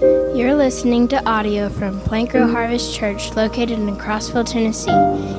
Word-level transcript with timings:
You're 0.00 0.54
listening 0.54 1.08
to 1.08 1.22
audio 1.28 1.68
from 1.68 2.00
Plank 2.00 2.32
Row 2.32 2.50
Harvest 2.50 2.94
Church 2.94 3.36
located 3.36 3.78
in 3.78 3.94
Crossville, 3.98 4.50
Tennessee. 4.50 4.90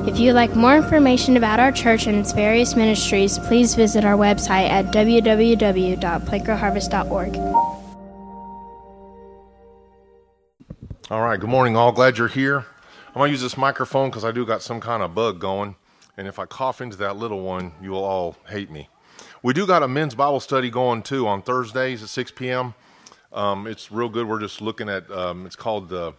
If 0.08 0.20
you'd 0.20 0.34
like 0.34 0.54
more 0.54 0.76
information 0.76 1.36
about 1.36 1.58
our 1.58 1.72
church 1.72 2.06
and 2.06 2.16
its 2.16 2.30
various 2.30 2.76
ministries, 2.76 3.40
please 3.40 3.74
visit 3.74 4.04
our 4.04 4.16
website 4.16 4.68
at 4.68 4.94
www.plankrowharvest.org. 4.94 7.36
All 11.10 11.22
right, 11.22 11.40
good 11.40 11.50
morning, 11.50 11.74
all. 11.74 11.90
Glad 11.90 12.16
you're 12.16 12.28
here. 12.28 12.64
I'm 13.08 13.14
going 13.14 13.30
to 13.30 13.32
use 13.32 13.42
this 13.42 13.56
microphone 13.56 14.10
because 14.10 14.24
I 14.24 14.30
do 14.30 14.46
got 14.46 14.62
some 14.62 14.80
kind 14.80 15.02
of 15.02 15.12
bug 15.12 15.40
going. 15.40 15.74
And 16.16 16.28
if 16.28 16.38
I 16.38 16.46
cough 16.46 16.80
into 16.80 16.96
that 16.98 17.16
little 17.16 17.40
one, 17.40 17.72
you 17.82 17.90
will 17.90 18.04
all 18.04 18.36
hate 18.48 18.70
me. 18.70 18.88
We 19.42 19.54
do 19.54 19.66
got 19.66 19.82
a 19.82 19.88
men's 19.88 20.14
Bible 20.14 20.38
study 20.38 20.70
going 20.70 21.02
too 21.02 21.26
on 21.26 21.42
Thursdays 21.42 22.04
at 22.04 22.10
6 22.10 22.30
p.m. 22.30 22.74
Um, 23.32 23.66
it's 23.66 23.90
real 23.90 24.10
good. 24.10 24.28
We're 24.28 24.40
just 24.40 24.60
looking 24.60 24.88
at, 24.88 25.10
um, 25.10 25.46
it's 25.46 25.56
called 25.56 25.88
the 25.88 26.12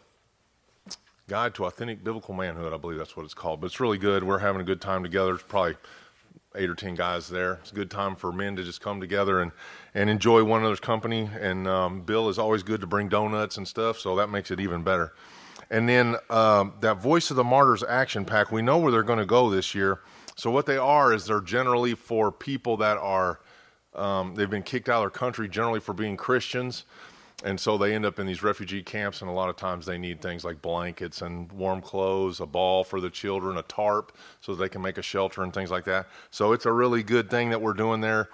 Guide 1.28 1.54
to 1.56 1.66
Authentic 1.66 2.04
Biblical 2.04 2.34
Manhood. 2.34 2.74
I 2.74 2.78
believe 2.78 2.98
that's 2.98 3.16
what 3.16 3.24
it's 3.24 3.36
called. 3.36 3.62
But 3.62 3.68
it's 3.68 3.80
really 3.80 4.00
good. 4.00 4.24
We're 4.24 4.40
having 4.40 4.62
a 4.62 4.64
good 4.64 4.82
time 4.82 5.04
together. 5.04 5.36
It's 5.36 5.44
probably 5.44 5.76
eight 6.56 6.70
or 6.70 6.76
ten 6.76 6.96
guys 6.96 7.30
there. 7.30 7.60
It's 7.62 7.72
a 7.72 7.76
good 7.76 7.92
time 7.92 8.16
for 8.16 8.32
men 8.32 8.56
to 8.56 8.64
just 8.64 8.82
come 8.82 9.00
together 9.00 9.42
and, 9.42 9.52
and 9.94 10.10
enjoy 10.10 10.44
one 10.44 10.62
another's 10.62 10.80
company. 10.80 11.30
And 11.40 11.68
um, 11.68 12.02
Bill 12.02 12.30
is 12.30 12.40
always 12.40 12.64
good 12.64 12.82
to 12.82 12.88
bring 12.88 13.10
donuts 13.10 13.58
and 13.58 13.68
stuff, 13.68 14.00
so 14.00 14.16
that 14.16 14.30
makes 14.30 14.50
it 14.50 14.60
even 14.60 14.82
better. 14.82 15.14
And 15.70 15.88
then 15.88 16.16
um, 16.30 16.74
that 16.82 16.98
Voice 16.98 17.30
of 17.30 17.38
the 17.38 17.44
Martyrs 17.44 17.84
action 17.84 18.26
pack, 18.26 18.52
we 18.52 18.62
know 18.62 18.78
where 18.80 18.92
they're 18.92 19.04
going 19.04 19.20
to 19.20 19.26
go 19.26 19.50
this 19.50 19.74
year. 19.74 20.02
So 20.36 20.50
what 20.50 20.66
they 20.66 20.78
are 20.78 21.14
is 21.14 21.26
they're 21.26 21.42
generally 21.42 21.94
for 21.94 22.32
people 22.32 22.78
that 22.78 22.98
are 22.98 23.40
um, 23.96 24.36
they've 24.36 24.50
been 24.50 24.64
kicked 24.64 24.90
out 24.90 24.98
of 24.98 25.04
their 25.04 25.20
country 25.20 25.48
generally 25.48 25.80
for 25.80 25.94
being 25.94 26.18
Christians, 26.18 26.86
and 27.44 27.60
so 27.60 27.78
they 27.78 27.94
end 27.94 28.06
up 28.06 28.20
in 28.20 28.26
these 28.26 28.44
refugee 28.44 28.84
camps. 28.84 29.22
And 29.22 29.30
a 29.30 29.34
lot 29.34 29.50
of 29.50 29.56
times 29.56 29.86
they 29.86 29.98
need 29.98 30.22
things 30.22 30.44
like 30.44 30.62
blankets 30.62 31.22
and 31.22 31.52
warm 31.52 31.82
clothes, 31.82 32.40
a 32.40 32.46
ball 32.46 32.84
for 32.84 33.02
the 33.02 33.10
children, 33.10 33.58
a 33.58 33.64
tarp 33.64 34.16
so 34.40 34.56
they 34.56 34.70
can 34.70 34.82
make 34.82 34.98
a 34.98 35.02
shelter 35.02 35.44
and 35.44 35.54
things 35.54 35.72
like 35.72 35.86
that. 35.86 36.08
So 36.32 36.54
it's 36.54 36.66
a 36.66 36.72
really 36.72 37.04
good 37.04 37.30
thing 37.30 37.50
that 37.50 37.62
we're 37.62 37.74
doing 37.74 38.02
there. 38.02 38.30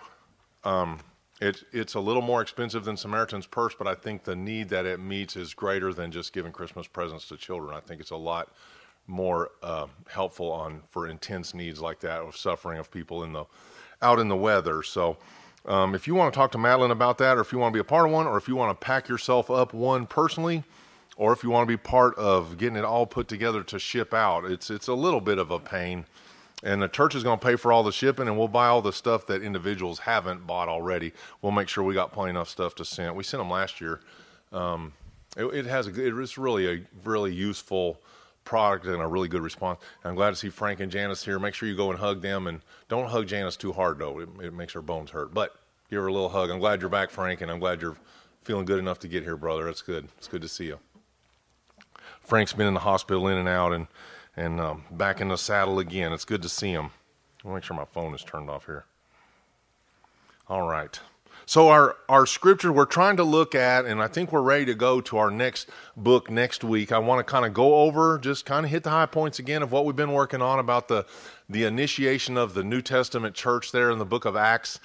Um, 0.63 0.99
it, 1.41 1.63
it's 1.71 1.93
a 1.93 1.99
little 1.99 2.21
more 2.21 2.41
expensive 2.41 2.83
than 2.83 2.97
Samaritan's 2.97 3.47
Purse, 3.47 3.73
but 3.73 3.87
I 3.87 3.95
think 3.95 4.23
the 4.23 4.35
need 4.35 4.69
that 4.69 4.85
it 4.85 4.99
meets 4.99 5.35
is 5.37 5.53
greater 5.53 5.93
than 5.93 6.11
just 6.11 6.33
giving 6.33 6.51
Christmas 6.51 6.85
presents 6.85 7.27
to 7.29 7.37
children. 7.37 7.75
I 7.75 7.79
think 7.79 8.01
it's 8.01 8.11
a 8.11 8.17
lot 8.17 8.51
more 9.07 9.51
uh, 9.63 9.87
helpful 10.09 10.51
on 10.51 10.81
for 10.89 11.07
intense 11.07 11.53
needs 11.53 11.81
like 11.81 11.99
that 12.01 12.19
of 12.21 12.37
suffering 12.37 12.77
of 12.77 12.91
people 12.91 13.23
in 13.23 13.33
the 13.33 13.45
out 14.01 14.19
in 14.19 14.27
the 14.27 14.35
weather. 14.35 14.83
So 14.83 15.17
um, 15.69 15.93
if 15.93 16.07
you 16.07 16.15
want 16.15 16.33
to 16.33 16.37
talk 16.37 16.51
to 16.53 16.57
Madeline 16.57 16.89
about 16.89 17.19
that, 17.19 17.37
or 17.37 17.41
if 17.41 17.51
you 17.51 17.59
want 17.59 17.71
to 17.71 17.77
be 17.77 17.79
a 17.79 17.85
part 17.85 18.07
of 18.07 18.11
one, 18.11 18.25
or 18.25 18.37
if 18.37 18.47
you 18.47 18.55
want 18.55 18.77
to 18.77 18.85
pack 18.85 19.07
yourself 19.07 19.51
up 19.51 19.71
one 19.71 20.07
personally, 20.07 20.63
or 21.15 21.31
if 21.31 21.43
you 21.43 21.51
want 21.51 21.67
to 21.67 21.71
be 21.71 21.77
part 21.77 22.15
of 22.15 22.57
getting 22.57 22.75
it 22.75 22.83
all 22.83 23.05
put 23.05 23.27
together 23.27 23.61
to 23.63 23.77
ship 23.77 24.13
out, 24.13 24.45
it's 24.45 24.71
it's 24.71 24.87
a 24.87 24.93
little 24.95 25.21
bit 25.21 25.37
of 25.37 25.51
a 25.51 25.59
pain. 25.59 26.05
And 26.63 26.81
the 26.81 26.89
church 26.89 27.15
is 27.15 27.23
going 27.23 27.39
to 27.39 27.45
pay 27.45 27.55
for 27.55 27.71
all 27.71 27.83
the 27.83 27.91
shipping, 27.91 28.27
and 28.27 28.37
we'll 28.37 28.49
buy 28.49 28.67
all 28.67 28.81
the 28.81 28.91
stuff 28.91 29.27
that 29.27 29.41
individuals 29.43 29.99
haven't 29.99 30.45
bought 30.45 30.67
already. 30.67 31.13
We'll 31.41 31.53
make 31.53 31.69
sure 31.69 31.83
we 31.83 31.93
got 31.93 32.11
plenty 32.11 32.31
enough 32.31 32.49
stuff 32.49 32.75
to 32.75 32.85
send. 32.85 33.15
We 33.15 33.23
sent 33.23 33.39
them 33.39 33.49
last 33.49 33.79
year. 33.79 34.01
Um, 34.51 34.93
it, 35.37 35.45
it, 35.45 35.65
has 35.67 35.87
a, 35.87 36.21
it's 36.21 36.37
really 36.37 36.67
a 36.67 36.81
really 37.05 37.33
useful 37.33 38.01
product 38.43 38.87
and 38.87 39.01
a 39.01 39.07
really 39.07 39.27
good 39.27 39.41
response. 39.41 39.79
I'm 40.03 40.15
glad 40.15 40.31
to 40.31 40.35
see 40.35 40.49
Frank 40.49 40.79
and 40.79 40.91
Janice 40.91 41.23
here. 41.23 41.37
Make 41.39 41.53
sure 41.53 41.69
you 41.69 41.77
go 41.77 41.91
and 41.91 41.99
hug 41.99 42.21
them, 42.21 42.47
and 42.47 42.61
don't 42.89 43.07
hug 43.07 43.27
Janice 43.27 43.55
too 43.55 43.71
hard 43.71 43.99
though; 43.99 44.19
it, 44.19 44.29
it 44.41 44.53
makes 44.53 44.73
her 44.73 44.81
bones 44.81 45.11
hurt. 45.11 45.33
But 45.33 45.55
give 45.89 46.01
her 46.01 46.07
a 46.07 46.13
little 46.13 46.29
hug. 46.29 46.49
I'm 46.49 46.59
glad 46.59 46.81
you're 46.81 46.89
back, 46.89 47.09
Frank, 47.09 47.41
and 47.41 47.49
I'm 47.51 47.59
glad 47.59 47.81
you're 47.81 47.97
feeling 48.41 48.65
good 48.65 48.79
enough 48.79 48.99
to 48.99 49.07
get 49.07 49.23
here, 49.23 49.37
brother. 49.37 49.65
That's 49.65 49.81
good. 49.81 50.07
It's 50.17 50.27
good 50.27 50.41
to 50.41 50.47
see 50.47 50.65
you. 50.65 50.79
Frank's 52.19 52.53
been 52.53 52.67
in 52.67 52.73
the 52.73 52.81
hospital 52.81 53.27
in 53.27 53.37
and 53.37 53.49
out, 53.49 53.73
and 53.73 53.87
and 54.37 54.59
um, 54.59 54.83
back 54.91 55.19
in 55.19 55.27
the 55.27 55.37
saddle 55.37 55.79
again. 55.79 56.13
It's 56.13 56.25
good 56.25 56.41
to 56.43 56.49
see 56.49 56.71
him. 56.71 56.91
I'll 57.43 57.53
make 57.53 57.63
sure 57.63 57.75
my 57.75 57.85
phone 57.85 58.13
is 58.13 58.23
turned 58.23 58.49
off 58.49 58.65
here. 58.65 58.85
All 60.47 60.67
right. 60.67 60.99
So 61.45 61.69
our, 61.69 61.95
our 62.07 62.27
scripture 62.27 62.71
we're 62.71 62.85
trying 62.85 63.17
to 63.17 63.23
look 63.23 63.55
at, 63.55 63.85
and 63.85 64.03
I 64.03 64.07
think 64.07 64.31
we're 64.31 64.41
ready 64.41 64.65
to 64.65 64.75
go 64.75 65.01
to 65.01 65.17
our 65.17 65.31
next 65.31 65.67
book 65.97 66.29
next 66.29 66.63
week. 66.63 66.91
I 66.91 66.99
want 66.99 67.25
to 67.25 67.29
kind 67.29 67.43
of 67.43 67.55
go 67.55 67.75
over, 67.81 68.19
just 68.19 68.45
kind 68.45 68.65
of 68.65 68.71
hit 68.71 68.83
the 68.83 68.91
high 68.91 69.07
points 69.07 69.39
again 69.39 69.63
of 69.63 69.71
what 69.71 69.85
we've 69.85 69.95
been 69.95 70.13
working 70.13 70.43
on 70.43 70.59
about 70.59 70.89
the 70.89 71.07
the 71.49 71.63
initiation 71.63 72.37
of 72.37 72.53
the 72.53 72.63
New 72.63 72.83
Testament 72.83 73.33
church 73.33 73.71
there 73.71 73.89
in 73.89 73.97
the 73.97 74.05
book 74.05 74.25
of 74.25 74.35
Acts. 74.35 74.79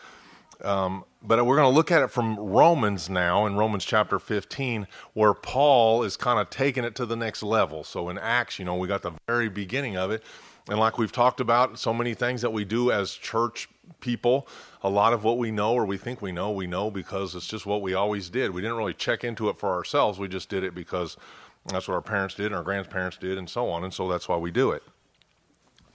Um, 0.63 1.05
but 1.23 1.45
we're 1.45 1.57
going 1.57 1.71
to 1.71 1.75
look 1.75 1.91
at 1.91 2.03
it 2.03 2.11
from 2.11 2.39
Romans 2.39 3.09
now, 3.09 3.47
in 3.47 3.57
Romans 3.57 3.85
chapter 3.85 4.19
15, 4.19 4.87
where 5.15 5.35
Paul 5.35 6.03
is 6.03 6.17
kind 6.17 6.39
of 6.39 6.51
taking 6.51 6.85
it 6.85 6.95
to 6.97 7.07
the 7.07 7.17
next 7.17 7.43
level. 7.43 7.83
So 7.85 8.09
in 8.09 8.19
Acts, 8.19 8.59
you 8.59 8.65
know, 8.65 8.77
we 8.77 8.87
got 8.89 9.03
the 9.03 9.13
very 9.27 9.49
beginning 9.49 9.97
of 9.97 10.11
it. 10.11 10.23
And 10.69 10.79
like 10.79 10.97
we've 10.97 11.13
talked 11.13 11.41
about, 11.41 11.79
so 11.79 11.93
many 11.93 12.15
things 12.15 12.41
that 12.43 12.53
we 12.53 12.65
do 12.65 12.91
as 12.91 13.13
church 13.13 13.69
people, 14.01 14.49
a 14.83 14.89
lot 14.89 15.13
of 15.13 15.25
what 15.25 15.39
we 15.39 15.51
know 15.51 15.75
or 15.75 15.85
we 15.85 15.99
think 15.99 16.23
we 16.23 16.33
know, 16.33 16.51
we 16.51 16.67
know 16.67 16.91
because 16.91 17.35
it's 17.35 17.47
just 17.47 17.67
what 17.67 17.83
we 17.83 17.95
always 17.95 18.31
did. 18.31 18.51
We 18.51 18.63
didn't 18.63 18.77
really 18.77 18.95
check 18.95 19.25
into 19.25 19.49
it 19.49 19.59
for 19.59 19.75
ourselves. 19.75 20.19
We 20.19 20.29
just 20.29 20.49
did 20.49 20.65
it 20.65 20.75
because 20.75 21.17
that's 21.67 21.89
what 21.89 21.95
our 21.95 22.03
parents 22.03 22.35
did 22.35 22.47
and 22.47 22.55
our 22.55 22.63
grandparents 22.63 23.19
did 23.19 23.37
and 23.37 23.49
so 23.49 23.69
on. 23.71 23.85
And 23.85 23.93
so 23.93 24.09
that's 24.09 24.29
why 24.29 24.37
we 24.37 24.51
do 24.51 24.71
it. 24.71 24.83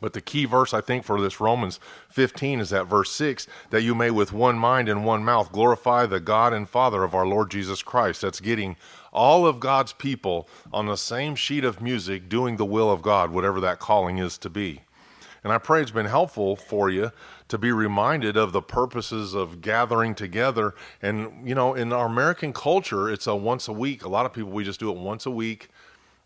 But 0.01 0.13
the 0.13 0.21
key 0.21 0.45
verse, 0.45 0.73
I 0.73 0.81
think, 0.81 1.03
for 1.03 1.19
this 1.21 1.39
Romans 1.39 1.79
15 2.09 2.59
is 2.59 2.69
that 2.69 2.87
verse 2.87 3.11
6 3.11 3.47
that 3.69 3.83
you 3.83 3.93
may 3.93 4.11
with 4.11 4.31
one 4.31 4.57
mind 4.57 4.87
and 4.87 5.05
one 5.05 5.23
mouth 5.23 5.51
glorify 5.51 6.05
the 6.05 6.19
God 6.19 6.53
and 6.53 6.69
Father 6.69 7.03
of 7.03 7.13
our 7.13 7.25
Lord 7.25 7.51
Jesus 7.51 7.83
Christ. 7.83 8.21
That's 8.21 8.39
getting 8.39 8.77
all 9.11 9.45
of 9.45 9.59
God's 9.59 9.93
people 9.93 10.47
on 10.71 10.85
the 10.85 10.95
same 10.95 11.35
sheet 11.35 11.63
of 11.63 11.81
music 11.81 12.29
doing 12.29 12.57
the 12.57 12.65
will 12.65 12.91
of 12.91 13.01
God, 13.01 13.31
whatever 13.31 13.59
that 13.59 13.79
calling 13.79 14.17
is 14.17 14.37
to 14.39 14.49
be. 14.49 14.81
And 15.43 15.53
I 15.53 15.57
pray 15.57 15.81
it's 15.81 15.91
been 15.91 16.05
helpful 16.05 16.55
for 16.55 16.89
you 16.89 17.11
to 17.47 17.57
be 17.57 17.71
reminded 17.71 18.35
of 18.35 18.51
the 18.51 18.61
purposes 18.61 19.33
of 19.33 19.61
gathering 19.61 20.13
together. 20.13 20.75
And, 21.01 21.47
you 21.47 21.55
know, 21.55 21.73
in 21.73 21.93
our 21.93 22.07
American 22.07 22.51
culture, 22.53 23.09
it's 23.09 23.25
a 23.25 23.35
once 23.35 23.67
a 23.67 23.73
week. 23.73 24.03
A 24.03 24.09
lot 24.09 24.25
of 24.25 24.33
people, 24.33 24.51
we 24.51 24.63
just 24.63 24.79
do 24.79 24.91
it 24.91 24.97
once 24.97 25.25
a 25.25 25.31
week. 25.31 25.69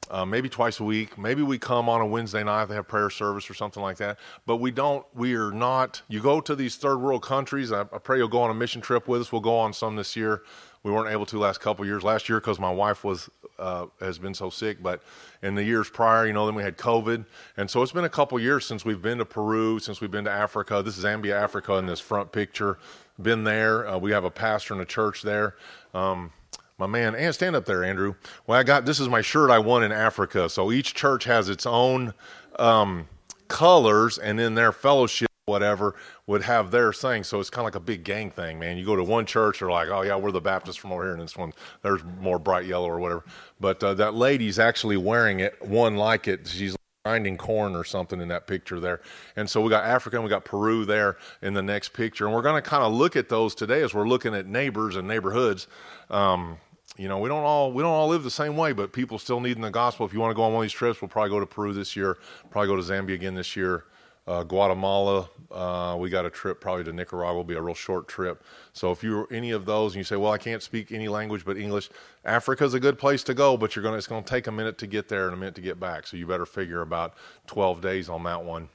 Uh, 0.09 0.25
maybe 0.25 0.47
twice 0.47 0.79
a 0.79 0.83
week. 0.83 1.17
Maybe 1.17 1.41
we 1.41 1.57
come 1.57 1.89
on 1.89 2.01
a 2.01 2.05
Wednesday 2.05 2.43
night 2.43 2.65
they 2.65 2.75
have 2.75 2.87
prayer 2.87 3.09
service 3.09 3.49
or 3.49 3.53
something 3.53 3.81
like 3.81 3.97
that. 3.97 4.19
But 4.45 4.57
we 4.57 4.69
don't, 4.69 5.05
we 5.15 5.33
are 5.35 5.51
not, 5.51 6.01
you 6.07 6.21
go 6.21 6.39
to 6.41 6.55
these 6.55 6.75
third 6.75 6.97
world 6.97 7.23
countries. 7.23 7.71
I, 7.71 7.81
I 7.81 7.97
pray 7.97 8.17
you'll 8.17 8.27
go 8.27 8.41
on 8.41 8.51
a 8.51 8.53
mission 8.53 8.81
trip 8.81 9.07
with 9.07 9.21
us. 9.21 9.31
We'll 9.31 9.41
go 9.41 9.57
on 9.57 9.73
some 9.73 9.95
this 9.95 10.15
year. 10.15 10.43
We 10.83 10.91
weren't 10.91 11.11
able 11.11 11.25
to 11.27 11.39
last 11.39 11.61
couple 11.61 11.85
years. 11.85 12.03
Last 12.03 12.29
year 12.29 12.39
because 12.39 12.59
my 12.59 12.71
wife 12.71 13.03
was 13.03 13.29
uh, 13.59 13.85
has 13.99 14.17
been 14.17 14.33
so 14.33 14.49
sick, 14.49 14.81
but 14.81 15.01
in 15.41 15.55
the 15.55 15.63
years 15.63 15.89
prior, 15.89 16.27
you 16.27 16.33
know, 16.33 16.45
then 16.45 16.55
we 16.55 16.63
had 16.63 16.77
COVID, 16.77 17.25
and 17.55 17.69
so 17.69 17.81
it's 17.81 17.91
been 17.91 18.03
a 18.03 18.09
couple 18.09 18.39
years 18.39 18.65
since 18.65 18.83
we've 18.83 19.01
been 19.01 19.19
to 19.19 19.25
Peru, 19.25 19.79
since 19.79 20.01
we've 20.01 20.11
been 20.11 20.25
to 20.25 20.31
Africa. 20.31 20.81
This 20.83 20.97
is 20.97 21.05
Zambia, 21.05 21.33
Africa, 21.33 21.75
in 21.75 21.85
this 21.85 21.99
front 21.99 22.31
picture. 22.31 22.77
Been 23.21 23.43
there. 23.43 23.87
Uh, 23.87 23.97
we 23.97 24.11
have 24.11 24.23
a 24.23 24.31
pastor 24.31 24.73
in 24.73 24.81
a 24.81 24.85
church 24.85 25.21
there. 25.21 25.55
Um, 25.93 26.31
my 26.77 26.87
man, 26.87 27.15
and 27.15 27.33
stand 27.33 27.55
up 27.55 27.65
there, 27.65 27.83
Andrew. 27.83 28.15
Well, 28.47 28.59
I 28.59 28.63
got 28.63 28.85
this 28.85 28.99
is 28.99 29.09
my 29.09 29.21
shirt 29.21 29.51
I 29.51 29.59
won 29.59 29.83
in 29.83 29.91
Africa. 29.91 30.49
So 30.49 30.71
each 30.71 30.93
church 30.93 31.25
has 31.25 31.49
its 31.49 31.65
own 31.65 32.13
um, 32.57 33.07
colors, 33.47 34.17
and 34.17 34.37
then 34.39 34.55
their 34.55 34.71
fellowship 34.71 35.29
whatever 35.45 35.93
would 36.25 36.41
have 36.41 36.71
their 36.71 36.93
thing. 36.93 37.23
So 37.23 37.39
it's 37.39 37.49
kind 37.49 37.63
of 37.63 37.73
like 37.73 37.75
a 37.75 37.85
big 37.85 38.03
gang 38.03 38.31
thing, 38.31 38.59
man. 38.59 38.77
You 38.77 38.85
go 38.85 38.95
to 38.95 39.03
one 39.03 39.25
church, 39.25 39.59
they're 39.59 39.69
like, 39.69 39.89
oh 39.89 40.01
yeah, 40.01 40.15
we're 40.15 40.31
the 40.31 40.41
Baptists 40.41 40.77
from 40.77 40.93
over 40.93 41.03
here, 41.03 41.13
and 41.13 41.21
this 41.21 41.35
one 41.35 41.53
there's 41.81 42.01
more 42.19 42.39
bright 42.39 42.65
yellow 42.65 42.89
or 42.89 42.99
whatever. 42.99 43.25
But 43.59 43.83
uh, 43.83 43.93
that 43.95 44.13
lady's 44.13 44.57
actually 44.57 44.97
wearing 44.97 45.41
it, 45.41 45.61
one 45.61 45.97
like 45.97 46.27
it. 46.27 46.47
She's 46.47 46.75
grinding 47.05 47.35
corn 47.35 47.75
or 47.75 47.83
something 47.83 48.21
in 48.21 48.29
that 48.29 48.47
picture 48.47 48.79
there. 48.79 49.01
And 49.35 49.49
so 49.49 49.59
we 49.59 49.69
got 49.69 49.83
Africa 49.83 50.15
and 50.15 50.23
we 50.23 50.29
got 50.29 50.45
Peru 50.45 50.85
there 50.85 51.17
in 51.41 51.53
the 51.53 51.61
next 51.61 51.89
picture. 51.89 52.25
And 52.25 52.33
we're 52.33 52.41
going 52.41 52.55
to 52.55 52.61
kind 52.61 52.81
of 52.81 52.93
look 52.93 53.17
at 53.17 53.27
those 53.27 53.53
today 53.53 53.81
as 53.81 53.93
we're 53.93 54.07
looking 54.07 54.33
at 54.33 54.47
neighbors 54.47 54.95
and 54.95 55.05
neighborhoods. 55.05 55.67
Um, 56.09 56.59
you 56.95 57.09
know, 57.09 57.19
we 57.19 57.27
don't 57.27 57.43
all 57.43 57.73
we 57.73 57.83
don't 57.83 57.91
all 57.91 58.07
live 58.07 58.23
the 58.23 58.31
same 58.31 58.55
way, 58.55 58.71
but 58.71 58.93
people 58.93 59.19
still 59.19 59.41
needing 59.41 59.63
the 59.63 59.69
gospel. 59.69 60.05
If 60.05 60.13
you 60.13 60.21
want 60.21 60.31
to 60.31 60.35
go 60.35 60.43
on 60.43 60.53
one 60.53 60.61
of 60.61 60.63
these 60.63 60.71
trips, 60.71 61.01
we'll 61.01 61.09
probably 61.09 61.31
go 61.31 61.41
to 61.41 61.45
Peru 61.45 61.73
this 61.73 61.93
year, 61.93 62.19
probably 62.51 62.67
go 62.67 62.77
to 62.77 62.81
Zambia 62.81 63.15
again 63.15 63.35
this 63.35 63.57
year 63.57 63.83
uh, 64.27 64.43
Guatemala. 64.43 65.29
Uh, 65.51 65.95
we 65.99 66.09
got 66.09 66.25
a 66.25 66.29
trip 66.29 66.61
probably 66.61 66.83
to 66.85 66.93
Nicaragua. 66.93 67.35
Will 67.35 67.43
be 67.43 67.55
a 67.55 67.61
real 67.61 67.75
short 67.75 68.07
trip. 68.07 68.43
So 68.71 68.91
if 68.91 69.03
you're 69.03 69.27
any 69.31 69.51
of 69.51 69.65
those 69.65 69.93
and 69.93 69.97
you 69.99 70.03
say, 70.03 70.15
"Well, 70.15 70.31
I 70.31 70.37
can't 70.37 70.63
speak 70.63 70.91
any 70.91 71.07
language 71.07 71.45
but 71.45 71.57
English," 71.57 71.89
Africa's 72.23 72.73
a 72.73 72.79
good 72.79 72.97
place 72.97 73.23
to 73.25 73.33
go, 73.33 73.57
but 73.57 73.75
you're 73.75 73.83
gonna 73.83 73.97
it's 73.97 74.07
gonna 74.07 74.23
take 74.23 74.47
a 74.47 74.51
minute 74.51 74.77
to 74.79 74.87
get 74.87 75.09
there 75.09 75.25
and 75.25 75.33
a 75.33 75.37
minute 75.37 75.55
to 75.55 75.61
get 75.61 75.79
back. 75.79 76.07
So 76.07 76.17
you 76.17 76.25
better 76.25 76.45
figure 76.45 76.81
about 76.81 77.13
12 77.47 77.81
days 77.81 78.09
on 78.09 78.23
that 78.23 78.43
one. 78.43 78.69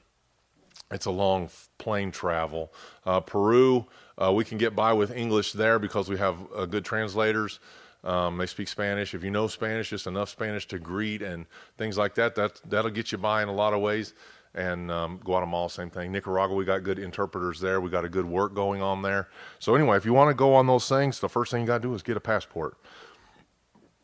It's 0.91 1.05
a 1.05 1.11
long 1.11 1.49
plane 1.77 2.11
travel. 2.11 2.73
Uh, 3.05 3.19
Peru, 3.19 3.87
uh, 4.17 4.31
we 4.33 4.43
can 4.43 4.57
get 4.57 4.75
by 4.75 4.93
with 4.93 5.11
English 5.11 5.53
there 5.53 5.77
because 5.77 6.09
we 6.09 6.17
have 6.17 6.37
uh, 6.55 6.65
good 6.65 6.85
translators. 6.85 7.59
Um, 8.03 8.37
they 8.37 8.45
speak 8.45 8.69
Spanish. 8.69 9.13
If 9.13 9.23
you 9.23 9.29
know 9.29 9.47
Spanish, 9.47 9.89
just 9.89 10.07
enough 10.07 10.29
Spanish 10.29 10.65
to 10.69 10.79
greet 10.79 11.21
and 11.21 11.45
things 11.77 11.97
like 11.97 12.15
that, 12.15 12.33
that 12.35 12.61
that'll 12.65 12.91
get 12.91 13.11
you 13.11 13.17
by 13.17 13.43
in 13.43 13.49
a 13.49 13.53
lot 13.53 13.73
of 13.73 13.81
ways 13.81 14.13
and 14.55 14.91
um, 14.91 15.19
Guatemala, 15.23 15.69
same 15.69 15.89
thing. 15.89 16.11
Nicaragua, 16.11 16.55
we 16.55 16.65
got 16.65 16.83
good 16.83 16.99
interpreters 16.99 17.59
there. 17.59 17.79
We 17.79 17.89
got 17.89 18.05
a 18.05 18.09
good 18.09 18.25
work 18.25 18.53
going 18.53 18.81
on 18.81 19.01
there. 19.01 19.29
So 19.59 19.75
anyway, 19.75 19.97
if 19.97 20.05
you 20.05 20.13
want 20.13 20.29
to 20.29 20.33
go 20.33 20.55
on 20.55 20.67
those 20.67 20.89
things, 20.89 21.19
the 21.19 21.29
first 21.29 21.51
thing 21.51 21.61
you 21.61 21.67
got 21.67 21.81
to 21.81 21.87
do 21.87 21.93
is 21.93 22.01
get 22.01 22.17
a 22.17 22.21
passport. 22.21 22.77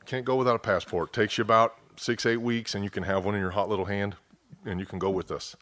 Can't 0.06 0.26
go 0.26 0.36
without 0.36 0.56
a 0.56 0.60
passport. 0.60 1.14
Takes 1.14 1.38
you 1.38 1.42
about 1.42 1.76
six, 1.98 2.26
eight 2.26 2.38
weeks, 2.38 2.76
and 2.76 2.84
you 2.84 2.90
can 2.90 3.04
have 3.04 3.26
one 3.26 3.34
in 3.34 3.42
your 3.42 3.52
hot 3.52 3.70
little 3.70 3.86
hand, 3.86 4.16
and 4.66 4.80
you 4.80 4.86
can 4.86 5.00
go 5.00 5.10
with 5.10 5.32
us. 5.32 5.56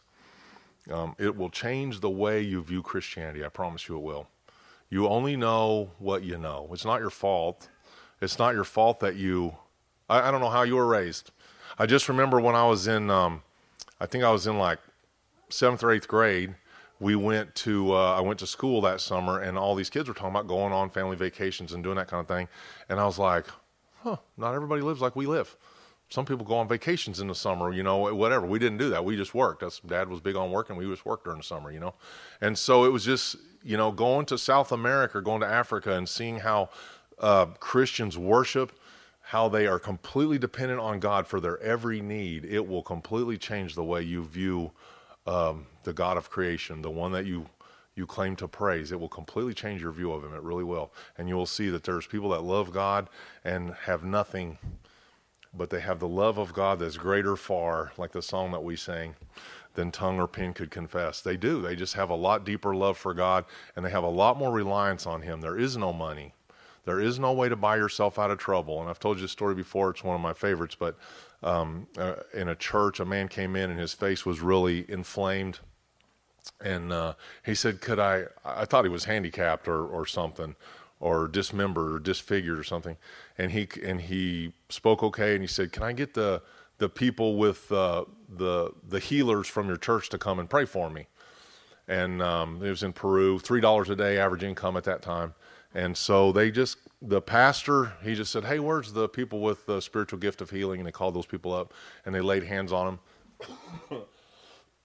Um, 0.90 1.16
it 1.18 1.36
will 1.36 1.48
change 1.48 2.00
the 2.00 2.10
way 2.10 2.42
you 2.42 2.62
view 2.62 2.82
Christianity. 2.82 3.44
I 3.44 3.48
promise 3.48 3.88
you 3.88 3.96
it 3.96 4.02
will. 4.02 4.28
You 4.90 5.08
only 5.08 5.34
know 5.34 5.92
what 5.98 6.22
you 6.24 6.36
know. 6.36 6.68
It's 6.72 6.84
not 6.84 7.00
your 7.00 7.10
fault. 7.10 7.68
It's 8.20 8.38
not 8.38 8.54
your 8.54 8.64
fault 8.64 9.00
that 9.00 9.16
you. 9.16 9.56
I, 10.10 10.28
I 10.28 10.30
don't 10.30 10.40
know 10.40 10.50
how 10.50 10.62
you 10.62 10.76
were 10.76 10.86
raised. 10.86 11.30
I 11.78 11.86
just 11.86 12.08
remember 12.08 12.38
when 12.38 12.54
I 12.54 12.66
was 12.68 12.86
in, 12.86 13.10
um, 13.10 13.42
I 14.04 14.06
think 14.06 14.22
I 14.22 14.30
was 14.30 14.46
in 14.46 14.58
like 14.58 14.80
seventh 15.48 15.82
or 15.82 15.90
eighth 15.90 16.08
grade. 16.08 16.56
We 17.00 17.16
went 17.16 17.54
to, 17.54 17.94
uh, 17.94 18.18
I 18.18 18.20
went 18.20 18.38
to 18.40 18.46
school 18.46 18.82
that 18.82 19.00
summer, 19.00 19.40
and 19.40 19.56
all 19.56 19.74
these 19.74 19.88
kids 19.88 20.08
were 20.08 20.14
talking 20.14 20.28
about 20.28 20.46
going 20.46 20.74
on 20.74 20.90
family 20.90 21.16
vacations 21.16 21.72
and 21.72 21.82
doing 21.82 21.96
that 21.96 22.08
kind 22.08 22.20
of 22.20 22.28
thing. 22.28 22.48
And 22.90 23.00
I 23.00 23.06
was 23.06 23.18
like, 23.18 23.46
huh, 24.02 24.18
not 24.36 24.54
everybody 24.54 24.82
lives 24.82 25.00
like 25.00 25.16
we 25.16 25.24
live. 25.24 25.56
Some 26.10 26.26
people 26.26 26.44
go 26.44 26.56
on 26.56 26.68
vacations 26.68 27.18
in 27.18 27.28
the 27.28 27.34
summer, 27.34 27.72
you 27.72 27.82
know, 27.82 28.14
whatever. 28.14 28.44
We 28.44 28.58
didn't 28.58 28.76
do 28.76 28.90
that. 28.90 29.06
We 29.06 29.16
just 29.16 29.34
worked. 29.34 29.62
That's, 29.62 29.80
Dad 29.80 30.10
was 30.10 30.20
big 30.20 30.36
on 30.36 30.50
working. 30.50 30.76
We 30.76 30.84
just 30.84 31.06
worked 31.06 31.24
during 31.24 31.38
the 31.38 31.44
summer, 31.44 31.72
you 31.72 31.80
know. 31.80 31.94
And 32.42 32.58
so 32.58 32.84
it 32.84 32.90
was 32.90 33.06
just, 33.06 33.36
you 33.62 33.78
know, 33.78 33.90
going 33.90 34.26
to 34.26 34.36
South 34.36 34.70
America, 34.70 35.22
going 35.22 35.40
to 35.40 35.48
Africa, 35.48 35.96
and 35.96 36.06
seeing 36.06 36.40
how 36.40 36.68
uh, 37.18 37.46
Christians 37.58 38.18
worship, 38.18 38.78
how 39.28 39.48
they 39.48 39.66
are 39.66 39.78
completely 39.78 40.38
dependent 40.38 40.80
on 40.80 41.00
God 41.00 41.26
for 41.26 41.40
their 41.40 41.58
every 41.60 42.02
need. 42.02 42.44
It 42.44 42.68
will 42.68 42.82
completely 42.82 43.38
change 43.38 43.74
the 43.74 43.82
way 43.82 44.02
you 44.02 44.22
view 44.22 44.72
um, 45.26 45.66
the 45.84 45.94
God 45.94 46.18
of 46.18 46.28
creation, 46.28 46.82
the 46.82 46.90
one 46.90 47.12
that 47.12 47.24
you 47.24 47.46
you 47.96 48.06
claim 48.06 48.34
to 48.36 48.48
praise. 48.48 48.90
It 48.90 48.98
will 48.98 49.08
completely 49.08 49.54
change 49.54 49.80
your 49.80 49.92
view 49.92 50.12
of 50.12 50.24
him. 50.24 50.34
It 50.34 50.42
really 50.42 50.64
will. 50.64 50.92
And 51.16 51.28
you 51.28 51.36
will 51.36 51.46
see 51.46 51.68
that 51.70 51.84
there's 51.84 52.06
people 52.06 52.30
that 52.30 52.42
love 52.42 52.72
God 52.72 53.08
and 53.44 53.72
have 53.84 54.02
nothing, 54.02 54.58
but 55.56 55.70
they 55.70 55.78
have 55.78 56.00
the 56.00 56.08
love 56.08 56.36
of 56.36 56.52
God 56.52 56.80
that's 56.80 56.96
greater 56.96 57.36
far, 57.36 57.92
like 57.96 58.10
the 58.10 58.20
song 58.20 58.50
that 58.50 58.64
we 58.64 58.74
sang, 58.74 59.14
than 59.74 59.92
tongue 59.92 60.18
or 60.18 60.26
pen 60.26 60.54
could 60.54 60.72
confess. 60.72 61.20
They 61.20 61.36
do. 61.36 61.62
They 61.62 61.76
just 61.76 61.94
have 61.94 62.10
a 62.10 62.16
lot 62.16 62.44
deeper 62.44 62.74
love 62.74 62.98
for 62.98 63.14
God 63.14 63.44
and 63.76 63.84
they 63.84 63.90
have 63.90 64.04
a 64.04 64.08
lot 64.08 64.36
more 64.36 64.50
reliance 64.50 65.06
on 65.06 65.22
him. 65.22 65.40
There 65.40 65.56
is 65.56 65.76
no 65.76 65.92
money. 65.92 66.34
There 66.84 67.00
is 67.00 67.18
no 67.18 67.32
way 67.32 67.48
to 67.48 67.56
buy 67.56 67.76
yourself 67.76 68.18
out 68.18 68.30
of 68.30 68.38
trouble. 68.38 68.80
And 68.80 68.90
I've 68.90 69.00
told 69.00 69.16
you 69.16 69.22
this 69.22 69.32
story 69.32 69.54
before. 69.54 69.90
It's 69.90 70.04
one 70.04 70.14
of 70.14 70.20
my 70.20 70.34
favorites. 70.34 70.74
But 70.74 70.96
um, 71.42 71.86
uh, 71.96 72.16
in 72.32 72.48
a 72.48 72.54
church, 72.54 73.00
a 73.00 73.04
man 73.04 73.28
came 73.28 73.56
in 73.56 73.70
and 73.70 73.80
his 73.80 73.94
face 73.94 74.26
was 74.26 74.40
really 74.40 74.84
inflamed 74.88 75.60
and 76.60 76.92
uh, 76.92 77.14
he 77.44 77.54
said, 77.54 77.80
"Could 77.80 77.98
I?" 77.98 78.24
I 78.44 78.64
thought 78.64 78.84
he 78.84 78.90
was 78.90 79.04
handicapped 79.04 79.68
or 79.68 79.84
or 79.84 80.06
something, 80.06 80.56
or 81.00 81.28
dismembered 81.28 81.92
or 81.92 81.98
disfigured 81.98 82.58
or 82.58 82.64
something. 82.64 82.96
And 83.38 83.52
he 83.52 83.68
and 83.82 84.00
he 84.00 84.52
spoke 84.68 85.02
okay, 85.02 85.34
and 85.34 85.42
he 85.42 85.48
said, 85.48 85.72
"Can 85.72 85.82
I 85.82 85.92
get 85.92 86.14
the 86.14 86.42
the 86.78 86.88
people 86.88 87.36
with 87.36 87.70
uh, 87.72 88.04
the 88.28 88.72
the 88.86 88.98
healers 88.98 89.48
from 89.48 89.68
your 89.68 89.76
church 89.76 90.08
to 90.10 90.18
come 90.18 90.38
and 90.38 90.48
pray 90.48 90.64
for 90.64 90.90
me?" 90.90 91.06
And 91.86 92.22
um, 92.22 92.62
it 92.62 92.70
was 92.70 92.82
in 92.82 92.92
Peru, 92.92 93.38
three 93.38 93.60
dollars 93.60 93.90
a 93.90 93.96
day 93.96 94.18
average 94.18 94.42
income 94.42 94.76
at 94.76 94.84
that 94.84 95.02
time. 95.02 95.34
And 95.74 95.96
so 95.96 96.32
they 96.32 96.50
just 96.50 96.78
the 97.02 97.20
pastor 97.20 97.92
he 98.02 98.14
just 98.14 98.32
said, 98.32 98.44
"Hey, 98.44 98.58
where's 98.58 98.92
the 98.92 99.08
people 99.08 99.40
with 99.40 99.66
the 99.66 99.80
spiritual 99.80 100.18
gift 100.18 100.40
of 100.40 100.50
healing?" 100.50 100.80
And 100.80 100.86
they 100.86 100.92
called 100.92 101.14
those 101.14 101.26
people 101.26 101.52
up 101.52 101.74
and 102.06 102.14
they 102.14 102.20
laid 102.20 102.44
hands 102.44 102.72
on 102.72 102.98
them. 103.90 104.02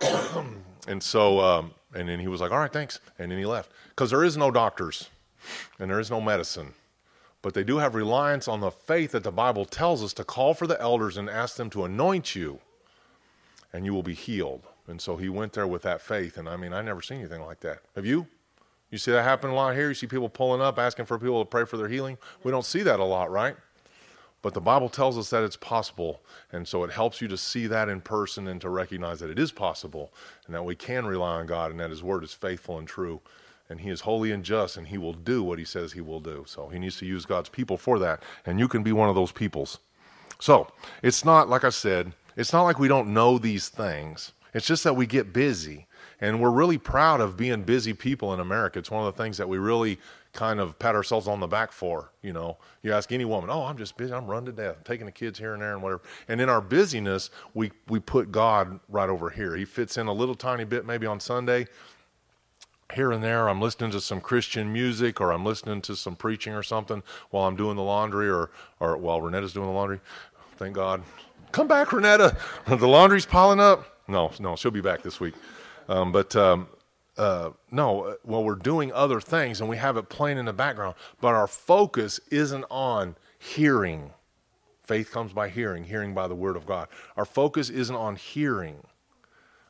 And 0.88 1.04
so, 1.04 1.40
um, 1.40 1.72
and 1.94 2.10
then 2.10 2.20
he 2.20 2.28
was 2.28 2.42
like, 2.42 2.52
all 2.52 2.58
right, 2.58 2.74
thanks. 2.74 3.00
And 3.20 3.32
then 3.32 3.38
he 3.38 3.46
left. 3.46 3.72
Because 3.90 4.10
there 4.10 4.24
is 4.24 4.36
no 4.36 4.50
doctors 4.50 5.10
and 5.80 5.92
there 5.92 6.00
is 6.00 6.10
no 6.10 6.20
medicine. 6.20 6.74
But 7.42 7.54
they 7.54 7.64
do 7.64 7.78
have 7.78 7.96
reliance 7.96 8.48
on 8.48 8.60
the 8.60 8.72
faith 8.72 9.12
that 9.12 9.24
the 9.24 9.32
Bible 9.32 9.66
tells 9.66 10.04
us 10.04 10.12
to 10.14 10.24
call 10.24 10.54
for 10.54 10.68
the 10.68 10.82
elders 10.82 11.16
and 11.16 11.30
ask 11.30 11.56
them 11.56 11.70
to 11.70 11.86
anoint 11.86 12.36
you, 12.36 12.60
and 13.72 13.86
you 13.86 13.94
will 13.94 14.04
be 14.04 14.14
healed. 14.14 14.64
And 14.88 15.00
so 15.00 15.16
he 15.16 15.30
went 15.30 15.54
there 15.54 15.68
with 15.68 15.84
that 15.84 16.02
faith. 16.02 16.38
And 16.38 16.50
I 16.50 16.58
mean, 16.58 16.74
I 16.74 16.82
never 16.82 17.02
seen 17.02 17.20
anything 17.20 17.42
like 17.42 17.60
that. 17.62 17.80
Have 17.96 18.06
you? 18.06 18.28
You 18.92 18.98
see 18.98 19.12
that 19.12 19.24
happen 19.24 19.50
a 19.50 19.54
lot 19.54 19.76
here? 19.76 19.90
You 19.90 19.94
see 19.94 20.08
people 20.08 20.30
pulling 20.30 20.62
up, 20.62 20.80
asking 20.80 21.06
for 21.06 21.20
people 21.20 21.44
to 21.44 21.50
pray 21.50 21.66
for 21.66 21.78
their 21.78 21.88
healing? 21.88 22.18
We 22.44 22.52
don't 22.52 22.66
see 22.66 22.82
that 22.84 23.00
a 23.00 23.04
lot, 23.04 23.32
right? 23.32 23.56
But 24.42 24.54
the 24.54 24.62
Bible 24.62 24.90
tells 24.90 25.18
us 25.18 25.30
that 25.32 25.44
it's 25.44 25.58
possible. 25.58 26.22
And 26.52 26.68
so 26.68 26.84
it 26.84 26.92
helps 26.92 27.22
you 27.22 27.28
to 27.28 27.38
see 27.38 27.68
that 27.68 27.90
in 27.90 28.02
person 28.02 28.48
and 28.48 28.60
to 28.62 28.70
recognize 28.70 29.20
that 29.20 29.30
it 29.30 29.38
is 29.38 29.52
possible 29.52 30.14
and 30.46 30.56
that 30.56 30.64
we 30.64 30.76
can 30.76 31.06
rely 31.06 31.36
on 31.40 31.46
God 31.46 31.72
and 31.72 31.80
that 31.80 31.90
His 31.90 32.02
word 32.02 32.24
is 32.24 32.34
faithful 32.34 32.78
and 32.78 32.88
true. 32.88 33.22
And 33.70 33.82
He 33.82 33.90
is 33.90 34.02
holy 34.02 34.32
and 34.32 34.44
just 34.44 34.78
and 34.78 34.88
He 34.88 34.98
will 34.98 35.14
do 35.14 35.44
what 35.44 35.60
He 35.60 35.66
says 35.66 35.92
He 35.92 36.02
will 36.02 36.22
do. 36.22 36.46
So 36.48 36.70
He 36.70 36.80
needs 36.80 36.98
to 36.98 37.06
use 37.06 37.26
God's 37.26 37.50
people 37.50 37.78
for 37.78 38.00
that. 38.00 38.24
And 38.46 38.60
you 38.60 38.68
can 38.68 38.82
be 38.82 38.94
one 38.94 39.10
of 39.10 39.16
those 39.16 39.32
peoples. 39.32 39.80
So 40.40 40.70
it's 41.04 41.26
not, 41.26 41.50
like 41.50 41.66
I 41.66 41.70
said, 41.70 42.14
it's 42.38 42.54
not 42.54 42.64
like 42.64 42.80
we 42.80 42.88
don't 42.88 43.14
know 43.14 43.38
these 43.38 43.68
things. 43.68 44.32
It's 44.54 44.66
just 44.66 44.86
that 44.86 44.96
we 44.96 45.06
get 45.06 45.34
busy. 45.34 45.86
And 46.22 46.42
we're 46.42 46.52
really 46.52 46.78
proud 46.78 47.22
of 47.22 47.38
being 47.38 47.64
busy 47.64 47.94
people 47.94 48.34
in 48.34 48.40
America. 48.40 48.80
It's 48.80 48.92
one 48.92 49.06
of 49.06 49.16
the 49.16 49.22
things 49.22 49.38
that 49.38 49.48
we 49.48 49.58
really 49.58 50.00
kind 50.34 50.60
of 50.60 50.78
pat 50.78 50.96
ourselves 50.96 51.28
on 51.28 51.40
the 51.40 51.48
back 51.48 51.72
for. 51.72 52.12
You 52.22 52.34
know, 52.34 52.58
you 52.84 52.94
ask 52.94 53.12
any 53.12 53.26
woman, 53.26 53.50
"Oh, 53.50 53.64
I'm 53.64 53.78
just 53.78 53.98
busy. 53.98 54.14
I'm 54.14 54.28
run 54.28 54.46
to 54.46 54.52
death. 54.52 54.76
I'm 54.78 54.84
taking 54.84 55.06
the 55.06 55.12
kids 55.12 55.40
here 55.40 55.54
and 55.54 55.62
there 55.62 55.74
and 55.74 55.82
whatever." 55.82 56.02
And 56.28 56.42
in 56.42 56.50
our 56.50 56.62
busyness, 56.62 57.30
we 57.54 57.72
we 57.88 58.00
put 58.00 58.32
God 58.32 58.80
right 58.90 59.10
over 59.10 59.30
here. 59.30 59.56
He 59.56 59.66
fits 59.66 59.98
in 59.98 60.08
a 60.08 60.14
little 60.14 60.36
tiny 60.36 60.66
bit, 60.66 60.86
maybe 60.86 61.08
on 61.08 61.20
Sunday. 61.20 61.68
Here 62.94 63.12
and 63.12 63.24
there, 63.24 63.48
I'm 63.48 63.62
listening 63.62 63.92
to 63.92 64.02
some 64.02 64.20
Christian 64.20 64.74
music, 64.74 65.22
or 65.22 65.32
I'm 65.32 65.46
listening 65.46 65.82
to 65.84 65.96
some 65.96 66.16
preaching 66.16 66.54
or 66.54 66.64
something 66.64 67.04
while 67.30 67.48
I'm 67.48 67.56
doing 67.56 67.76
the 67.76 67.84
laundry, 67.84 68.30
or 68.30 68.50
or 68.80 68.98
while 68.98 69.22
Renetta's 69.22 69.54
doing 69.54 69.68
the 69.68 69.74
laundry. 69.74 70.00
Thank 70.58 70.74
God. 70.76 71.04
Come 71.52 71.68
back, 71.68 71.90
Renetta. 71.90 72.38
the 72.80 72.88
laundry's 72.88 73.26
piling 73.26 73.60
up. 73.60 73.86
No, 74.08 74.32
no, 74.40 74.56
she'll 74.56 74.72
be 74.72 74.82
back 74.82 75.02
this 75.02 75.20
week. 75.20 75.36
Um, 75.90 76.12
but 76.12 76.36
um, 76.36 76.68
uh, 77.18 77.50
no, 77.72 78.04
uh, 78.04 78.14
well, 78.24 78.44
we're 78.44 78.56
doing 78.56 78.94
other 78.94 79.20
things 79.20 79.60
and 79.60 79.70
we 79.70 79.76
have 79.78 79.98
it 79.98 80.08
playing 80.08 80.38
in 80.38 80.46
the 80.46 80.54
background, 80.54 80.96
but 81.20 81.34
our 81.34 81.48
focus 81.48 82.20
isn't 82.32 82.64
on 82.70 83.16
hearing. 83.40 84.12
Faith 84.84 85.12
comes 85.12 85.34
by 85.34 85.50
hearing, 85.50 85.84
hearing 85.84 86.14
by 86.14 86.28
the 86.28 86.36
word 86.36 86.56
of 86.56 86.66
God. 86.66 86.88
Our 87.18 87.26
focus 87.26 87.70
isn't 87.72 87.96
on 87.96 88.16
hearing. 88.16 88.84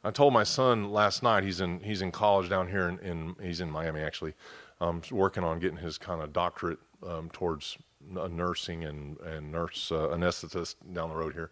I 0.03 0.11
told 0.11 0.33
my 0.33 0.43
son 0.43 0.91
last 0.91 1.23
night, 1.23 1.43
he's 1.43 1.61
in, 1.61 1.79
he's 1.79 2.01
in 2.01 2.11
college 2.11 2.49
down 2.49 2.67
here, 2.67 2.87
in, 2.89 2.99
in 2.99 3.35
he's 3.41 3.61
in 3.61 3.71
Miami 3.71 4.01
actually, 4.01 4.33
um, 4.81 5.01
working 5.11 5.43
on 5.43 5.59
getting 5.59 5.77
his 5.77 5.97
kind 5.97 6.21
of 6.21 6.33
doctorate 6.33 6.79
um, 7.05 7.29
towards 7.31 7.77
nursing 8.29 8.83
and, 8.83 9.19
and 9.21 9.51
nurse 9.51 9.91
uh, 9.91 10.09
anesthetist 10.09 10.75
down 10.93 11.09
the 11.09 11.15
road 11.15 11.33
here 11.33 11.49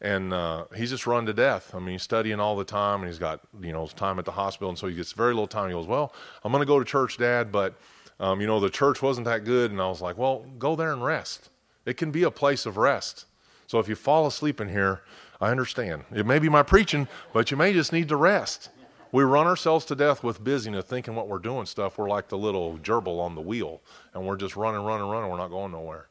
and 0.00 0.32
uh, 0.32 0.64
he's 0.74 0.90
just 0.90 1.06
run 1.06 1.26
to 1.26 1.34
death. 1.34 1.74
I 1.74 1.78
mean, 1.78 1.92
he's 1.92 2.02
studying 2.02 2.40
all 2.40 2.56
the 2.56 2.64
time, 2.64 3.00
and 3.00 3.08
he's 3.08 3.18
got 3.18 3.40
you 3.60 3.72
know 3.72 3.86
time 3.86 4.18
at 4.18 4.24
the 4.24 4.32
hospital, 4.32 4.70
and 4.70 4.78
so 4.78 4.86
he 4.86 4.94
gets 4.94 5.12
very 5.12 5.34
little 5.34 5.46
time. 5.46 5.68
He 5.68 5.74
goes, 5.74 5.86
"Well, 5.86 6.12
I'm 6.42 6.52
going 6.52 6.62
to 6.62 6.66
go 6.66 6.78
to 6.78 6.84
church, 6.84 7.18
Dad, 7.18 7.52
but 7.52 7.74
um, 8.18 8.40
you 8.40 8.46
know 8.46 8.60
the 8.60 8.70
church 8.70 9.02
wasn't 9.02 9.26
that 9.26 9.44
good." 9.44 9.70
And 9.70 9.80
I 9.80 9.88
was 9.88 10.00
like, 10.00 10.16
"Well, 10.16 10.46
go 10.58 10.74
there 10.74 10.92
and 10.92 11.04
rest. 11.04 11.50
It 11.84 11.96
can 11.96 12.10
be 12.10 12.22
a 12.22 12.30
place 12.30 12.66
of 12.66 12.76
rest. 12.76 13.26
So 13.66 13.78
if 13.78 13.88
you 13.88 13.94
fall 13.94 14.26
asleep 14.26 14.60
in 14.60 14.68
here, 14.68 15.02
I 15.40 15.50
understand. 15.50 16.04
It 16.12 16.26
may 16.26 16.38
be 16.38 16.48
my 16.48 16.62
preaching, 16.62 17.06
but 17.32 17.50
you 17.50 17.56
may 17.56 17.72
just 17.72 17.92
need 17.92 18.08
to 18.08 18.16
rest." 18.16 18.70
We 19.12 19.24
run 19.24 19.48
ourselves 19.48 19.84
to 19.86 19.96
death 19.96 20.22
with 20.22 20.44
busyness, 20.44 20.84
thinking 20.84 21.16
what 21.16 21.26
we're 21.26 21.40
doing 21.40 21.66
stuff. 21.66 21.98
We're 21.98 22.08
like 22.08 22.28
the 22.28 22.38
little 22.38 22.78
gerbil 22.78 23.18
on 23.18 23.34
the 23.34 23.40
wheel, 23.40 23.82
and 24.14 24.24
we're 24.24 24.36
just 24.36 24.54
running, 24.54 24.82
running, 24.82 25.08
running. 25.08 25.28
We're 25.28 25.36
not 25.36 25.50
going 25.50 25.72
nowhere. 25.72 26.06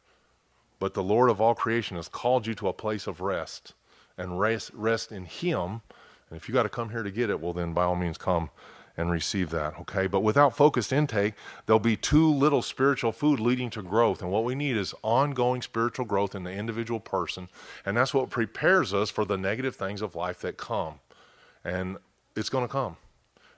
But 0.79 0.95
the 0.95 1.03
Lord 1.03 1.29
of 1.29 1.39
all 1.39 1.55
creation 1.55 1.95
has 1.95 2.09
called 2.09 2.45
you 2.45 2.53
to 2.55 2.67
a 2.67 2.73
place 2.73 3.07
of 3.07 3.21
rest 3.21 3.73
and 4.19 4.39
rest, 4.39 4.71
rest 4.75 5.11
in 5.11 5.25
Him. 5.25 5.81
And 6.29 6.37
if 6.37 6.47
you 6.47 6.53
got 6.53 6.63
to 6.63 6.69
come 6.69 6.91
here 6.91 7.01
to 7.01 7.09
get 7.09 7.31
it, 7.31 7.39
well, 7.39 7.53
then 7.53 7.73
by 7.73 7.85
all 7.85 7.95
means 7.95 8.17
come 8.17 8.51
and 8.97 9.09
receive 9.09 9.49
that, 9.49 9.79
okay? 9.79 10.07
But 10.07 10.21
without 10.21 10.55
focused 10.55 10.91
intake, 10.91 11.33
there'll 11.65 11.79
be 11.79 11.95
too 11.95 12.31
little 12.31 12.61
spiritual 12.61 13.13
food 13.13 13.39
leading 13.39 13.69
to 13.71 13.81
growth. 13.81 14.21
And 14.21 14.29
what 14.29 14.43
we 14.43 14.55
need 14.55 14.75
is 14.75 14.93
ongoing 15.01 15.61
spiritual 15.61 16.05
growth 16.05 16.35
in 16.35 16.43
the 16.43 16.51
individual 16.51 16.99
person. 16.99 17.47
And 17.85 17.95
that's 17.95 18.13
what 18.13 18.29
prepares 18.29 18.93
us 18.93 19.09
for 19.09 19.23
the 19.23 19.37
negative 19.37 19.77
things 19.77 20.01
of 20.01 20.15
life 20.15 20.41
that 20.41 20.57
come. 20.57 20.95
And 21.63 21.97
it's 22.35 22.49
going 22.49 22.65
to 22.65 22.71
come. 22.71 22.97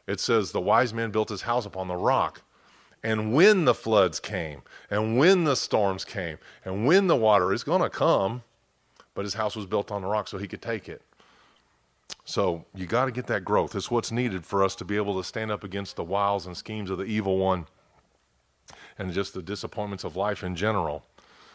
It 0.05 0.19
says, 0.19 0.51
The 0.51 0.61
wise 0.61 0.93
man 0.93 1.09
built 1.09 1.29
his 1.29 1.41
house 1.41 1.65
upon 1.65 1.87
the 1.87 1.95
rock. 1.95 2.43
And 3.03 3.33
when 3.33 3.65
the 3.65 3.73
floods 3.73 4.19
came, 4.19 4.61
and 4.91 5.17
when 5.17 5.45
the 5.45 5.55
storms 5.55 6.05
came, 6.05 6.37
and 6.63 6.85
when 6.85 7.07
the 7.07 7.15
water 7.15 7.51
is 7.51 7.63
going 7.63 7.81
to 7.81 7.89
come, 7.89 8.43
but 9.13 9.25
his 9.25 9.33
house 9.33 9.55
was 9.55 9.65
built 9.65 9.91
on 9.91 10.01
the 10.01 10.07
rock 10.07 10.27
so 10.27 10.37
he 10.37 10.47
could 10.47 10.61
take 10.61 10.87
it. 10.89 11.01
So 12.25 12.65
you 12.75 12.85
got 12.85 13.05
to 13.05 13.11
get 13.11 13.27
that 13.27 13.43
growth. 13.43 13.75
It's 13.75 13.91
what's 13.91 14.11
needed 14.11 14.45
for 14.45 14.63
us 14.63 14.75
to 14.75 14.85
be 14.85 14.95
able 14.95 15.17
to 15.17 15.23
stand 15.23 15.51
up 15.51 15.63
against 15.63 15.95
the 15.95 16.03
wiles 16.03 16.45
and 16.45 16.55
schemes 16.55 16.89
of 16.89 16.97
the 16.97 17.05
evil 17.05 17.37
one 17.37 17.65
and 18.97 19.11
just 19.11 19.33
the 19.33 19.41
disappointments 19.41 20.03
of 20.03 20.15
life 20.15 20.43
in 20.43 20.55
general. 20.55 21.03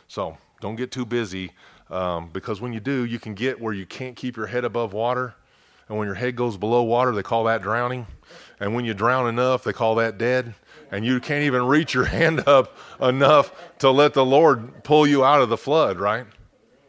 So 0.08 0.36
don't 0.60 0.76
get 0.76 0.90
too 0.90 1.06
busy 1.06 1.52
um, 1.90 2.30
because 2.32 2.60
when 2.60 2.72
you 2.72 2.80
do, 2.80 3.04
you 3.04 3.18
can 3.18 3.34
get 3.34 3.60
where 3.60 3.72
you 3.72 3.86
can't 3.86 4.16
keep 4.16 4.36
your 4.36 4.46
head 4.46 4.64
above 4.64 4.92
water. 4.92 5.34
And 5.88 5.96
when 5.96 6.06
your 6.06 6.16
head 6.16 6.34
goes 6.34 6.56
below 6.56 6.82
water, 6.82 7.12
they 7.12 7.22
call 7.22 7.44
that 7.44 7.62
drowning. 7.62 8.06
And 8.58 8.74
when 8.74 8.84
you 8.84 8.92
drown 8.92 9.28
enough, 9.28 9.62
they 9.62 9.72
call 9.72 9.94
that 9.96 10.18
dead. 10.18 10.54
And 10.90 11.04
you 11.04 11.20
can't 11.20 11.44
even 11.44 11.64
reach 11.66 11.94
your 11.94 12.04
hand 12.06 12.46
up 12.48 12.76
enough 13.00 13.52
to 13.78 13.90
let 13.90 14.14
the 14.14 14.24
Lord 14.24 14.82
pull 14.82 15.06
you 15.06 15.24
out 15.24 15.42
of 15.42 15.48
the 15.48 15.56
flood, 15.56 15.98
right? 15.98 16.26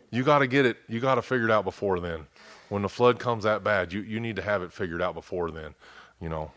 You 0.10 0.24
got 0.24 0.40
to 0.40 0.48
get 0.48 0.66
it, 0.66 0.78
you 0.88 1.00
got 1.00 1.16
to 1.16 1.22
figure 1.22 1.46
it 1.46 1.52
out 1.52 1.66
before 1.66 2.00
then. 2.00 2.28
When 2.70 2.82
the 2.82 2.90
flood 2.90 3.20
comes 3.20 3.44
that 3.44 3.64
bad, 3.64 3.94
you, 3.94 4.02
you 4.02 4.20
need 4.20 4.36
to 4.36 4.42
have 4.42 4.62
it 4.62 4.74
figured 4.74 5.02
out 5.02 5.14
before 5.14 5.52
then, 5.52 5.76
you 6.20 6.30
know. 6.30 6.52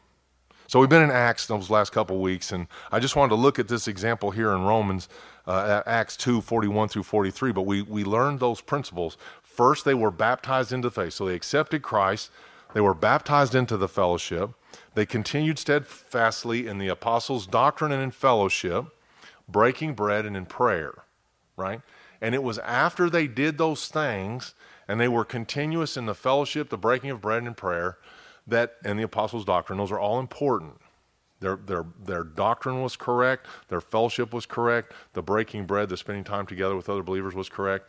So 0.67 0.79
we've 0.79 0.89
been 0.89 1.03
in 1.03 1.11
Acts 1.11 1.47
those 1.47 1.69
last 1.69 1.91
couple 1.91 2.21
weeks, 2.21 2.53
and 2.53 2.69
I 2.93 3.01
just 3.01 3.17
wanted 3.17 3.31
to 3.31 3.35
look 3.35 3.59
at 3.59 3.67
this 3.67 3.89
example 3.89 4.31
here 4.31 4.53
in 4.53 4.63
Romans, 4.63 5.09
uh, 5.47 5.83
Acts 5.85 6.17
2 6.17 6.41
41 6.41 6.89
through 6.89 7.03
43. 7.03 7.51
But 7.51 7.63
we, 7.63 7.83
we 7.83 8.05
learned 8.05 8.39
those 8.39 8.61
principles. 8.61 9.17
First, 9.43 9.85
they 9.85 9.95
were 9.95 10.13
baptized 10.13 10.73
into 10.73 10.89
faith. 10.91 11.15
So 11.15 11.27
they 11.27 11.35
accepted 11.35 11.83
Christ, 11.83 12.31
they 12.73 12.81
were 12.81 12.95
baptized 12.95 13.55
into 13.55 13.77
the 13.77 13.89
fellowship. 13.89 14.51
They 14.95 15.07
continued 15.07 15.59
steadfastly 15.59 16.67
in 16.69 16.79
the 16.79 16.89
apostles' 16.89 17.47
doctrine 17.47 17.91
and 17.91 18.03
in 18.03 18.11
fellowship, 18.13 18.87
breaking 19.49 19.95
bread 19.95 20.25
and 20.25 20.37
in 20.37 20.47
prayer, 20.47 21.03
right? 21.57 21.81
And 22.21 22.35
it 22.35 22.43
was 22.43 22.59
after 22.59 23.09
they 23.09 23.27
did 23.27 23.59
those 23.59 23.89
things 23.89 24.55
and 24.89 25.01
they 25.01 25.09
were 25.09 25.25
continuous 25.25 25.97
in 25.97 26.07
the 26.07 26.15
fellowship, 26.15 26.69
the 26.69 26.77
breaking 26.77 27.11
of 27.11 27.21
bread 27.21 27.43
and 27.43 27.57
prayer, 27.57 27.99
that 28.47 28.77
and 28.85 28.99
the 28.99 29.05
apostles' 29.05 29.45
doctrine, 29.45 29.79
those 29.79 29.93
are 29.93 30.01
all 30.01 30.19
important. 30.19 30.75
Their, 31.41 31.57
their, 31.57 31.87
their 32.05 32.23
doctrine 32.23 32.83
was 32.83 32.97
correct, 32.97 33.47
their 33.69 33.81
fellowship 33.81 34.35
was 34.35 34.45
correct, 34.45 34.93
the 35.15 35.23
breaking 35.23 35.65
bread, 35.65 35.89
the 35.89 35.97
spending 35.97 36.23
time 36.23 36.47
together 36.47 36.77
with 36.77 36.91
other 36.91 37.03
believers 37.03 37.35
was 37.35 37.49
correct, 37.49 37.89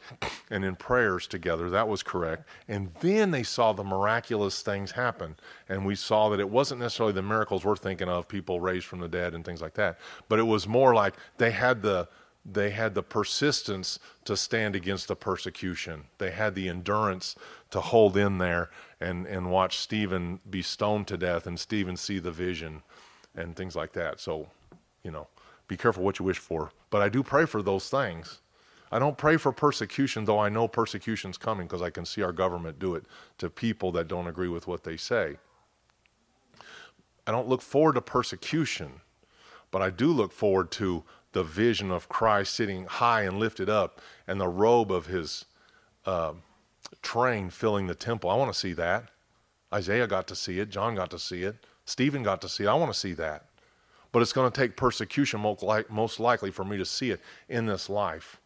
and 0.50 0.64
in 0.64 0.78
prayers 0.78 1.28
together, 1.28 1.70
that 1.70 1.90
was 1.90 2.02
correct. 2.02 2.48
And 2.70 2.94
then 3.02 3.32
they 3.32 3.44
saw 3.44 3.74
the 3.74 3.84
miraculous 3.84 4.62
things 4.62 4.92
happen. 4.92 5.36
And 5.68 5.86
we 5.86 5.96
saw 5.96 6.30
that 6.30 6.40
it 6.40 6.50
wasn't 6.50 6.80
necessarily 6.80 7.14
the 7.14 7.22
miracles 7.22 7.66
we're 7.66 7.76
thinking 7.76 8.08
of, 8.08 8.30
people 8.30 8.62
raised 8.62 8.86
from 8.86 9.02
the 9.02 9.10
dead 9.10 9.34
and 9.34 9.44
things 9.44 9.62
like 9.62 9.74
that, 9.74 10.00
but 10.30 10.40
it 10.40 10.44
was 10.48 10.66
more 10.66 10.94
like 10.94 11.16
they 11.38 11.52
had 11.52 11.82
the 11.82 12.08
they 12.46 12.72
had 12.72 12.96
the 12.96 13.04
persistence 13.04 14.00
to 14.26 14.36
stand 14.36 14.76
against 14.76 15.08
the 15.08 15.16
persecution. 15.16 16.06
They 16.18 16.32
had 16.32 16.56
the 16.56 16.70
endurance 16.70 17.36
to 17.70 17.82
hold 17.82 18.18
in 18.18 18.40
there 18.40 18.70
and, 19.00 19.28
and 19.28 19.52
watch 19.52 19.78
Stephen 19.78 20.40
be 20.50 20.62
stoned 20.62 21.08
to 21.08 21.18
death 21.18 21.46
and 21.46 21.60
Stephen 21.60 21.98
see 21.98 22.20
the 22.20 22.32
vision 22.32 22.82
and 23.36 23.56
things 23.56 23.76
like 23.76 23.94
that. 23.94 24.20
So, 24.20 24.48
you 25.04 25.12
know, 25.12 25.28
be 25.68 25.78
careful 25.78 26.04
what 26.04 26.20
you 26.20 26.26
wish 26.26 26.40
for. 26.40 26.72
But 26.90 27.02
I 27.02 27.10
do 27.10 27.24
pray 27.24 27.46
for 27.46 27.62
those 27.62 27.90
things. 27.90 28.40
I 28.92 29.00
don't 29.00 29.18
pray 29.18 29.38
for 29.38 29.54
persecution, 29.54 30.26
though 30.26 30.40
I 30.40 30.50
know 30.50 30.68
persecution's 30.68 31.38
coming 31.38 31.68
because 31.68 31.82
I 31.82 31.90
can 31.92 32.06
see 32.06 32.22
our 32.22 32.34
government 32.34 32.78
do 32.78 32.96
it 32.96 33.06
to 33.38 33.50
people 33.50 33.92
that 33.94 34.08
don't 34.08 34.28
agree 34.28 34.50
with 34.50 34.68
what 34.68 34.84
they 34.84 34.98
say. 34.98 35.38
I 37.26 37.32
don't 37.32 37.48
look 37.48 37.62
forward 37.62 37.94
to 37.94 38.02
persecution, 38.02 39.02
but 39.70 39.82
I 39.82 39.92
do 39.92 40.12
look 40.12 40.34
forward 40.34 40.72
to 40.72 41.04
the 41.34 41.44
vision 41.44 41.92
of 41.92 42.10
Christ 42.10 42.54
sitting 42.54 42.86
high 42.86 43.24
and 43.24 43.40
lifted 43.40 43.70
up 43.70 44.02
and 44.28 44.40
the 44.40 44.48
robe 44.48 44.92
of 44.92 45.06
his 45.06 45.46
uh, 46.06 46.34
train 47.02 47.50
filling 47.50 47.88
the 47.88 47.96
temple. 47.96 48.30
I 48.30 48.36
want 48.36 48.52
to 48.52 48.60
see 48.60 48.74
that. 48.74 49.10
Isaiah 49.74 50.08
got 50.08 50.28
to 50.28 50.36
see 50.36 50.60
it, 50.60 50.70
John 50.70 50.96
got 50.96 51.10
to 51.12 51.20
see 51.20 51.44
it. 51.44 51.56
Stephen 51.86 52.24
got 52.24 52.42
to 52.42 52.50
see 52.50 52.66
it. 52.66 52.68
I 52.68 52.74
want 52.74 52.92
to 52.92 53.00
see 53.00 53.14
that. 53.14 53.46
But 54.12 54.22
it's 54.22 54.34
going 54.34 54.52
to 54.52 54.56
take 54.56 54.76
persecution, 54.76 55.40
most 55.90 56.20
likely, 56.20 56.52
for 56.52 56.66
me 56.66 56.78
to 56.78 56.86
see 56.86 57.12
it 57.12 57.22
in 57.48 57.66
this 57.66 57.90
life. 57.90 58.42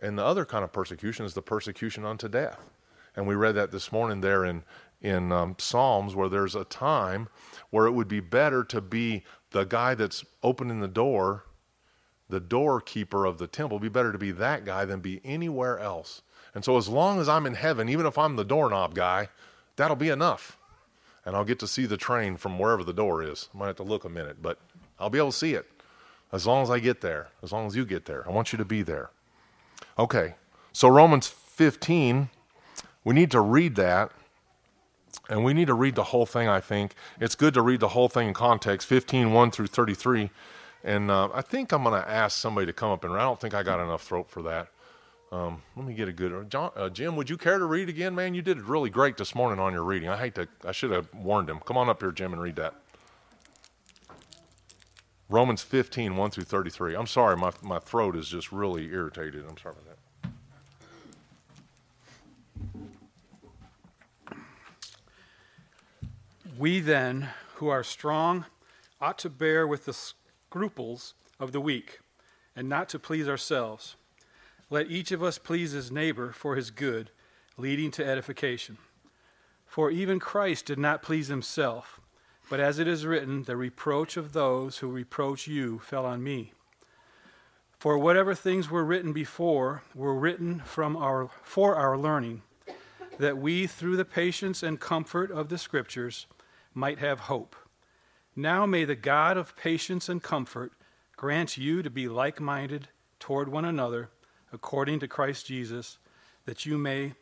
And 0.00 0.18
the 0.18 0.24
other 0.24 0.44
kind 0.44 0.64
of 0.64 0.72
persecution 0.72 1.26
is 1.26 1.34
the 1.34 1.42
persecution 1.42 2.04
unto 2.04 2.28
death. 2.28 2.70
And 3.14 3.26
we 3.26 3.34
read 3.34 3.54
that 3.54 3.70
this 3.70 3.92
morning 3.92 4.22
there 4.22 4.44
in, 4.44 4.64
in 5.02 5.30
um, 5.30 5.56
Psalms, 5.58 6.14
where 6.14 6.28
there's 6.28 6.54
a 6.54 6.64
time 6.64 7.28
where 7.70 7.86
it 7.86 7.92
would 7.92 8.08
be 8.08 8.20
better 8.20 8.64
to 8.64 8.80
be 8.80 9.24
the 9.50 9.64
guy 9.64 9.94
that's 9.94 10.24
opening 10.42 10.80
the 10.80 10.88
door, 10.88 11.44
the 12.28 12.40
doorkeeper 12.40 13.24
of 13.26 13.38
the 13.38 13.46
temple, 13.46 13.78
be 13.78 13.88
better 13.88 14.12
to 14.12 14.18
be 14.18 14.30
that 14.32 14.64
guy 14.64 14.84
than 14.84 15.00
be 15.00 15.20
anywhere 15.24 15.78
else. 15.78 16.22
And 16.54 16.64
so, 16.64 16.76
as 16.76 16.88
long 16.88 17.20
as 17.20 17.28
I'm 17.28 17.46
in 17.46 17.54
heaven, 17.54 17.88
even 17.88 18.06
if 18.06 18.18
I'm 18.18 18.36
the 18.36 18.44
doorknob 18.44 18.94
guy, 18.94 19.28
that'll 19.76 19.96
be 19.96 20.10
enough 20.10 20.58
and 21.24 21.36
I'll 21.36 21.44
get 21.44 21.58
to 21.60 21.68
see 21.68 21.86
the 21.86 21.96
train 21.96 22.36
from 22.36 22.58
wherever 22.58 22.82
the 22.82 22.92
door 22.92 23.22
is. 23.22 23.48
I 23.54 23.58
might 23.58 23.66
have 23.68 23.76
to 23.76 23.82
look 23.82 24.04
a 24.04 24.08
minute, 24.08 24.42
but 24.42 24.58
I'll 24.98 25.10
be 25.10 25.18
able 25.18 25.30
to 25.30 25.36
see 25.36 25.54
it 25.54 25.70
as 26.32 26.46
long 26.46 26.62
as 26.62 26.70
I 26.70 26.78
get 26.78 27.00
there, 27.00 27.28
as 27.42 27.52
long 27.52 27.66
as 27.66 27.76
you 27.76 27.84
get 27.84 28.06
there. 28.06 28.26
I 28.26 28.32
want 28.32 28.52
you 28.52 28.56
to 28.58 28.64
be 28.64 28.82
there. 28.82 29.10
Okay, 29.98 30.34
so 30.72 30.88
Romans 30.88 31.28
15, 31.28 32.30
we 33.04 33.14
need 33.14 33.30
to 33.30 33.40
read 33.40 33.76
that, 33.76 34.10
and 35.28 35.44
we 35.44 35.52
need 35.52 35.66
to 35.66 35.74
read 35.74 35.94
the 35.94 36.04
whole 36.04 36.26
thing, 36.26 36.48
I 36.48 36.60
think. 36.60 36.94
It's 37.20 37.34
good 37.34 37.54
to 37.54 37.62
read 37.62 37.80
the 37.80 37.88
whole 37.88 38.08
thing 38.08 38.28
in 38.28 38.34
context 38.34 38.88
15, 38.88 39.32
1 39.32 39.50
through 39.50 39.66
33. 39.66 40.30
And 40.84 41.10
uh, 41.10 41.28
I 41.32 41.42
think 41.42 41.72
I'm 41.72 41.84
going 41.84 42.00
to 42.00 42.08
ask 42.08 42.38
somebody 42.38 42.66
to 42.66 42.72
come 42.72 42.90
up 42.90 43.04
and. 43.04 43.14
I 43.14 43.20
don't 43.20 43.40
think 43.40 43.54
I 43.54 43.62
got 43.62 43.80
enough 43.80 44.02
throat 44.02 44.28
for 44.28 44.42
that. 44.42 44.68
Um, 45.30 45.62
let 45.76 45.86
me 45.86 45.94
get 45.94 46.08
a 46.08 46.12
good. 46.12 46.50
John, 46.50 46.72
uh, 46.76 46.88
Jim, 46.90 47.16
would 47.16 47.30
you 47.30 47.38
care 47.38 47.58
to 47.58 47.64
read 47.64 47.88
again, 47.88 48.14
man? 48.14 48.34
You 48.34 48.42
did 48.42 48.58
it 48.58 48.64
really 48.64 48.90
great 48.90 49.16
this 49.16 49.34
morning 49.34 49.58
on 49.58 49.72
your 49.72 49.84
reading. 49.84 50.08
I 50.08 50.16
hate 50.16 50.34
to. 50.34 50.48
I 50.66 50.72
should 50.72 50.90
have 50.90 51.08
warned 51.14 51.48
him. 51.48 51.60
Come 51.60 51.76
on 51.76 51.88
up 51.88 52.02
here, 52.02 52.12
Jim, 52.12 52.32
and 52.32 52.42
read 52.42 52.56
that. 52.56 52.74
Romans 55.32 55.62
15, 55.62 56.16
1 56.16 56.30
through 56.30 56.44
33. 56.44 56.94
I'm 56.94 57.06
sorry, 57.06 57.38
my, 57.38 57.52
my 57.62 57.78
throat 57.78 58.16
is 58.16 58.28
just 58.28 58.52
really 58.52 58.92
irritated. 58.92 59.46
I'm 59.48 59.56
sorry 59.56 59.76
about 59.76 59.86
that. 59.86 59.98
We 66.58 66.80
then, 66.80 67.30
who 67.54 67.68
are 67.68 67.82
strong, 67.82 68.44
ought 69.00 69.18
to 69.20 69.30
bear 69.30 69.66
with 69.66 69.86
the 69.86 69.94
scruples 70.52 71.14
of 71.40 71.52
the 71.52 71.60
weak, 71.62 72.00
and 72.54 72.68
not 72.68 72.86
to 72.86 72.98
please 72.98 73.26
ourselves. 73.26 73.96
Let 74.68 74.90
each 74.90 75.10
of 75.10 75.22
us 75.22 75.38
please 75.38 75.72
his 75.72 75.90
neighbor 75.90 76.30
for 76.30 76.56
his 76.56 76.70
good, 76.70 77.10
leading 77.56 77.90
to 77.92 78.04
edification. 78.04 78.76
For 79.66 79.90
even 79.90 80.18
Christ 80.18 80.66
did 80.66 80.78
not 80.78 81.02
please 81.02 81.28
himself, 81.28 82.02
but 82.50 82.60
as 82.60 82.78
it 82.78 82.86
is 82.86 83.06
written, 83.06 83.44
the 83.44 83.56
reproach 83.56 84.18
of 84.18 84.34
those 84.34 84.78
who 84.78 84.88
reproach 84.88 85.48
you 85.48 85.78
fell 85.78 86.04
on 86.04 86.22
me. 86.22 86.52
For 87.78 87.96
whatever 87.96 88.34
things 88.34 88.70
were 88.70 88.84
written 88.84 89.14
before 89.14 89.84
were 89.94 90.14
written 90.14 90.58
from 90.58 90.98
our, 90.98 91.30
for 91.42 91.76
our 91.76 91.96
learning, 91.96 92.42
that 93.16 93.38
we, 93.38 93.66
through 93.66 93.96
the 93.96 94.04
patience 94.04 94.62
and 94.62 94.78
comfort 94.78 95.30
of 95.30 95.48
the 95.48 95.56
Scriptures, 95.56 96.26
might 96.74 96.98
have 96.98 97.20
hope. 97.20 97.56
Now 98.34 98.64
may 98.64 98.84
the 98.84 98.94
God 98.94 99.36
of 99.36 99.56
patience 99.56 100.08
and 100.08 100.22
comfort 100.22 100.72
grant 101.16 101.58
you 101.58 101.82
to 101.82 101.90
be 101.90 102.08
like 102.08 102.40
minded 102.40 102.88
toward 103.18 103.48
one 103.48 103.64
another 103.64 104.10
according 104.52 105.00
to 105.00 105.08
Christ 105.08 105.46
Jesus, 105.46 105.98
that 106.44 106.66
you 106.66 106.76
may, 106.76 107.14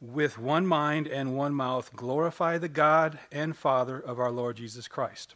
with 0.00 0.38
one 0.38 0.66
mind 0.66 1.06
and 1.06 1.36
one 1.36 1.54
mouth, 1.54 1.94
glorify 1.94 2.58
the 2.58 2.68
God 2.68 3.18
and 3.30 3.56
Father 3.56 3.98
of 3.98 4.18
our 4.18 4.30
Lord 4.30 4.56
Jesus 4.56 4.88
Christ. 4.88 5.34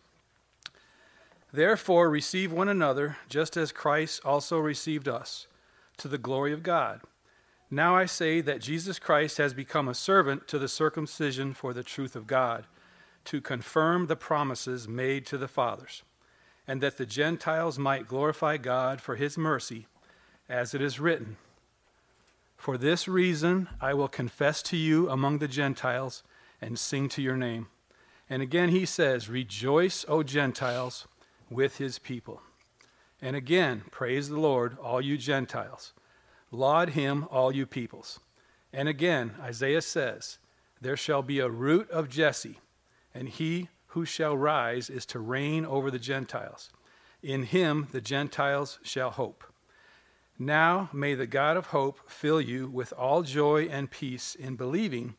Therefore, 1.52 2.10
receive 2.10 2.52
one 2.52 2.68
another, 2.68 3.16
just 3.28 3.56
as 3.56 3.72
Christ 3.72 4.20
also 4.24 4.58
received 4.58 5.08
us, 5.08 5.46
to 5.96 6.08
the 6.08 6.18
glory 6.18 6.52
of 6.52 6.62
God. 6.62 7.00
Now 7.70 7.96
I 7.96 8.06
say 8.06 8.40
that 8.40 8.60
Jesus 8.60 8.98
Christ 8.98 9.38
has 9.38 9.54
become 9.54 9.88
a 9.88 9.94
servant 9.94 10.46
to 10.48 10.58
the 10.58 10.68
circumcision 10.68 11.54
for 11.54 11.72
the 11.72 11.82
truth 11.82 12.14
of 12.14 12.26
God, 12.26 12.66
to 13.26 13.40
confirm 13.40 14.06
the 14.06 14.16
promises 14.16 14.88
made 14.88 15.26
to 15.26 15.38
the 15.38 15.48
fathers, 15.48 16.02
and 16.66 16.80
that 16.80 16.96
the 16.96 17.06
Gentiles 17.06 17.78
might 17.78 18.08
glorify 18.08 18.56
God 18.56 19.00
for 19.00 19.16
his 19.16 19.36
mercy 19.38 19.86
as 20.48 20.74
it 20.74 20.80
is 20.80 21.00
written 21.00 21.36
For 22.56 22.78
this 22.78 23.06
reason 23.06 23.68
I 23.80 23.94
will 23.94 24.08
confess 24.08 24.62
to 24.64 24.76
you 24.76 25.10
among 25.10 25.38
the 25.38 25.48
Gentiles 25.48 26.22
and 26.60 26.78
sing 26.78 27.08
to 27.10 27.22
your 27.22 27.36
name. 27.36 27.68
And 28.28 28.42
again 28.42 28.70
he 28.70 28.86
says, 28.86 29.28
Rejoice, 29.28 30.04
O 30.08 30.22
Gentiles, 30.22 31.06
with 31.50 31.78
his 31.78 31.98
people. 31.98 32.42
And 33.20 33.36
again, 33.36 33.84
praise 33.90 34.28
the 34.28 34.40
Lord, 34.40 34.76
all 34.78 35.00
you 35.00 35.16
Gentiles. 35.16 35.92
Laud 36.50 36.90
him, 36.90 37.26
all 37.30 37.52
you 37.52 37.66
peoples. 37.66 38.20
And 38.72 38.88
again, 38.88 39.34
Isaiah 39.40 39.82
says, 39.82 40.38
There 40.80 40.96
shall 40.96 41.22
be 41.22 41.38
a 41.38 41.48
root 41.48 41.90
of 41.90 42.08
Jesse, 42.08 42.58
and 43.16 43.28
he 43.30 43.68
who 43.88 44.04
shall 44.04 44.36
rise 44.36 44.90
is 44.90 45.06
to 45.06 45.18
reign 45.18 45.64
over 45.64 45.90
the 45.90 45.98
Gentiles. 45.98 46.70
In 47.22 47.44
him 47.44 47.88
the 47.90 48.00
Gentiles 48.00 48.78
shall 48.82 49.10
hope. 49.10 49.42
Now 50.38 50.90
may 50.92 51.14
the 51.14 51.26
God 51.26 51.56
of 51.56 51.68
hope 51.68 52.10
fill 52.10 52.40
you 52.40 52.68
with 52.68 52.92
all 52.92 53.22
joy 53.22 53.68
and 53.68 53.90
peace 53.90 54.34
in 54.34 54.56
believing, 54.56 55.14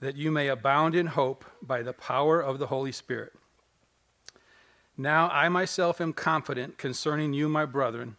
that 0.00 0.16
you 0.16 0.30
may 0.30 0.48
abound 0.48 0.94
in 0.94 1.06
hope 1.06 1.44
by 1.62 1.80
the 1.82 1.94
power 1.94 2.38
of 2.40 2.58
the 2.58 2.66
Holy 2.66 2.92
Spirit. 2.92 3.32
Now 4.98 5.30
I 5.30 5.48
myself 5.48 6.00
am 6.00 6.12
confident 6.12 6.76
concerning 6.76 7.32
you, 7.32 7.48
my 7.48 7.64
brethren, 7.64 8.16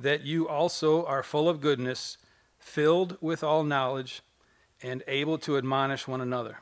that 0.00 0.22
you 0.22 0.48
also 0.48 1.04
are 1.04 1.22
full 1.22 1.46
of 1.46 1.60
goodness, 1.60 2.16
filled 2.58 3.18
with 3.20 3.44
all 3.44 3.64
knowledge, 3.64 4.22
and 4.82 5.02
able 5.06 5.36
to 5.38 5.58
admonish 5.58 6.08
one 6.08 6.22
another. 6.22 6.60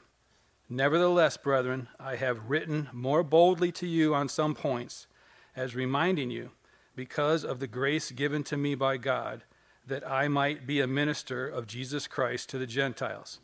Nevertheless, 0.69 1.37
brethren, 1.37 1.89
I 2.01 2.17
have 2.17 2.49
written 2.49 2.89
more 2.93 3.23
boldly 3.23 3.71
to 3.73 3.87
you 3.87 4.15
on 4.15 4.29
some 4.29 4.55
points, 4.55 5.07
as 5.55 5.75
reminding 5.75 6.31
you 6.31 6.51
because 6.97 7.45
of 7.45 7.59
the 7.59 7.67
grace 7.67 8.11
given 8.11 8.43
to 8.45 8.57
me 8.57 8.75
by 8.75 8.97
God, 8.97 9.43
that 9.87 10.09
I 10.09 10.29
might 10.29 10.67
be 10.67 10.81
a 10.81 10.87
minister 10.87 11.47
of 11.47 11.67
Jesus 11.67 12.07
Christ 12.07 12.49
to 12.51 12.59
the 12.59 12.67
Gentiles, 12.67 13.41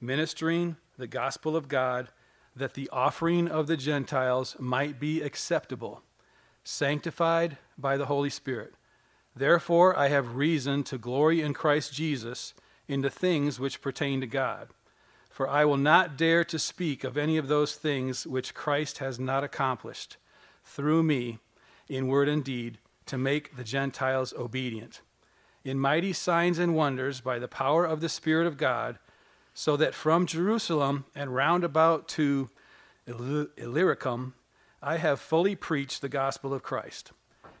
ministering 0.00 0.76
the 0.98 1.06
gospel 1.06 1.56
of 1.56 1.68
God, 1.68 2.08
that 2.56 2.74
the 2.74 2.88
offering 2.92 3.48
of 3.48 3.66
the 3.66 3.76
Gentiles 3.76 4.56
might 4.58 4.98
be 4.98 5.22
acceptable, 5.22 6.02
sanctified 6.64 7.58
by 7.78 7.96
the 7.96 8.06
Holy 8.06 8.30
Spirit. 8.30 8.74
Therefore, 9.36 9.96
I 9.96 10.08
have 10.08 10.36
reason 10.36 10.82
to 10.84 10.98
glory 10.98 11.40
in 11.40 11.54
Christ 11.54 11.92
Jesus 11.92 12.54
in 12.88 13.00
the 13.00 13.10
things 13.10 13.60
which 13.60 13.80
pertain 13.80 14.20
to 14.20 14.26
God. 14.26 14.68
For 15.34 15.50
I 15.50 15.64
will 15.64 15.76
not 15.76 16.16
dare 16.16 16.44
to 16.44 16.60
speak 16.60 17.02
of 17.02 17.16
any 17.16 17.38
of 17.38 17.48
those 17.48 17.74
things 17.74 18.24
which 18.24 18.54
Christ 18.54 18.98
has 18.98 19.18
not 19.18 19.42
accomplished 19.42 20.16
through 20.64 21.02
me 21.02 21.40
in 21.88 22.06
word 22.06 22.28
and 22.28 22.44
deed 22.44 22.78
to 23.06 23.18
make 23.18 23.56
the 23.56 23.64
Gentiles 23.64 24.32
obedient, 24.34 25.00
in 25.64 25.80
mighty 25.80 26.12
signs 26.12 26.60
and 26.60 26.76
wonders 26.76 27.20
by 27.20 27.40
the 27.40 27.48
power 27.48 27.84
of 27.84 28.00
the 28.00 28.08
Spirit 28.08 28.46
of 28.46 28.56
God, 28.56 29.00
so 29.54 29.76
that 29.76 29.92
from 29.92 30.24
Jerusalem 30.24 31.04
and 31.16 31.34
round 31.34 31.64
about 31.64 32.06
to 32.10 32.48
Illyricum 33.08 34.34
I 34.80 34.98
have 34.98 35.18
fully 35.18 35.56
preached 35.56 36.00
the 36.00 36.08
gospel 36.08 36.54
of 36.54 36.62
Christ. 36.62 37.10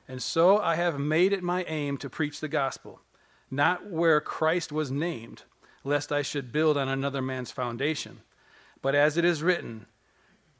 And 0.06 0.22
so 0.22 0.60
I 0.60 0.76
have 0.76 1.00
made 1.00 1.32
it 1.32 1.42
my 1.42 1.64
aim 1.64 1.98
to 1.98 2.08
preach 2.08 2.38
the 2.38 2.46
gospel, 2.46 3.00
not 3.50 3.90
where 3.90 4.20
Christ 4.20 4.70
was 4.70 4.92
named 4.92 5.42
lest 5.84 6.10
I 6.10 6.22
should 6.22 6.50
build 6.50 6.76
on 6.76 6.88
another 6.88 7.22
man's 7.22 7.50
foundation. 7.50 8.22
But 8.82 8.94
as 8.94 9.16
it 9.16 9.24
is 9.24 9.42
written, 9.42 9.86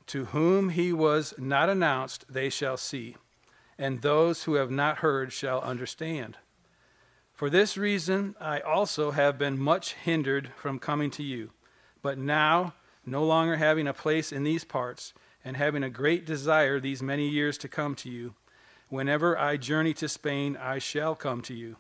To 0.09 0.27
whom 0.27 0.69
he 0.69 0.93
was 0.93 1.35
not 1.39 1.71
announced, 1.71 2.27
they 2.33 2.51
shall 2.51 2.77
see, 2.77 3.17
and 3.79 4.03
those 4.03 4.45
who 4.45 4.55
have 4.55 4.71
not 4.71 4.99
heard 4.99 5.33
shall 5.33 5.61
understand. 5.63 6.37
For 7.33 7.51
this 7.51 7.77
reason, 7.77 8.37
I 8.41 8.61
also 8.61 9.11
have 9.11 9.39
been 9.39 9.59
much 9.59 9.95
hindered 9.95 10.53
from 10.57 10.79
coming 10.79 11.11
to 11.13 11.23
you. 11.23 11.51
But 12.01 12.19
now, 12.19 12.75
no 13.05 13.25
longer 13.25 13.57
having 13.57 13.89
a 13.89 13.95
place 13.95 14.31
in 14.31 14.45
these 14.45 14.65
parts, 14.65 15.15
and 15.45 15.57
having 15.57 15.83
a 15.83 15.91
great 15.91 16.25
desire 16.25 16.79
these 16.79 17.03
many 17.03 17.29
years 17.29 17.59
to 17.59 17.69
come 17.69 17.95
to 17.97 18.11
you, 18.11 18.35
whenever 18.89 19.37
I 19.37 19.57
journey 19.57 19.93
to 19.95 20.09
Spain, 20.09 20.57
I 20.57 20.79
shall 20.79 21.15
come 21.15 21.43
to 21.43 21.55
you. 21.55 21.77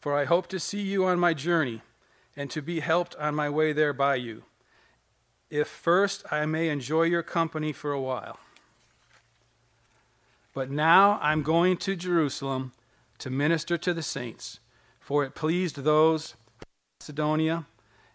For 0.00 0.18
I 0.18 0.24
hope 0.24 0.48
to 0.48 0.58
see 0.58 0.80
you 0.80 1.04
on 1.04 1.20
my 1.20 1.34
journey 1.34 1.82
and 2.36 2.50
to 2.50 2.62
be 2.62 2.80
helped 2.80 3.14
on 3.16 3.34
my 3.34 3.48
way 3.48 3.72
there 3.72 3.92
by 3.92 4.16
you, 4.16 4.44
if 5.50 5.68
first 5.68 6.24
I 6.30 6.46
may 6.46 6.68
enjoy 6.68 7.02
your 7.02 7.22
company 7.22 7.72
for 7.72 7.92
a 7.92 8.00
while. 8.00 8.38
But 10.52 10.70
now 10.70 11.18
I'm 11.20 11.42
going 11.42 11.76
to 11.78 11.96
Jerusalem 11.96 12.72
to 13.18 13.30
minister 13.30 13.76
to 13.78 13.94
the 13.94 14.02
saints, 14.02 14.60
for 15.00 15.24
it 15.24 15.34
pleased 15.34 15.76
those 15.78 16.34
of 16.60 16.66
Macedonia 17.00 17.66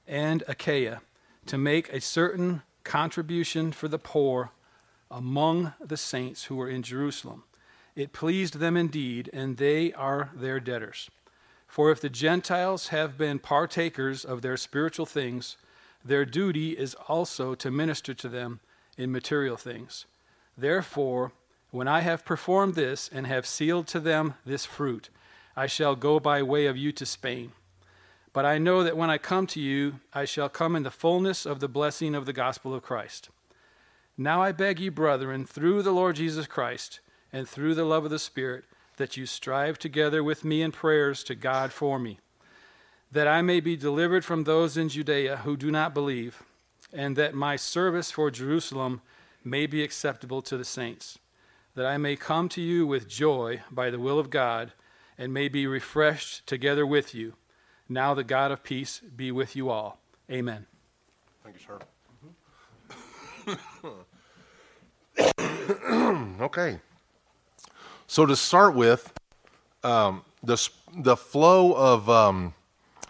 and 0.08 0.44
Achaia 0.48 1.02
to 1.46 1.58
make 1.58 1.90
a 1.90 2.02
certain 2.02 2.64
contribution 2.84 3.72
for 3.72 3.88
the 3.88 4.00
poor 4.00 4.52
among 5.12 5.74
the 5.80 5.98
saints 5.98 6.46
who 6.46 6.56
were 6.56 6.70
in 6.70 6.84
Jerusalem. 6.84 7.44
It 7.96 8.14
pleased 8.14 8.56
them 8.56 8.78
indeed, 8.78 9.30
and 9.34 9.58
they 9.58 9.92
are 9.94 10.30
their 10.34 10.60
debtors. 10.60 11.10
For 11.70 11.92
if 11.92 12.02
the 12.02 12.10
Gentiles 12.10 12.88
have 12.88 13.16
been 13.16 13.38
partakers 13.38 14.26
of 14.26 14.42
their 14.42 14.58
spiritual 14.58 15.06
things, 15.06 15.56
their 16.04 16.26
duty 16.26 16.72
is 16.72 16.96
also 17.08 17.54
to 17.54 17.70
minister 17.70 18.16
to 18.16 18.28
them 18.28 18.60
in 18.98 19.12
material 19.12 19.56
things. 19.56 20.06
Therefore, 20.58 21.32
when 21.70 21.88
I 21.88 22.00
have 22.00 22.26
performed 22.26 22.74
this 22.74 23.08
and 23.14 23.28
have 23.28 23.46
sealed 23.46 23.86
to 23.90 24.00
them 24.00 24.34
this 24.44 24.66
fruit, 24.66 25.10
I 25.56 25.68
shall 25.68 25.96
go 25.96 26.20
by 26.20 26.42
way 26.42 26.66
of 26.66 26.76
you 26.76 26.92
to 26.94 27.06
Spain. 27.06 27.52
But 28.34 28.46
I 28.46 28.58
know 28.58 28.84
that 28.84 28.98
when 28.98 29.12
I 29.12 29.20
come 29.20 29.46
to 29.48 29.62
you, 29.62 30.00
I 30.12 30.26
shall 30.26 30.50
come 30.50 30.76
in 30.76 30.82
the 30.82 30.90
fullness 30.90 31.46
of 31.46 31.60
the 31.60 31.68
blessing 31.68 32.16
of 32.16 32.26
the 32.26 32.34
gospel 32.34 32.74
of 32.74 32.82
Christ. 32.82 33.30
Now 34.18 34.42
I 34.42 34.54
beg 34.54 34.80
you, 34.80 34.90
brethren, 34.90 35.46
through 35.46 35.84
the 35.84 35.92
Lord 35.92 36.16
Jesus 36.16 36.48
Christ, 36.48 37.00
and 37.32 37.48
through 37.48 37.76
the 37.76 37.86
love 37.86 38.06
of 38.06 38.12
the 38.12 38.18
Spirit, 38.18 38.66
that 39.00 39.18
you 39.18 39.26
strive 39.26 39.80
together 39.80 40.24
with 40.24 40.46
me 40.46 40.62
in 40.62 40.72
prayers 40.72 41.24
to 41.24 41.34
God 41.34 41.72
for 41.72 41.98
me, 41.98 42.20
that 43.12 43.28
I 43.28 43.42
may 43.42 43.60
be 43.60 43.76
delivered 43.76 44.24
from 44.24 44.44
those 44.44 44.78
in 44.78 44.90
Judea 44.90 45.38
who 45.38 45.58
do 45.58 45.72
not 45.72 45.94
believe, 45.94 46.44
and 46.94 47.16
that 47.16 47.34
my 47.34 47.56
service 47.56 48.12
for 48.12 48.30
Jerusalem 48.30 49.02
may 49.44 49.66
be 49.66 49.82
acceptable 49.84 50.42
to 50.44 50.58
the 50.58 50.66
saints, 50.66 51.18
that 51.76 51.86
I 51.86 51.98
may 51.98 52.18
come 52.18 52.50
to 52.50 52.62
you 52.62 52.86
with 52.86 53.08
joy 53.08 53.62
by 53.72 53.90
the 53.90 54.00
will 54.00 54.20
of 54.20 54.30
God, 54.30 54.74
and 55.18 55.34
may 55.34 55.48
be 55.48 55.66
refreshed 55.66 56.46
together 56.46 56.86
with 56.86 57.16
you. 57.16 57.34
Now 57.88 58.14
the 58.14 58.24
God 58.24 58.52
of 58.52 58.64
peace 58.64 59.00
be 59.16 59.32
with 59.32 59.56
you 59.56 59.70
all. 59.70 60.00
Amen. 60.30 60.68
Thank 61.44 61.56
you, 61.56 61.62
sir. 61.66 61.80
okay. 66.42 66.80
So 68.10 68.26
to 68.26 68.36
start 68.36 68.74
with, 68.74 69.14
um, 69.84 70.24
the 70.42 70.58
the 70.98 71.16
flow 71.16 71.74
of 71.74 72.10
um, 72.10 72.56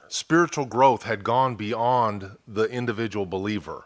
spiritual 0.10 0.66
growth 0.66 1.04
had 1.04 1.24
gone 1.24 1.56
beyond 1.56 2.32
the 2.46 2.66
individual 2.66 3.26
believer. 3.26 3.86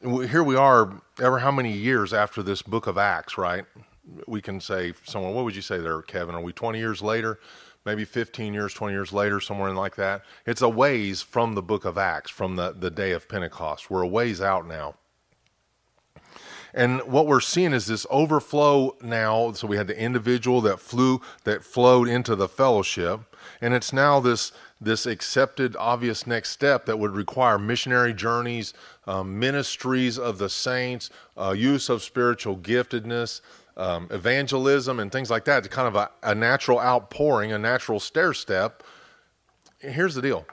Here 0.00 0.44
we 0.44 0.54
are, 0.54 1.02
ever 1.20 1.40
how 1.40 1.50
many 1.50 1.72
years 1.72 2.14
after 2.14 2.40
this 2.40 2.62
book 2.62 2.86
of 2.86 2.96
Acts, 2.96 3.36
right? 3.36 3.64
We 4.28 4.40
can 4.40 4.60
say, 4.60 4.92
someone, 5.04 5.34
what 5.34 5.44
would 5.44 5.56
you 5.56 5.62
say 5.62 5.78
there, 5.78 6.00
Kevin? 6.02 6.36
Are 6.36 6.40
we 6.40 6.52
20 6.52 6.78
years 6.78 7.02
later? 7.02 7.40
Maybe 7.84 8.04
15 8.04 8.54
years, 8.54 8.72
20 8.74 8.94
years 8.94 9.12
later, 9.12 9.40
somewhere 9.40 9.70
in 9.70 9.74
like 9.74 9.96
that? 9.96 10.22
It's 10.46 10.62
a 10.62 10.68
ways 10.68 11.20
from 11.20 11.56
the 11.56 11.62
book 11.62 11.84
of 11.84 11.98
Acts, 11.98 12.30
from 12.30 12.54
the, 12.54 12.70
the 12.70 12.92
day 12.92 13.10
of 13.10 13.28
Pentecost. 13.28 13.90
We're 13.90 14.02
a 14.02 14.06
ways 14.06 14.40
out 14.40 14.68
now. 14.68 14.94
And 16.74 17.00
what 17.02 17.26
we're 17.26 17.40
seeing 17.40 17.72
is 17.72 17.86
this 17.86 18.06
overflow 18.10 18.96
now. 19.02 19.52
So 19.52 19.66
we 19.66 19.76
had 19.76 19.86
the 19.86 19.98
individual 19.98 20.60
that 20.62 20.80
flew, 20.80 21.20
that 21.44 21.62
flowed 21.62 22.08
into 22.08 22.34
the 22.34 22.48
fellowship. 22.48 23.20
And 23.60 23.74
it's 23.74 23.92
now 23.92 24.20
this, 24.20 24.52
this 24.80 25.04
accepted, 25.04 25.76
obvious 25.76 26.26
next 26.26 26.50
step 26.50 26.86
that 26.86 26.98
would 26.98 27.14
require 27.14 27.58
missionary 27.58 28.14
journeys, 28.14 28.72
um, 29.06 29.38
ministries 29.38 30.18
of 30.18 30.38
the 30.38 30.48
saints, 30.48 31.10
uh, 31.36 31.52
use 31.52 31.88
of 31.88 32.02
spiritual 32.02 32.56
giftedness, 32.56 33.40
um, 33.76 34.08
evangelism, 34.10 35.00
and 35.00 35.12
things 35.12 35.30
like 35.30 35.44
that. 35.44 35.68
Kind 35.70 35.88
of 35.88 35.96
a, 35.96 36.10
a 36.22 36.34
natural 36.34 36.78
outpouring, 36.78 37.52
a 37.52 37.58
natural 37.58 38.00
stair 38.00 38.32
step. 38.32 38.82
Here's 39.78 40.14
the 40.14 40.22
deal 40.22 40.46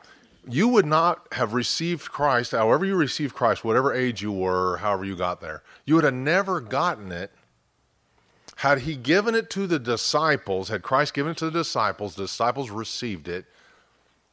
you 0.47 0.67
would 0.67 0.85
not 0.85 1.27
have 1.33 1.53
received 1.53 2.09
Christ, 2.09 2.51
however 2.51 2.85
you 2.85 2.95
received 2.95 3.35
Christ, 3.35 3.63
whatever 3.63 3.93
age 3.93 4.21
you 4.21 4.31
were, 4.31 4.77
however 4.77 5.05
you 5.05 5.15
got 5.15 5.41
there, 5.41 5.63
you 5.85 5.95
would 5.95 6.03
have 6.03 6.13
never 6.13 6.61
gotten 6.61 7.11
it 7.11 7.31
had 8.57 8.79
he 8.79 8.97
given 8.97 9.35
it 9.35 9.49
to 9.51 9.67
the 9.67 9.79
disciples, 9.79 10.67
had 10.67 10.81
Christ 10.81 11.13
given 11.13 11.31
it 11.31 11.37
to 11.37 11.45
the 11.45 11.59
disciples, 11.59 12.15
the 12.15 12.23
disciples 12.23 12.69
received 12.69 13.29
it, 13.29 13.45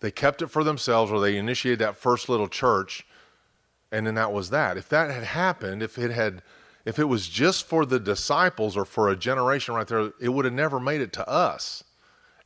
they 0.00 0.10
kept 0.10 0.42
it 0.42 0.48
for 0.48 0.64
themselves 0.64 1.12
or 1.12 1.20
they 1.20 1.36
initiated 1.36 1.78
that 1.78 1.96
first 1.96 2.28
little 2.28 2.48
church, 2.48 3.06
and 3.92 4.04
then 4.04 4.16
that 4.16 4.32
was 4.32 4.50
that. 4.50 4.76
If 4.76 4.88
that 4.88 5.12
had 5.12 5.22
happened, 5.22 5.80
if 5.80 5.96
it 5.96 6.10
had 6.10 6.42
if 6.84 6.98
it 6.98 7.04
was 7.04 7.28
just 7.28 7.66
for 7.66 7.86
the 7.86 8.00
disciples 8.00 8.76
or 8.76 8.84
for 8.84 9.08
a 9.08 9.16
generation 9.16 9.74
right 9.74 9.86
there, 9.86 10.12
it 10.20 10.28
would 10.28 10.44
have 10.44 10.54
never 10.54 10.78
made 10.78 11.00
it 11.00 11.12
to 11.14 11.28
us 11.28 11.84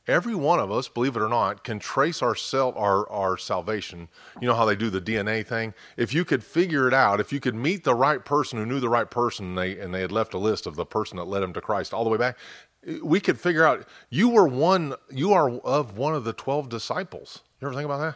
every 0.07 0.35
one 0.35 0.59
of 0.59 0.71
us, 0.71 0.87
believe 0.87 1.15
it 1.15 1.21
or 1.21 1.29
not, 1.29 1.63
can 1.63 1.79
trace 1.79 2.21
our, 2.21 2.35
self, 2.35 2.75
our, 2.75 3.09
our 3.09 3.37
salvation. 3.37 4.09
You 4.39 4.47
know 4.47 4.55
how 4.55 4.65
they 4.65 4.75
do 4.75 4.89
the 4.89 5.01
DNA 5.01 5.45
thing? 5.45 5.73
If 5.97 6.13
you 6.13 6.25
could 6.25 6.43
figure 6.43 6.87
it 6.87 6.93
out, 6.93 7.19
if 7.19 7.31
you 7.31 7.39
could 7.39 7.55
meet 7.55 7.83
the 7.83 7.95
right 7.95 8.23
person 8.23 8.57
who 8.57 8.65
knew 8.65 8.79
the 8.79 8.89
right 8.89 9.09
person 9.09 9.47
and 9.47 9.57
they, 9.57 9.79
and 9.79 9.93
they 9.93 10.01
had 10.01 10.11
left 10.11 10.33
a 10.33 10.37
list 10.37 10.65
of 10.65 10.75
the 10.75 10.85
person 10.85 11.17
that 11.17 11.25
led 11.25 11.41
them 11.41 11.53
to 11.53 11.61
Christ 11.61 11.93
all 11.93 12.03
the 12.03 12.09
way 12.09 12.17
back, 12.17 12.37
we 13.03 13.19
could 13.19 13.39
figure 13.39 13.63
out 13.63 13.87
you 14.09 14.29
were 14.29 14.47
one, 14.47 14.95
you 15.11 15.33
are 15.33 15.49
of 15.59 15.97
one 15.97 16.15
of 16.15 16.23
the 16.23 16.33
12 16.33 16.67
disciples. 16.67 17.41
You 17.59 17.67
ever 17.67 17.75
think 17.75 17.85
about 17.85 17.99
that? 17.99 18.15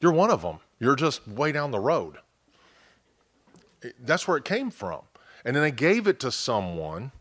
You're 0.00 0.12
one 0.12 0.30
of 0.30 0.42
them. 0.42 0.58
You're 0.78 0.96
just 0.96 1.26
way 1.26 1.52
down 1.52 1.70
the 1.70 1.80
road. 1.80 2.16
That's 4.00 4.26
where 4.26 4.36
it 4.36 4.44
came 4.44 4.70
from. 4.70 5.02
And 5.44 5.54
then 5.54 5.62
they 5.62 5.70
gave 5.70 6.06
it 6.06 6.18
to 6.20 6.32
someone 6.32 7.12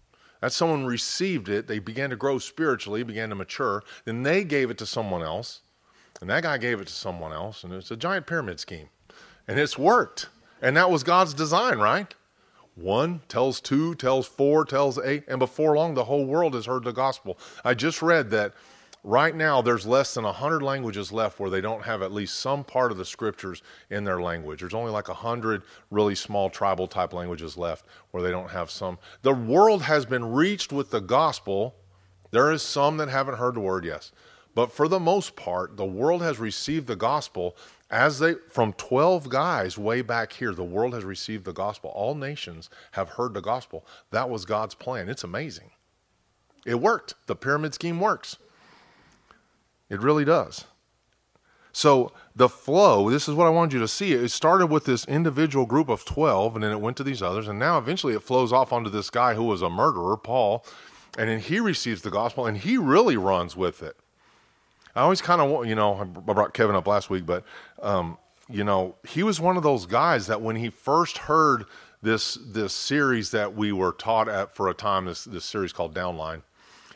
that 0.42 0.54
someone 0.54 0.86
received 0.86 1.50
it, 1.50 1.68
they 1.68 1.80
began 1.80 2.10
to 2.10 2.16
grow 2.16 2.38
spiritually, 2.38 3.04
began 3.04 3.30
to 3.30 3.36
mature. 3.36 3.84
Then 4.06 4.24
they 4.24 4.44
gave 4.44 4.70
it 4.70 4.78
to 4.80 4.86
someone 4.86 5.24
else, 5.24 5.62
and 6.22 6.30
that 6.30 6.44
guy 6.44 6.58
gave 6.58 6.80
it 6.80 6.88
to 6.88 6.94
someone 6.94 7.34
else, 7.34 7.64
and 7.64 7.74
it's 7.74 7.92
a 7.92 7.98
giant 7.98 8.28
pyramid 8.28 8.60
scheme. 8.60 8.90
And 9.48 9.60
it's 9.60 9.78
worked. 9.78 10.30
And 10.62 10.76
that 10.78 10.90
was 10.90 11.04
God's 11.04 11.34
design, 11.34 11.78
right? 11.78 12.14
One 12.76 13.22
tells 13.30 13.62
two, 13.62 13.96
tells 13.96 14.28
four, 14.28 14.66
tells 14.66 14.98
eight, 15.00 15.24
and 15.28 15.40
before 15.40 15.76
long, 15.76 15.94
the 15.94 16.06
whole 16.06 16.26
world 16.26 16.54
has 16.56 16.66
heard 16.66 16.84
the 16.84 16.92
gospel. 16.92 17.38
I 17.64 17.74
just 17.74 18.02
read 18.02 18.30
that 18.32 18.54
Right 19.08 19.36
now, 19.36 19.62
there's 19.62 19.86
less 19.86 20.16
than 20.16 20.24
100 20.24 20.64
languages 20.64 21.12
left 21.12 21.40
where 21.40 21.52
they 21.52 21.62
don't 21.62 21.84
have 21.84 22.02
at 22.02 22.12
least 22.12 22.40
some 22.40 22.64
part 22.64 22.92
of 22.92 22.98
the 22.98 23.06
scriptures 23.06 23.62
in 23.92 24.04
their 24.04 24.20
language. 24.20 24.62
There's 24.62 24.74
only 24.74 24.92
like 24.92 25.08
100 25.08 25.62
really 25.92 26.16
small 26.16 26.50
tribal 26.50 26.88
type 26.88 27.14
languages 27.14 27.56
left 27.56 27.86
where 28.10 28.24
they 28.24 28.32
don't 28.32 28.50
have 28.50 28.72
some. 28.72 28.98
The 29.22 29.32
world 29.32 29.84
has 29.84 30.08
been 30.08 30.26
reached 30.26 30.74
with 30.74 30.90
the 30.90 31.02
gospel. 31.02 31.76
There 32.32 32.52
is 32.52 32.64
some 32.64 32.98
that 32.98 33.10
haven't 33.10 33.38
heard 33.38 33.54
the 33.54 33.60
word, 33.60 33.86
yes. 33.86 34.12
But 34.56 34.72
for 34.72 34.88
the 34.88 35.00
most 35.00 35.36
part, 35.36 35.78
the 35.78 35.86
world 35.86 36.24
has 36.24 36.40
received 36.40 36.88
the 36.88 36.96
gospel 36.96 37.56
as 37.92 38.18
they 38.18 38.34
from 38.50 38.74
12 38.74 39.30
guys 39.30 39.78
way 39.78 40.02
back 40.02 40.34
here 40.34 40.56
the 40.56 40.64
world 40.64 40.96
has 40.96 41.04
received 41.04 41.46
the 41.46 41.54
gospel 41.54 41.92
all 41.92 42.16
nations 42.16 42.68
have 42.94 43.10
heard 43.10 43.36
the 43.36 43.42
gospel 43.42 43.86
that 44.10 44.28
was 44.28 44.44
god's 44.44 44.74
plan 44.74 45.08
it's 45.08 45.24
amazing 45.24 45.70
it 46.66 46.82
worked 46.82 47.14
the 47.28 47.36
pyramid 47.36 47.76
scheme 47.76 48.00
works 48.00 48.38
it 49.90 50.02
really 50.02 50.26
does. 50.26 50.66
So 51.72 52.14
the 52.36 52.48
flow 52.48 53.10
this 53.10 53.28
is 53.28 53.36
what 53.36 53.48
i 53.48 53.50
wanted 53.50 53.74
you 53.74 53.80
to 53.80 53.88
see. 53.88 54.14
It 54.14 54.30
started 54.30 54.68
with 54.68 54.86
this 54.86 55.06
individual 55.06 55.66
group 55.66 55.90
of 55.90 56.06
12 56.06 56.56
and 56.56 56.64
then 56.64 56.72
it 56.72 56.80
went 56.80 56.98
to 56.98 57.04
these 57.04 57.22
others 57.22 57.48
and 57.48 57.60
now 57.60 57.78
eventually 57.78 58.14
it 58.14 58.24
flows 58.24 58.54
off 58.54 58.72
onto 58.72 58.90
this 58.90 59.10
guy 59.10 59.34
who 59.34 59.44
was 59.44 59.62
a 59.62 59.70
murderer 59.70 60.16
paul 60.16 60.66
and 61.18 61.30
then 61.30 61.40
he 61.40 61.60
receives 61.60 62.02
the 62.02 62.12
gospel 62.12 62.46
and 62.46 62.58
he 62.58 62.78
really 62.78 63.18
runs 63.18 63.56
with 63.56 63.84
it. 63.84 63.98
I 64.96 65.02
always 65.02 65.22
kind 65.22 65.42
of, 65.42 65.50
want, 65.50 65.68
you 65.68 65.76
know, 65.76 65.96
I 65.96 66.04
brought 66.06 66.54
Kevin 66.54 66.76
up 66.76 66.88
last 66.88 67.10
week, 67.10 67.26
but, 67.26 67.44
um, 67.82 68.18
you 68.50 68.64
know, 68.64 68.96
he 69.06 69.24
was 69.24 69.42
one 69.42 69.58
of 69.58 69.64
those 69.64 69.86
guys 69.86 70.28
that 70.28 70.42
when 70.42 70.56
he 70.56 70.70
first 70.70 71.18
heard 71.20 71.66
this 72.02 72.36
this 72.36 72.72
series 72.74 73.32
that 73.32 73.56
we 73.56 73.72
were 73.72 73.92
taught 73.92 74.30
at 74.30 74.56
for 74.56 74.70
a 74.70 74.74
time, 74.74 75.06
this 75.06 75.26
this 75.26 75.44
series 75.44 75.74
called 75.74 75.94
Downline, 75.94 76.44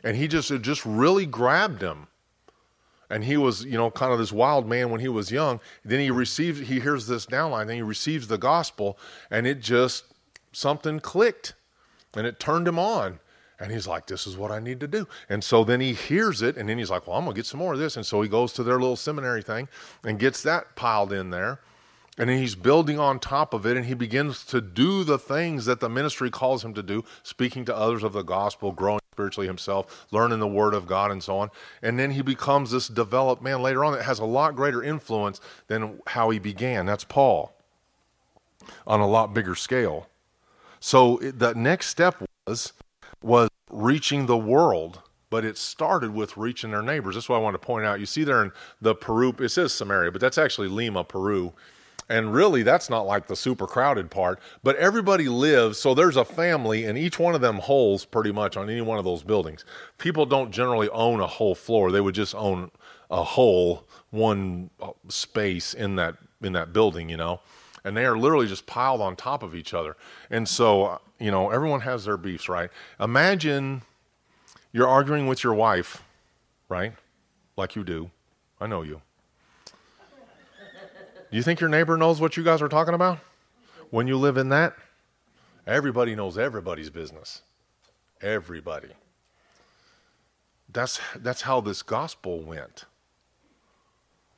and 0.04 0.16
he 0.16 0.28
just 0.28 0.52
it 0.52 0.62
just 0.62 0.86
really 0.86 1.26
grabbed 1.26 1.82
him. 1.82 2.08
And 3.10 3.24
he 3.24 3.38
was, 3.38 3.66
you 3.66 3.78
know, 3.78 3.90
kind 3.90 4.14
of 4.14 4.20
this 4.20 4.32
wild 4.32 4.68
man 4.68 4.92
when 4.92 5.00
he 5.00 5.08
was 5.08 5.32
young. 5.32 5.60
Then 5.84 6.00
he 6.00 6.12
receives, 6.12 6.60
he 6.60 6.80
hears 6.80 7.08
this 7.08 7.26
downline, 7.26 7.68
then 7.68 7.78
he 7.78 7.82
receives 7.82 8.28
the 8.28 8.38
gospel, 8.38 9.00
and 9.32 9.48
it 9.48 9.62
just 9.62 10.06
something 10.52 11.00
clicked, 11.00 11.54
and 12.16 12.28
it 12.28 12.40
turned 12.40 12.68
him 12.68 12.78
on 12.78 13.20
and 13.60 13.72
he's 13.72 13.88
like, 13.88 14.08
this 14.08 14.26
is 14.26 14.38
what 14.38 14.52
I 14.52 14.60
need 14.60 14.80
to 14.80 14.88
do. 14.88 15.08
And 15.28 15.44
so 15.44 15.64
then 15.64 15.82
he 15.82 15.94
hears 15.94 16.42
it, 16.42 16.56
and 16.56 16.70
then 16.70 16.78
he's 16.78 16.90
like, 16.90 17.08
well, 17.08 17.18
I'm 17.18 17.26
to 17.26 17.34
get 17.34 17.46
some 17.46 17.60
more 17.60 17.74
of 17.74 17.80
this. 17.80 17.98
And 17.98 18.06
so 18.06 18.22
he 18.22 18.30
goes 18.30 18.54
to 18.54 18.64
their 18.64 18.80
little 18.80 18.96
seminary 18.96 19.42
thing 19.42 19.68
and 20.04 20.18
gets 20.18 20.42
that 20.44 20.76
piled 20.76 21.12
in 21.12 21.30
there. 21.30 21.60
And 22.20 22.30
he's 22.30 22.54
building 22.54 23.00
on 23.00 23.20
top 23.20 23.54
of 23.54 23.66
it, 23.66 23.78
and 23.78 23.86
he 23.86 23.94
begins 23.94 24.44
to 24.48 24.60
do 24.60 25.04
the 25.06 25.18
things 25.18 25.66
that 25.66 25.80
the 25.80 25.90
ministry 25.90 26.30
calls 26.30 26.64
him 26.64 26.74
to 26.74 26.84
do, 26.84 27.06
speaking 27.24 27.64
to 27.66 27.76
others 27.76 28.04
of 28.04 28.14
the 28.14 28.24
gospel, 28.24 28.74
growing 28.74 29.00
spiritually 29.14 29.48
himself, 29.48 30.06
learning 30.12 30.40
the 30.40 30.48
word 30.48 30.74
of 30.74 30.86
God, 30.86 31.12
and 31.12 31.24
so 31.24 31.38
on. 31.40 31.50
And 31.82 31.98
then 31.98 32.12
he 32.12 32.22
becomes 32.22 32.72
this 32.72 32.88
developed 32.90 33.42
man 33.42 33.62
later 33.62 33.84
on 33.84 33.94
that 33.94 34.04
has 34.04 34.20
a 34.20 34.26
lot 34.26 34.56
greater 34.56 34.84
influence 34.84 35.40
than 35.68 36.00
how 36.08 36.30
he 36.30 36.40
began. 36.40 36.86
That's 36.86 37.06
Paul 37.06 37.54
on 38.86 39.00
a 39.00 39.08
lot 39.08 39.34
bigger 39.34 39.56
scale. 39.56 40.08
So 40.80 41.18
the 41.18 41.54
next 41.54 41.88
step 41.88 42.22
was 42.46 42.74
was 43.22 43.50
reaching 43.70 44.26
the 44.26 44.38
world, 44.38 45.02
but 45.30 45.44
it 45.44 45.58
started 45.58 46.14
with 46.14 46.38
reaching 46.38 46.72
their 46.72 46.82
neighbors. 46.82 47.16
That's 47.16 47.28
what 47.28 47.38
I 47.38 47.40
want 47.40 47.56
to 47.56 47.60
point 47.60 47.86
out. 47.86 48.00
You 48.00 48.06
see 48.06 48.24
there 48.24 48.44
in 48.44 48.52
the 48.82 48.96
Peru, 48.96 49.36
it 49.40 49.50
says 49.50 49.74
Samaria, 49.74 50.12
but 50.12 50.22
that's 50.22 50.38
actually 50.38 50.70
Lima, 50.70 51.04
Peru. 51.04 51.54
And 52.10 52.34
really, 52.34 52.64
that's 52.64 52.90
not 52.90 53.06
like 53.06 53.28
the 53.28 53.36
super 53.36 53.68
crowded 53.68 54.10
part, 54.10 54.40
but 54.64 54.76
everybody 54.78 55.30
lives. 55.30 55.78
So 55.78 55.94
there's 55.94 56.18
a 56.18 56.26
family 56.26 56.86
and 56.86 56.98
each 56.98 57.20
one 57.20 57.36
of 57.36 57.42
them 57.42 57.58
holes, 57.58 58.04
pretty 58.04 58.32
much 58.32 58.58
on 58.58 58.68
any 58.68 58.82
one 58.82 58.98
of 58.98 59.06
those 59.06 59.22
buildings. 59.22 59.64
People 60.00 60.26
don't 60.26 60.52
generally 60.52 60.90
own 60.90 61.20
a 61.20 61.28
whole 61.28 61.54
floor; 61.54 61.92
they 61.92 62.02
would 62.02 62.16
just 62.16 62.34
own 62.34 62.72
a 63.12 63.24
whole 63.24 63.88
one 64.10 64.72
uh, 64.82 64.92
space 65.08 65.76
in 65.76 65.98
that 65.98 66.16
in 66.42 66.54
that 66.54 66.74
building, 66.74 67.10
you 67.10 67.18
know. 67.18 67.42
And 67.86 67.96
they 67.96 68.06
are 68.06 68.18
literally 68.18 68.48
just 68.48 68.66
piled 68.66 69.02
on 69.02 69.16
top 69.16 69.44
of 69.44 69.54
each 69.54 69.74
other. 69.74 69.96
And 70.32 70.50
so 70.50 70.84
uh, 70.86 70.98
you 71.20 71.30
know, 71.30 71.52
everyone 71.52 71.82
has 71.82 72.06
their 72.06 72.18
beefs, 72.18 72.50
right? 72.50 72.72
Imagine 73.00 73.84
you're 74.72 74.88
arguing 74.88 75.28
with 75.28 75.44
your 75.44 75.54
wife, 75.54 76.02
right? 76.70 76.94
Like 77.56 77.76
you 77.76 77.84
do. 77.84 78.10
I 78.60 78.66
know 78.66 78.82
you. 78.82 79.02
Do 81.32 81.38
you 81.38 81.44
think 81.44 81.60
your 81.60 81.70
neighbor 81.70 81.96
knows 81.96 82.20
what 82.20 82.38
you 82.38 82.44
guys 82.44 82.62
are 82.62 82.70
talking 82.70 82.94
about? 82.94 83.20
When 83.92 84.08
you 84.08 84.18
live 84.18 84.38
in 84.38 84.50
that, 84.50 84.76
everybody 85.68 86.16
knows 86.16 86.38
everybody's 86.38 86.90
business. 86.90 87.42
Everybody. 88.22 88.90
That's 90.72 91.00
that's 91.16 91.44
how 91.44 91.62
this 91.62 91.82
gospel 91.82 92.42
went. 92.42 92.86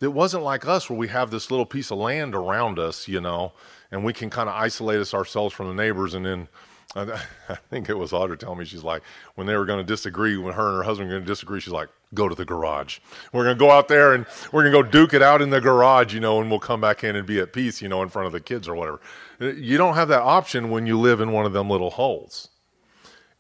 It 0.02 0.14
wasn't 0.14 0.44
like 0.44 0.66
us 0.66 0.90
where 0.90 0.98
we 0.98 1.10
have 1.10 1.30
this 1.30 1.52
little 1.52 1.66
piece 1.66 1.92
of 1.92 1.98
land 1.98 2.34
around 2.34 2.80
us, 2.80 3.08
you 3.08 3.22
know, 3.22 3.54
and 3.92 4.04
we 4.04 4.14
can 4.14 4.30
kind 4.30 4.50
of 4.50 4.56
isolate 4.56 5.00
us 5.00 5.14
ourselves 5.14 5.54
from 5.54 5.68
the 5.68 5.74
neighbors 5.76 6.14
and 6.14 6.26
then 6.26 6.48
I, 6.96 7.56
think 7.70 7.90
it 7.90 7.98
was 7.98 8.12
Audra 8.12 8.38
telling 8.38 8.60
me 8.60 8.66
she's 8.66 8.84
like 8.84 9.02
when 9.36 9.48
they 9.48 9.56
were 9.56 9.66
going 9.66 9.80
to 9.80 9.86
disagree 9.86 10.36
when 10.36 10.54
her 10.54 10.68
and 10.68 10.78
her 10.78 10.84
husband 10.84 11.08
were 11.08 11.16
going 11.16 11.24
to 11.24 11.32
disagree 11.32 11.62
she's 11.62 11.72
like 11.72 11.88
go 12.14 12.28
to 12.28 12.36
the 12.36 12.46
garage. 12.46 13.00
We're 13.32 13.44
going 13.44 13.58
to 13.58 13.60
go 13.60 13.72
out 13.72 13.88
there 13.88 14.14
and 14.14 14.26
we're 14.52 14.64
going 14.64 14.74
to 14.74 14.84
go 14.84 14.90
duke 14.90 15.14
it 15.14 15.22
out 15.22 15.42
in 15.42 15.50
the 15.50 15.62
garage 15.62 16.14
you 16.14 16.20
know 16.20 16.42
and 16.42 16.50
we'll 16.50 16.60
come 16.60 16.82
back 16.82 17.04
in 17.04 17.16
and 17.16 17.26
be 17.26 17.40
at 17.40 17.54
peace 17.54 17.82
you 17.82 17.90
know 17.90 18.02
in 18.04 18.10
front 18.10 18.26
of 18.26 18.32
the 18.32 18.40
kids 18.40 18.68
or 18.68 18.76
whatever. 18.76 19.00
You 19.40 19.78
don't 19.78 19.96
have 19.96 20.08
that 20.10 20.22
option 20.22 20.70
when 20.70 20.86
you 20.86 21.00
live 21.00 21.22
in 21.22 21.32
one 21.32 21.46
of 21.46 21.54
them 21.54 21.70
little 21.70 21.92
holes. 21.92 22.50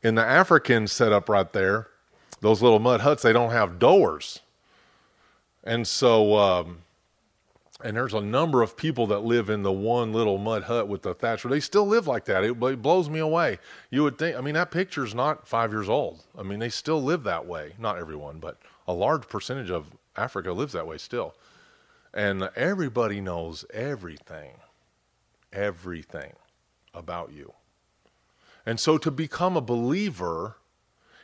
In 0.01 0.15
the 0.15 0.25
African 0.25 0.87
setup 0.87 1.29
right 1.29 1.51
there 1.51 1.87
those 2.41 2.61
little 2.61 2.79
mud 2.79 3.01
huts 3.01 3.23
they 3.23 3.33
don't 3.33 3.51
have 3.51 3.79
doors. 3.79 4.39
And 5.63 5.87
so 5.87 6.37
um, 6.37 6.79
and 7.83 7.95
there's 7.97 8.13
a 8.13 8.21
number 8.21 8.61
of 8.61 8.77
people 8.77 9.07
that 9.07 9.19
live 9.19 9.49
in 9.49 9.63
the 9.63 9.71
one 9.71 10.13
little 10.13 10.37
mud 10.37 10.63
hut 10.63 10.87
with 10.87 11.01
the 11.01 11.13
thatch. 11.13 11.43
They 11.43 11.59
still 11.59 11.85
live 11.85 12.07
like 12.07 12.25
that. 12.25 12.43
It, 12.43 12.61
it, 12.61 12.81
blows 12.81 13.09
me 13.09 13.19
away. 13.19 13.59
You 13.89 14.03
would 14.03 14.17
think. 14.17 14.37
I 14.37 14.41
mean, 14.41 14.53
that 14.53 14.71
picture's 14.71 15.15
not 15.15 15.47
five 15.47 15.71
years 15.71 15.89
old. 15.89 16.23
I 16.37 16.43
mean, 16.43 16.59
they 16.59 16.69
still 16.69 17.01
live 17.01 17.23
that 17.23 17.45
way. 17.45 17.73
Not 17.77 17.97
everyone, 17.97 18.39
but 18.39 18.57
a 18.87 18.93
large 18.93 19.27
percentage 19.27 19.71
of 19.71 19.87
Africa 20.15 20.51
lives 20.51 20.73
that 20.73 20.87
way 20.87 20.97
still. 20.97 21.35
And 22.13 22.49
everybody 22.55 23.21
knows 23.21 23.63
everything, 23.73 24.53
everything 25.53 26.33
about 26.93 27.31
you. 27.31 27.53
And 28.65 28.79
so 28.79 28.97
to 28.97 29.09
become 29.09 29.55
a 29.55 29.61
believer, 29.61 30.57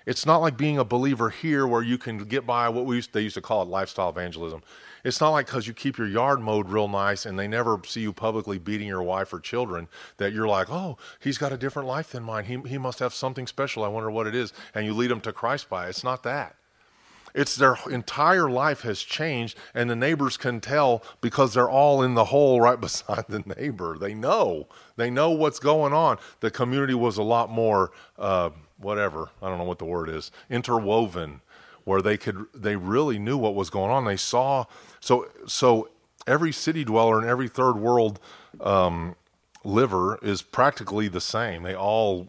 it's 0.06 0.26
not 0.26 0.38
like 0.38 0.58
being 0.58 0.78
a 0.78 0.86
believer 0.86 1.30
here 1.30 1.67
where 1.67 1.82
you 1.82 1.98
can 1.98 2.20
get 2.20 2.46
by 2.46 2.70
what 2.70 2.86
we 2.86 2.96
used, 2.96 3.13
they 3.13 3.22
used 3.22 3.36
to 3.36 3.41
call 3.41 3.62
it 3.62 3.67
lifestyle 3.67 4.10
evangelism. 4.10 4.63
It's 5.03 5.21
not 5.21 5.29
like 5.29 5.45
because 5.45 5.67
you 5.67 5.73
keep 5.73 5.97
your 5.97 6.07
yard 6.07 6.39
mowed 6.39 6.69
real 6.69 6.88
nice 6.88 7.25
and 7.25 7.38
they 7.38 7.47
never 7.47 7.79
see 7.86 8.01
you 8.01 8.13
publicly 8.13 8.57
beating 8.57 8.88
your 8.88 9.03
wife 9.03 9.31
or 9.33 9.39
children 9.39 9.88
that 10.17 10.33
you're 10.33 10.47
like, 10.47 10.69
oh, 10.69 10.97
he's 11.19 11.38
got 11.38 11.51
a 11.51 11.57
different 11.57 11.88
life 11.88 12.12
than 12.12 12.23
mine. 12.23 12.45
He, 12.45 12.57
he 12.67 12.77
must 12.77 12.99
have 12.99 13.13
something 13.13 13.47
special. 13.47 13.83
I 13.83 13.88
wonder 13.88 14.12
what 14.12 14.27
it 14.27 14.36
is. 14.36 14.53
And 14.73 14.86
you 14.86 14.93
lead 14.93 15.12
them 15.12 15.21
to 15.21 15.31
Christ 15.31 15.69
by 15.69 15.86
it. 15.86 15.89
It's 15.89 16.03
not 16.03 16.23
that. 16.23 16.55
It's 17.38 17.55
their 17.55 17.77
entire 17.91 18.49
life 18.49 18.81
has 18.81 19.01
changed, 19.03 19.60
and 19.75 19.89
the 19.89 19.95
neighbors 19.95 20.38
can 20.38 20.60
tell 20.60 21.03
because 21.21 21.53
they're 21.53 21.69
all 21.69 22.01
in 22.01 22.15
the 22.15 22.25
hole 22.25 22.60
right 22.60 22.81
beside 22.81 23.25
the 23.29 23.43
neighbor. 23.55 23.95
They 23.99 24.15
know. 24.15 24.67
They 24.95 25.12
know 25.12 25.29
what's 25.29 25.60
going 25.60 25.93
on. 25.93 26.17
The 26.39 26.49
community 26.49 26.95
was 26.95 27.17
a 27.17 27.23
lot 27.23 27.51
more, 27.51 27.91
uh, 28.17 28.49
whatever, 28.77 29.29
I 29.39 29.49
don't 29.49 29.60
know 29.60 29.65
what 29.65 29.77
the 29.77 29.86
word 29.86 30.10
is, 30.10 30.31
interwoven 30.49 31.41
where 31.88 32.02
they 32.02 32.17
could 32.17 32.45
they 32.54 32.76
really 32.76 33.17
knew 33.17 33.38
what 33.38 33.56
was 33.56 33.69
going 33.69 33.89
on. 33.89 34.04
They 34.04 34.17
saw 34.17 34.65
so 35.00 35.30
so 35.47 35.88
every 36.28 36.52
city 36.52 36.84
dweller 36.84 37.17
and 37.17 37.26
every 37.26 37.47
third 37.47 37.78
world 37.78 38.19
um, 38.60 39.15
liver 39.63 40.19
is 40.21 40.41
practically 40.41 41.08
the 41.08 41.21
same. 41.21 41.63
They 41.63 41.73
all 41.73 42.28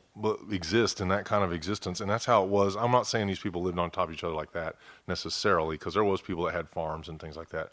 exist 0.49 1.01
in 1.01 1.09
that 1.09 1.25
kind 1.25 1.43
of 1.43 1.53
existence, 1.53 2.01
and 2.01 2.09
that's 2.09 2.27
how 2.27 2.45
it 2.45 2.49
was. 2.49 2.77
I'm 2.77 2.93
not 2.93 3.09
saying 3.09 3.27
these 3.27 3.41
people 3.41 3.61
lived 3.61 3.81
on 3.81 3.91
top 3.91 4.11
of 4.11 4.15
each 4.15 4.23
other 4.23 4.33
like 4.33 4.53
that 4.53 4.77
necessarily, 5.09 5.75
because 5.75 5.95
there 5.95 6.05
was 6.05 6.21
people 6.21 6.45
that 6.45 6.55
had 6.55 6.69
farms 6.69 7.09
and 7.09 7.19
things 7.19 7.37
like 7.37 7.49
that. 7.49 7.71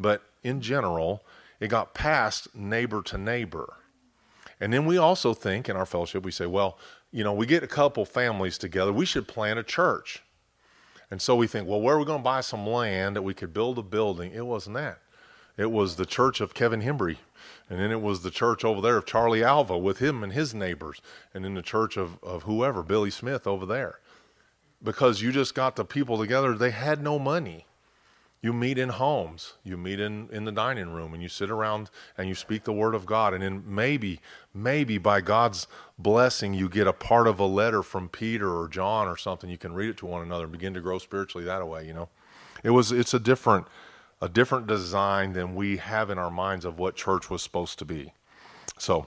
But 0.00 0.22
in 0.42 0.60
general, 0.60 1.22
it 1.60 1.68
got 1.68 1.94
passed 1.94 2.52
neighbor 2.52 3.00
to 3.02 3.16
neighbor. 3.16 3.74
And 4.60 4.72
then 4.72 4.86
we 4.86 4.98
also 4.98 5.34
think 5.34 5.68
in 5.68 5.76
our 5.76 5.86
fellowship, 5.86 6.24
we 6.24 6.32
say, 6.32 6.46
well, 6.46 6.78
you 7.12 7.22
know, 7.22 7.32
we 7.32 7.46
get 7.46 7.62
a 7.62 7.68
couple 7.68 8.04
families 8.04 8.58
together, 8.58 8.92
we 8.92 9.06
should 9.06 9.28
plant 9.28 9.60
a 9.60 9.62
church. 9.62 10.24
And 11.12 11.20
so 11.20 11.36
we 11.36 11.46
think, 11.46 11.68
well, 11.68 11.78
where 11.78 11.96
are 11.96 11.98
we 11.98 12.06
going 12.06 12.20
to 12.20 12.24
buy 12.24 12.40
some 12.40 12.66
land 12.66 13.16
that 13.16 13.22
we 13.22 13.34
could 13.34 13.52
build 13.52 13.76
a 13.76 13.82
building? 13.82 14.32
It 14.32 14.46
wasn't 14.46 14.76
that. 14.76 14.98
It 15.58 15.70
was 15.70 15.96
the 15.96 16.06
church 16.06 16.40
of 16.40 16.54
Kevin 16.54 16.80
Hembry. 16.80 17.18
And 17.68 17.78
then 17.78 17.90
it 17.90 18.00
was 18.00 18.22
the 18.22 18.30
church 18.30 18.64
over 18.64 18.80
there 18.80 18.96
of 18.96 19.04
Charlie 19.04 19.44
Alva 19.44 19.76
with 19.76 19.98
him 19.98 20.22
and 20.22 20.32
his 20.32 20.54
neighbors. 20.54 21.02
And 21.34 21.44
then 21.44 21.52
the 21.52 21.60
church 21.60 21.98
of, 21.98 22.16
of 22.22 22.44
whoever, 22.44 22.82
Billy 22.82 23.10
Smith 23.10 23.46
over 23.46 23.66
there. 23.66 23.98
Because 24.82 25.20
you 25.20 25.32
just 25.32 25.54
got 25.54 25.76
the 25.76 25.84
people 25.84 26.16
together. 26.16 26.54
They 26.54 26.70
had 26.70 27.02
no 27.02 27.18
money. 27.18 27.66
You 28.42 28.52
meet 28.52 28.76
in 28.76 28.88
homes, 28.88 29.54
you 29.62 29.76
meet 29.76 30.00
in, 30.00 30.28
in 30.32 30.44
the 30.44 30.50
dining 30.50 30.90
room, 30.90 31.14
and 31.14 31.22
you 31.22 31.28
sit 31.28 31.48
around 31.48 31.90
and 32.18 32.28
you 32.28 32.34
speak 32.34 32.64
the 32.64 32.72
word 32.72 32.92
of 32.92 33.06
God. 33.06 33.34
And 33.34 33.42
then 33.42 33.62
maybe, 33.64 34.20
maybe 34.52 34.98
by 34.98 35.20
God's 35.20 35.68
blessing, 35.96 36.52
you 36.52 36.68
get 36.68 36.88
a 36.88 36.92
part 36.92 37.28
of 37.28 37.38
a 37.38 37.46
letter 37.46 37.84
from 37.84 38.08
Peter 38.08 38.52
or 38.52 38.66
John 38.66 39.06
or 39.06 39.16
something. 39.16 39.48
You 39.48 39.58
can 39.58 39.74
read 39.74 39.90
it 39.90 39.96
to 39.98 40.06
one 40.06 40.22
another 40.22 40.44
and 40.44 40.52
begin 40.52 40.74
to 40.74 40.80
grow 40.80 40.98
spiritually 40.98 41.44
that 41.44 41.66
way, 41.68 41.86
you 41.86 41.94
know. 41.94 42.08
It 42.64 42.70
was 42.70 42.90
it's 42.90 43.14
a 43.14 43.20
different 43.20 43.68
a 44.20 44.28
different 44.28 44.66
design 44.66 45.34
than 45.34 45.54
we 45.54 45.76
have 45.76 46.10
in 46.10 46.18
our 46.18 46.30
minds 46.30 46.64
of 46.64 46.80
what 46.80 46.96
church 46.96 47.30
was 47.30 47.42
supposed 47.42 47.78
to 47.78 47.84
be. 47.84 48.12
So, 48.76 49.06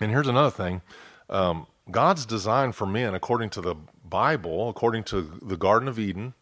and 0.00 0.10
here's 0.10 0.28
another 0.28 0.50
thing. 0.50 0.82
Um, 1.28 1.66
God's 1.90 2.26
design 2.26 2.70
for 2.72 2.86
men, 2.86 3.14
according 3.14 3.50
to 3.50 3.60
the 3.60 3.74
Bible, 4.04 4.68
according 4.68 5.04
to 5.04 5.38
the 5.42 5.56
Garden 5.56 5.88
of 5.88 5.98
Eden, 5.98 6.34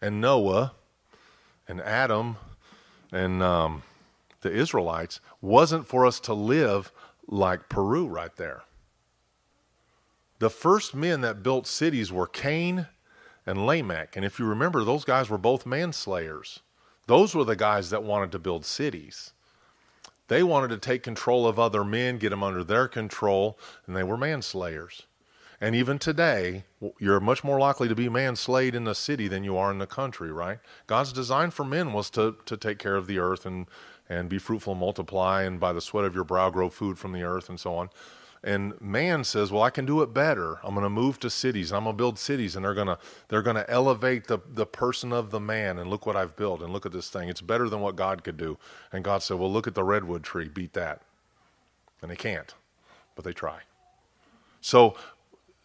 and 0.00 0.20
Noah 0.20 0.72
and 1.70 1.80
Adam 1.82 2.36
and 3.12 3.42
um, 3.42 3.82
the 4.40 4.52
Israelites 4.52 5.20
wasn't 5.40 5.86
for 5.86 6.04
us 6.04 6.18
to 6.20 6.34
live 6.34 6.90
like 7.28 7.68
Peru 7.68 8.06
right 8.08 8.34
there. 8.36 8.62
The 10.40 10.50
first 10.50 10.94
men 10.96 11.20
that 11.20 11.44
built 11.44 11.68
cities 11.68 12.10
were 12.10 12.26
Cain 12.26 12.88
and 13.46 13.66
Lamech. 13.66 14.16
And 14.16 14.24
if 14.24 14.40
you 14.40 14.46
remember, 14.46 14.82
those 14.82 15.04
guys 15.04 15.30
were 15.30 15.38
both 15.38 15.64
manslayers. 15.64 16.60
Those 17.06 17.34
were 17.34 17.44
the 17.44 17.56
guys 17.56 17.90
that 17.90 18.02
wanted 18.02 18.32
to 18.32 18.38
build 18.40 18.64
cities. 18.64 19.32
They 20.26 20.42
wanted 20.42 20.68
to 20.70 20.78
take 20.78 21.02
control 21.04 21.46
of 21.46 21.58
other 21.58 21.84
men, 21.84 22.18
get 22.18 22.30
them 22.30 22.42
under 22.42 22.64
their 22.64 22.88
control, 22.88 23.58
and 23.86 23.96
they 23.96 24.02
were 24.02 24.16
manslayers. 24.16 25.02
And 25.60 25.74
even 25.74 25.98
today, 25.98 26.64
you're 26.98 27.20
much 27.20 27.44
more 27.44 27.58
likely 27.58 27.86
to 27.88 27.94
be 27.94 28.08
manslayed 28.08 28.74
in 28.74 28.84
the 28.84 28.94
city 28.94 29.28
than 29.28 29.44
you 29.44 29.58
are 29.58 29.70
in 29.70 29.78
the 29.78 29.86
country, 29.86 30.32
right? 30.32 30.58
God's 30.86 31.12
design 31.12 31.50
for 31.50 31.64
men 31.64 31.92
was 31.92 32.08
to, 32.10 32.36
to 32.46 32.56
take 32.56 32.78
care 32.78 32.96
of 32.96 33.06
the 33.06 33.18
earth 33.18 33.44
and, 33.44 33.66
and 34.08 34.30
be 34.30 34.38
fruitful 34.38 34.72
and 34.72 34.80
multiply, 34.80 35.42
and 35.42 35.60
by 35.60 35.74
the 35.74 35.82
sweat 35.82 36.06
of 36.06 36.14
your 36.14 36.24
brow 36.24 36.48
grow 36.48 36.70
food 36.70 36.98
from 36.98 37.12
the 37.12 37.22
earth 37.22 37.50
and 37.50 37.60
so 37.60 37.74
on. 37.74 37.90
And 38.42 38.80
man 38.80 39.24
says, 39.24 39.52
"Well, 39.52 39.62
I 39.62 39.68
can 39.68 39.84
do 39.84 40.00
it 40.00 40.14
better. 40.14 40.60
I'm 40.64 40.72
going 40.72 40.84
to 40.84 40.88
move 40.88 41.20
to 41.20 41.28
cities. 41.28 41.72
I'm 41.72 41.84
going 41.84 41.94
to 41.94 41.98
build 41.98 42.18
cities, 42.18 42.56
and 42.56 42.64
they're 42.64 42.72
going 42.72 42.86
to 42.86 42.98
they're 43.28 43.42
going 43.42 43.56
to 43.56 43.70
elevate 43.70 44.28
the 44.28 44.38
the 44.48 44.64
person 44.64 45.12
of 45.12 45.30
the 45.30 45.40
man. 45.40 45.78
And 45.78 45.90
look 45.90 46.06
what 46.06 46.16
I've 46.16 46.36
built. 46.36 46.62
And 46.62 46.72
look 46.72 46.86
at 46.86 46.92
this 46.92 47.10
thing. 47.10 47.28
It's 47.28 47.42
better 47.42 47.68
than 47.68 47.80
what 47.80 47.96
God 47.96 48.24
could 48.24 48.38
do." 48.38 48.56
And 48.92 49.04
God 49.04 49.22
said, 49.22 49.38
"Well, 49.38 49.52
look 49.52 49.66
at 49.66 49.74
the 49.74 49.84
redwood 49.84 50.24
tree. 50.24 50.48
Beat 50.48 50.72
that." 50.72 51.02
And 52.00 52.10
they 52.10 52.16
can't, 52.16 52.54
but 53.14 53.26
they 53.26 53.34
try. 53.34 53.58
So 54.62 54.96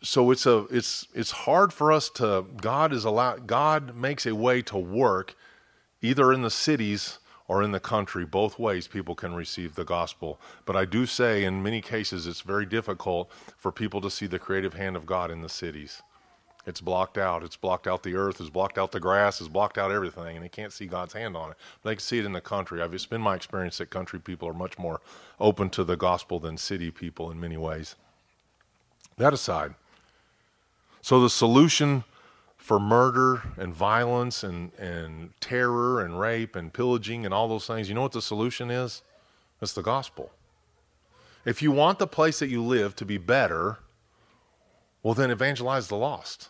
so 0.06 0.30
it's 0.30 0.46
a 0.46 0.68
it's 0.70 1.08
it's 1.14 1.32
hard 1.32 1.74
for 1.74 1.92
us 1.92 2.10
to 2.12 2.46
God 2.62 2.94
is 2.94 3.06
allowed 3.06 3.48
God 3.48 3.96
makes 3.96 4.26
a 4.26 4.36
way 4.36 4.62
to 4.64 4.78
work 4.78 5.36
either 6.02 6.32
in 6.32 6.44
the 6.44 6.52
cities 6.52 7.18
or 7.48 7.64
in 7.64 7.72
the 7.72 7.80
country. 7.80 8.26
Both 8.26 8.60
ways 8.60 8.88
people 8.88 9.16
can 9.16 9.34
receive 9.34 9.76
the 9.76 9.84
gospel. 9.84 10.40
But 10.66 10.76
I 10.76 10.86
do 10.86 11.06
say 11.06 11.44
in 11.44 11.64
many 11.64 11.82
cases 11.82 12.28
it's 12.28 12.42
very 12.42 12.66
difficult 12.66 13.32
for 13.58 13.72
people 13.72 14.02
to 14.02 14.10
see 14.10 14.28
the 14.28 14.40
creative 14.40 14.74
hand 14.74 14.96
of 14.96 15.06
God 15.06 15.32
in 15.32 15.42
the 15.42 15.50
cities. 15.50 16.02
It's 16.68 16.82
blocked 16.82 17.18
out. 17.18 17.44
It's 17.44 17.58
blocked 17.58 17.86
out 17.86 18.02
the 18.02 18.16
earth. 18.16 18.40
It's 18.40 18.50
blocked 18.50 18.80
out 18.80 18.92
the 18.92 19.00
grass. 19.00 19.40
It's 19.40 19.50
blocked 19.50 19.78
out 19.78 19.92
everything 19.92 20.36
and 20.36 20.44
they 20.44 20.50
can't 20.50 20.74
see 20.74 20.88
God's 20.88 21.14
hand 21.14 21.36
on 21.36 21.52
it. 21.52 21.58
But 21.82 21.90
they 21.90 21.96
can 21.96 22.02
see 22.02 22.20
it 22.20 22.26
in 22.26 22.34
the 22.34 22.42
country. 22.42 22.82
I've 22.82 22.94
it's 22.94 23.06
been 23.06 23.22
my 23.22 23.36
experience 23.36 23.78
that 23.78 23.92
country 23.92 24.20
people 24.20 24.48
are 24.48 24.54
much 24.54 24.78
more 24.78 25.02
open 25.40 25.70
to 25.72 25.84
the 25.84 25.98
gospel 25.98 26.40
than 26.40 26.58
city 26.58 26.90
people 26.90 27.30
in 27.32 27.40
many 27.40 27.58
ways. 27.58 27.96
That 29.18 29.34
aside 29.34 29.76
so 31.06 31.20
the 31.20 31.30
solution 31.30 32.04
for 32.58 32.80
murder 32.80 33.44
and 33.58 33.72
violence 33.72 34.44
and, 34.44 34.74
and 34.74 35.40
terror 35.40 36.02
and 36.02 36.20
rape 36.20 36.56
and 36.56 36.74
pillaging 36.74 37.26
and 37.26 37.32
all 37.32 37.48
those 37.48 37.68
things, 37.68 37.88
you 37.88 37.94
know 37.94 38.02
what 38.02 38.12
the 38.12 38.24
solution 38.24 38.72
is? 38.72 39.04
It's 39.62 39.74
the 39.74 39.84
gospel. 39.84 40.32
If 41.46 41.62
you 41.62 41.72
want 41.72 42.00
the 42.00 42.08
place 42.08 42.40
that 42.40 42.48
you 42.48 42.64
live 42.64 42.96
to 42.96 43.06
be 43.06 43.20
better, 43.20 43.78
well, 45.04 45.14
then 45.14 45.30
evangelize 45.30 45.90
the 45.90 45.96
lost. 45.96 46.50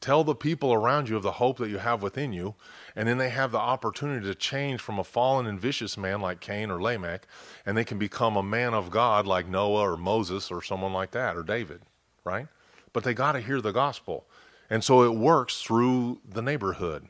Tell 0.00 0.24
the 0.24 0.34
people 0.34 0.72
around 0.72 1.10
you 1.10 1.18
of 1.18 1.22
the 1.22 1.32
hope 1.32 1.58
that 1.58 1.68
you 1.68 1.76
have 1.76 2.02
within 2.02 2.32
you, 2.32 2.54
and 2.96 3.06
then 3.06 3.18
they 3.18 3.28
have 3.28 3.52
the 3.52 3.58
opportunity 3.58 4.24
to 4.26 4.34
change 4.34 4.80
from 4.80 4.98
a 4.98 5.04
fallen 5.04 5.46
and 5.46 5.60
vicious 5.60 5.98
man 5.98 6.22
like 6.22 6.40
Cain 6.40 6.70
or 6.70 6.80
Lamech, 6.80 7.26
and 7.66 7.76
they 7.76 7.84
can 7.84 7.98
become 7.98 8.38
a 8.38 8.42
man 8.42 8.72
of 8.72 8.90
God 8.90 9.26
like 9.26 9.46
Noah 9.46 9.82
or 9.82 9.96
Moses 9.98 10.50
or 10.50 10.62
someone 10.62 10.94
like 10.94 11.10
that 11.10 11.36
or 11.36 11.42
David, 11.42 11.82
right? 12.24 12.46
But 12.96 13.04
they 13.04 13.12
got 13.12 13.32
to 13.32 13.40
hear 13.40 13.60
the 13.60 13.72
gospel. 13.72 14.24
And 14.70 14.82
so 14.82 15.02
it 15.02 15.14
works 15.14 15.60
through 15.60 16.18
the 16.26 16.40
neighborhood. 16.40 17.08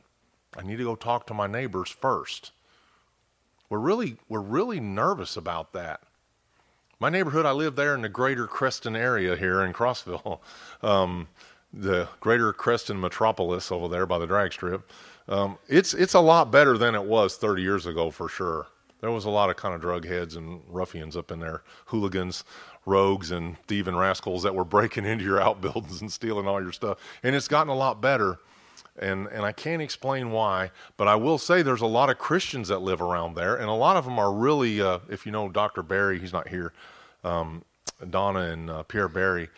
I 0.57 0.62
need 0.62 0.79
to 0.79 0.83
go 0.83 0.96
talk 0.96 1.29
to 1.29 1.33
my 1.33 1.46
neighbors 1.46 1.90
first. 1.90 2.51
We're 3.70 3.79
really 3.79 4.16
we're 4.29 4.40
really 4.40 4.81
nervous 4.81 5.37
about 5.37 5.75
that. 5.75 6.01
My 6.99 7.09
neighborhood, 7.09 7.46
I 7.46 7.53
live 7.53 7.77
there 7.77 7.94
in 7.94 8.03
the 8.03 8.09
greater 8.09 8.49
Creston 8.49 8.96
area 8.96 9.37
here 9.37 9.62
in 9.62 9.72
Crossville, 9.72 10.40
um, 10.83 11.29
the 11.72 12.09
greater 12.18 12.53
Creston 12.53 13.01
metropolis 13.01 13.70
over 13.70 13.87
there 13.87 14.07
by 14.07 14.18
the 14.18 14.27
drag 14.27 14.55
strip. 14.55 14.90
Um, 15.29 15.57
it's 15.68 15.94
it's 15.94 16.14
a 16.14 16.20
lot 16.20 16.51
better 16.51 16.77
than 16.77 16.96
it 16.96 17.05
was 17.05 17.37
30 17.37 17.62
years 17.62 17.87
ago 17.87 18.11
for 18.11 18.29
sure. 18.29 18.66
There 19.01 19.12
was 19.12 19.25
a 19.25 19.31
lot 19.31 19.51
of 19.51 19.57
kind 19.57 19.72
of 19.72 19.81
drug 19.81 20.05
heads 20.05 20.35
and 20.35 20.62
ruffians 20.66 21.16
up 21.16 21.31
in 21.31 21.38
there, 21.38 21.62
hooligans 21.85 22.42
rogues 22.87 23.31
and 23.31 23.59
thieving 23.66 23.96
rascals 23.96 24.44
that 24.44 24.55
were 24.55 24.64
breaking 24.64 25.05
into 25.05 25.25
your 25.25 25.40
outbuildings 25.40 26.01
and 26.01 26.11
stealing 26.11 26.46
all 26.46 26.62
your 26.62 26.72
stuff. 26.72 26.99
And 27.22 27.37
it's 27.37 27.49
gotten 27.49 27.70
a 27.70 27.77
lot 27.77 28.01
better. 28.01 28.38
And, 28.99 29.27
and 29.27 29.44
I 29.44 29.53
can't 29.53 29.83
explain 29.83 30.31
why, 30.31 30.70
but 30.96 31.07
I 31.07 31.16
will 31.16 31.37
say 31.37 31.61
there's 31.61 31.83
a 31.83 31.87
lot 31.87 32.09
of 32.09 32.16
Christians 32.16 32.68
that 32.68 32.81
live 32.81 33.03
around 33.03 33.35
there, 33.35 33.55
and 33.55 33.68
a 33.68 33.75
lot 33.75 33.99
of 33.99 34.07
them 34.07 34.18
are 34.18 34.33
really, 34.33 34.81
uh, 34.81 35.01
if 35.11 35.27
you 35.27 35.33
know 35.33 35.51
Dr. 35.51 35.83
Barry, 35.83 36.18
he's 36.18 36.33
not 36.33 36.49
here, 36.49 36.72
um, 37.22 37.62
Donna 38.09 38.40
and 38.40 38.70
uh, 38.70 38.83
Pierre 38.85 39.09
Barry, 39.09 39.51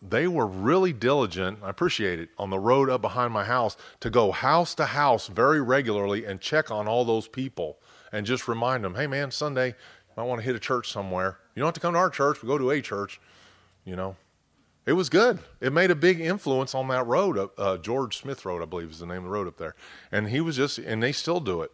they 0.00 0.28
were 0.28 0.46
really 0.46 0.92
diligent, 0.92 1.58
I 1.62 1.70
appreciate 1.70 2.20
it, 2.20 2.28
on 2.38 2.50
the 2.50 2.58
road 2.58 2.88
up 2.88 3.00
behind 3.00 3.32
my 3.32 3.44
house 3.44 3.76
to 4.00 4.10
go 4.10 4.30
house 4.32 4.74
to 4.76 4.86
house 4.86 5.26
very 5.26 5.60
regularly 5.60 6.24
and 6.24 6.40
check 6.40 6.70
on 6.70 6.86
all 6.86 7.04
those 7.04 7.26
people 7.26 7.78
and 8.12 8.24
just 8.24 8.48
remind 8.48 8.84
them, 8.84 8.94
hey 8.94 9.06
man, 9.06 9.30
Sunday, 9.30 9.74
might 10.18 10.24
want 10.24 10.40
to 10.40 10.44
hit 10.44 10.56
a 10.56 10.60
church 10.60 10.90
somewhere. 10.90 11.38
You 11.54 11.60
don't 11.60 11.68
have 11.68 11.74
to 11.74 11.80
come 11.80 11.94
to 11.94 11.98
our 11.98 12.10
church, 12.10 12.38
but 12.40 12.48
go 12.48 12.58
to 12.58 12.72
a 12.72 12.82
church, 12.82 13.20
you 13.84 13.94
know. 13.94 14.16
It 14.84 14.94
was 14.94 15.08
good. 15.08 15.38
It 15.60 15.72
made 15.72 15.92
a 15.92 15.94
big 15.94 16.18
influence 16.18 16.74
on 16.74 16.88
that 16.88 17.06
road. 17.06 17.50
Uh, 17.56 17.76
George 17.76 18.16
Smith 18.16 18.44
Road, 18.44 18.60
I 18.60 18.64
believe, 18.64 18.90
is 18.90 18.98
the 18.98 19.06
name 19.06 19.18
of 19.18 19.24
the 19.24 19.30
road 19.30 19.46
up 19.46 19.58
there. 19.58 19.76
And 20.10 20.30
he 20.30 20.40
was 20.40 20.56
just, 20.56 20.78
and 20.78 21.00
they 21.00 21.12
still 21.12 21.38
do 21.38 21.62
it. 21.62 21.70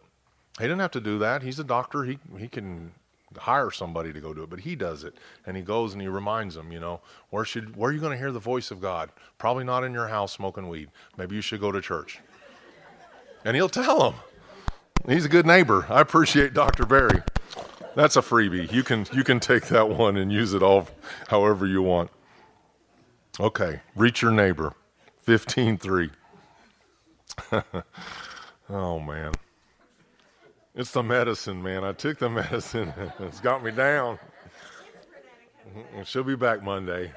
He 0.58 0.64
didn't 0.64 0.80
have 0.80 0.90
to 0.90 1.00
do 1.00 1.18
that. 1.20 1.42
He's 1.42 1.58
a 1.58 1.64
doctor. 1.64 2.04
He 2.04 2.18
he 2.38 2.48
can 2.48 2.92
hire 3.36 3.70
somebody 3.70 4.12
to 4.12 4.20
go 4.20 4.34
do 4.34 4.42
it, 4.42 4.50
but 4.50 4.60
he 4.60 4.76
does 4.76 5.04
it. 5.04 5.14
And 5.46 5.56
he 5.56 5.62
goes 5.62 5.94
and 5.94 6.02
he 6.02 6.08
reminds 6.08 6.54
them, 6.54 6.70
you 6.70 6.80
know, 6.80 7.00
where 7.30 7.44
should 7.44 7.76
where 7.76 7.90
are 7.90 7.92
you 7.94 8.00
going 8.00 8.12
to 8.12 8.18
hear 8.18 8.30
the 8.30 8.38
voice 8.38 8.70
of 8.70 8.80
God? 8.80 9.10
Probably 9.38 9.64
not 9.64 9.84
in 9.84 9.94
your 9.94 10.08
house 10.08 10.32
smoking 10.32 10.68
weed. 10.68 10.90
Maybe 11.16 11.34
you 11.34 11.40
should 11.40 11.60
go 11.60 11.72
to 11.72 11.80
church. 11.80 12.20
And 13.44 13.56
he'll 13.56 13.70
tell 13.70 14.10
them. 14.10 14.20
He's 15.08 15.24
a 15.24 15.30
good 15.30 15.46
neighbor. 15.46 15.86
I 15.88 16.00
appreciate 16.00 16.52
Dr. 16.52 16.84
Barry. 16.84 17.22
That's 17.94 18.16
a 18.16 18.20
freebie. 18.22 18.72
You 18.72 18.82
can 18.82 19.06
you 19.12 19.22
can 19.22 19.40
take 19.40 19.66
that 19.66 19.88
one 19.88 20.16
and 20.16 20.32
use 20.32 20.52
it 20.52 20.62
all 20.62 20.88
however 21.28 21.66
you 21.66 21.82
want. 21.82 22.10
Okay, 23.38 23.80
reach 23.94 24.22
your 24.22 24.32
neighbor. 24.32 24.74
15:3. 25.26 26.10
oh 28.70 29.00
man. 29.00 29.32
It's 30.74 30.90
the 30.90 31.04
medicine, 31.04 31.62
man. 31.62 31.84
I 31.84 31.92
took 31.92 32.18
the 32.18 32.28
medicine. 32.42 32.92
it's 33.20 33.40
got 33.40 33.62
me 33.62 33.70
down. 33.70 34.18
Mm-hmm. 35.68 36.02
She'll 36.02 36.24
be 36.24 36.34
back 36.36 36.62
Monday. 36.62 37.12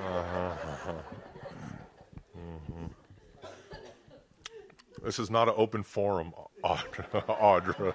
Uh-huh, 0.00 0.38
uh-huh. 0.38 0.92
Mm-hmm. 2.36 2.86
This 5.04 5.18
is 5.18 5.30
not 5.30 5.48
an 5.48 5.54
open 5.56 5.82
forum. 5.82 6.32
Audra. 6.64 7.94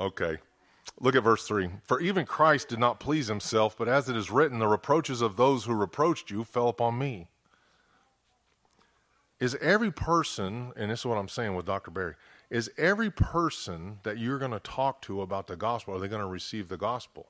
Okay. 0.00 0.38
Look 1.00 1.14
at 1.14 1.22
verse 1.22 1.46
3. 1.46 1.70
For 1.84 2.00
even 2.00 2.26
Christ 2.26 2.68
did 2.68 2.78
not 2.78 3.00
please 3.00 3.28
himself, 3.28 3.76
but 3.76 3.88
as 3.88 4.08
it 4.08 4.16
is 4.16 4.30
written, 4.30 4.58
the 4.58 4.68
reproaches 4.68 5.20
of 5.20 5.36
those 5.36 5.64
who 5.64 5.74
reproached 5.74 6.30
you 6.30 6.44
fell 6.44 6.68
upon 6.68 6.98
me. 6.98 7.28
Is 9.38 9.56
every 9.60 9.92
person, 9.92 10.72
and 10.76 10.90
this 10.90 11.00
is 11.00 11.06
what 11.06 11.18
I'm 11.18 11.28
saying 11.28 11.54
with 11.54 11.66
Dr. 11.66 11.90
Barry, 11.92 12.14
is 12.50 12.70
every 12.76 13.10
person 13.10 13.98
that 14.02 14.18
you're 14.18 14.38
going 14.38 14.50
to 14.50 14.58
talk 14.58 15.00
to 15.02 15.20
about 15.20 15.46
the 15.46 15.56
gospel, 15.56 15.94
are 15.94 16.00
they 16.00 16.08
going 16.08 16.22
to 16.22 16.26
receive 16.26 16.68
the 16.68 16.76
gospel? 16.76 17.28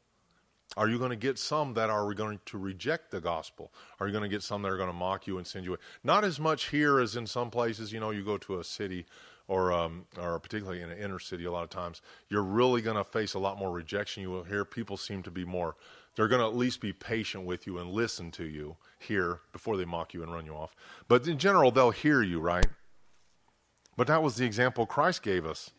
Are 0.77 0.89
you 0.89 0.99
going 0.99 1.11
to 1.11 1.17
get 1.17 1.39
some 1.39 1.75
that 1.75 1.91
are 1.91 2.15
going 2.15 2.41
to 2.47 2.59
reject 2.59 3.11
the 3.11 3.21
gospel? 3.21 3.73
Are 4.01 4.07
you 4.07 4.13
going 4.13 4.23
to 4.23 4.29
get 4.29 4.43
some 4.43 4.63
that 4.63 4.71
are 4.71 4.77
going 4.77 4.91
to 4.91 4.95
mock 4.95 5.27
you 5.27 5.39
and 5.39 5.47
send 5.47 5.65
you 5.65 5.73
away? 5.73 5.81
Not 6.05 6.25
as 6.25 6.39
much 6.39 6.69
here 6.69 7.01
as 7.01 7.17
in 7.17 7.27
some 7.27 7.51
places. 7.51 7.93
You 7.93 8.01
know, 8.01 8.11
you 8.11 8.23
go 8.23 8.39
to 8.39 8.61
a 8.61 8.65
city 8.65 9.07
or 9.49 9.73
um, 9.73 10.05
or 10.21 10.39
particularly 10.39 10.83
in 10.83 10.91
an 10.91 10.99
inner 10.99 11.19
city, 11.19 11.47
a 11.47 11.51
lot 11.51 11.65
of 11.65 11.71
times 11.71 12.03
you're 12.29 12.43
really 12.43 12.83
going 12.83 12.97
to 12.97 13.05
face 13.05 13.35
a 13.35 13.39
lot 13.39 13.59
more 13.59 13.73
rejection. 13.73 14.23
You 14.23 14.31
will 14.31 14.45
hear 14.45 14.65
people 14.65 14.97
seem 14.97 15.23
to 15.25 15.31
be 15.31 15.45
more. 15.45 15.75
They're 16.15 16.29
going 16.29 16.41
to 16.41 16.47
at 16.47 16.57
least 16.57 16.81
be 16.81 16.93
patient 16.93 17.45
with 17.45 17.67
you 17.67 17.79
and 17.79 17.91
listen 17.91 18.31
to 18.33 18.45
you 18.45 18.77
here 18.99 19.41
before 19.53 19.77
they 19.77 19.85
mock 19.85 20.13
you 20.15 20.23
and 20.23 20.33
run 20.33 20.47
you 20.47 20.53
off. 20.53 20.75
But 21.07 21.27
in 21.27 21.39
general, 21.39 21.71
they'll 21.71 21.91
hear 21.91 22.23
you, 22.23 22.41
right? 22.41 22.67
But 23.97 24.07
that 24.09 24.23
was 24.23 24.37
the 24.37 24.45
example 24.45 24.85
Christ 24.85 25.23
gave 25.23 25.47
us. 25.47 25.71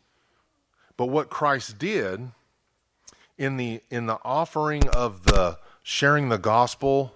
But 0.98 1.08
what 1.08 1.30
Christ 1.30 1.78
did 1.78 2.32
in 3.38 3.58
the 3.58 3.82
in 3.90 4.08
the 4.08 4.20
offering 4.24 4.90
of 4.90 5.24
the 5.24 5.60
sharing 5.84 6.30
the 6.30 6.38
gospel 6.38 7.14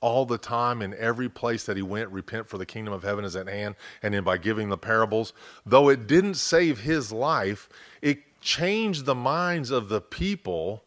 all 0.00 0.24
the 0.24 0.38
time 0.38 0.82
in 0.82 0.94
every 0.94 1.28
place 1.28 1.64
that 1.64 1.76
he 1.76 1.82
went 1.82 2.10
repent 2.10 2.46
for 2.46 2.58
the 2.58 2.66
kingdom 2.66 2.92
of 2.94 3.02
heaven 3.02 3.24
is 3.24 3.36
at 3.36 3.48
hand 3.48 3.74
and 4.02 4.14
then 4.14 4.24
by 4.24 4.38
giving 4.38 4.68
the 4.68 4.78
parables. 4.78 5.32
Though 5.66 5.88
it 5.88 6.06
didn't 6.06 6.34
save 6.34 6.80
his 6.80 7.12
life 7.12 7.68
it 8.00 8.40
changed 8.40 9.04
the 9.04 9.14
minds 9.14 9.70
of 9.70 9.88
the 9.88 10.00
people 10.00 10.84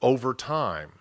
over 0.00 0.32
time. 0.32 0.92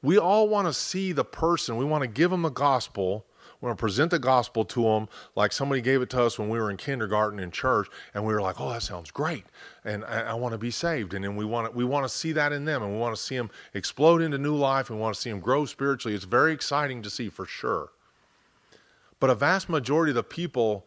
We 0.00 0.18
all 0.18 0.48
want 0.48 0.66
to 0.68 0.72
see 0.72 1.12
the 1.12 1.24
person. 1.24 1.76
We 1.76 1.84
want 1.84 2.02
to 2.02 2.08
give 2.08 2.30
them 2.30 2.42
the 2.42 2.50
gospel 2.50 3.26
We're 3.62 3.68
going 3.68 3.76
to 3.76 3.80
present 3.80 4.10
the 4.10 4.18
gospel 4.18 4.64
to 4.64 4.82
them 4.82 5.08
like 5.36 5.52
somebody 5.52 5.80
gave 5.80 6.02
it 6.02 6.10
to 6.10 6.24
us 6.24 6.36
when 6.36 6.48
we 6.48 6.58
were 6.58 6.68
in 6.68 6.76
kindergarten 6.76 7.38
in 7.38 7.52
church, 7.52 7.86
and 8.12 8.26
we 8.26 8.34
were 8.34 8.42
like, 8.42 8.60
"Oh, 8.60 8.70
that 8.70 8.82
sounds 8.82 9.12
great," 9.12 9.44
and 9.84 10.04
I, 10.04 10.22
I 10.22 10.34
want 10.34 10.50
to 10.50 10.58
be 10.58 10.72
saved. 10.72 11.14
And 11.14 11.24
then 11.24 11.36
we 11.36 11.44
want 11.44 11.70
to, 11.70 11.76
we 11.76 11.84
want 11.84 12.04
to 12.04 12.08
see 12.08 12.32
that 12.32 12.52
in 12.52 12.64
them, 12.64 12.82
and 12.82 12.92
we 12.92 12.98
want 12.98 13.14
to 13.14 13.22
see 13.22 13.36
them 13.36 13.50
explode 13.72 14.20
into 14.20 14.36
new 14.36 14.56
life, 14.56 14.90
and 14.90 14.98
we 14.98 15.02
want 15.02 15.14
to 15.14 15.20
see 15.20 15.30
them 15.30 15.38
grow 15.38 15.64
spiritually. 15.64 16.16
It's 16.16 16.24
very 16.24 16.52
exciting 16.52 17.02
to 17.02 17.10
see 17.10 17.28
for 17.28 17.46
sure. 17.46 17.90
But 19.20 19.30
a 19.30 19.36
vast 19.36 19.68
majority 19.68 20.10
of 20.10 20.16
the 20.16 20.24
people 20.24 20.84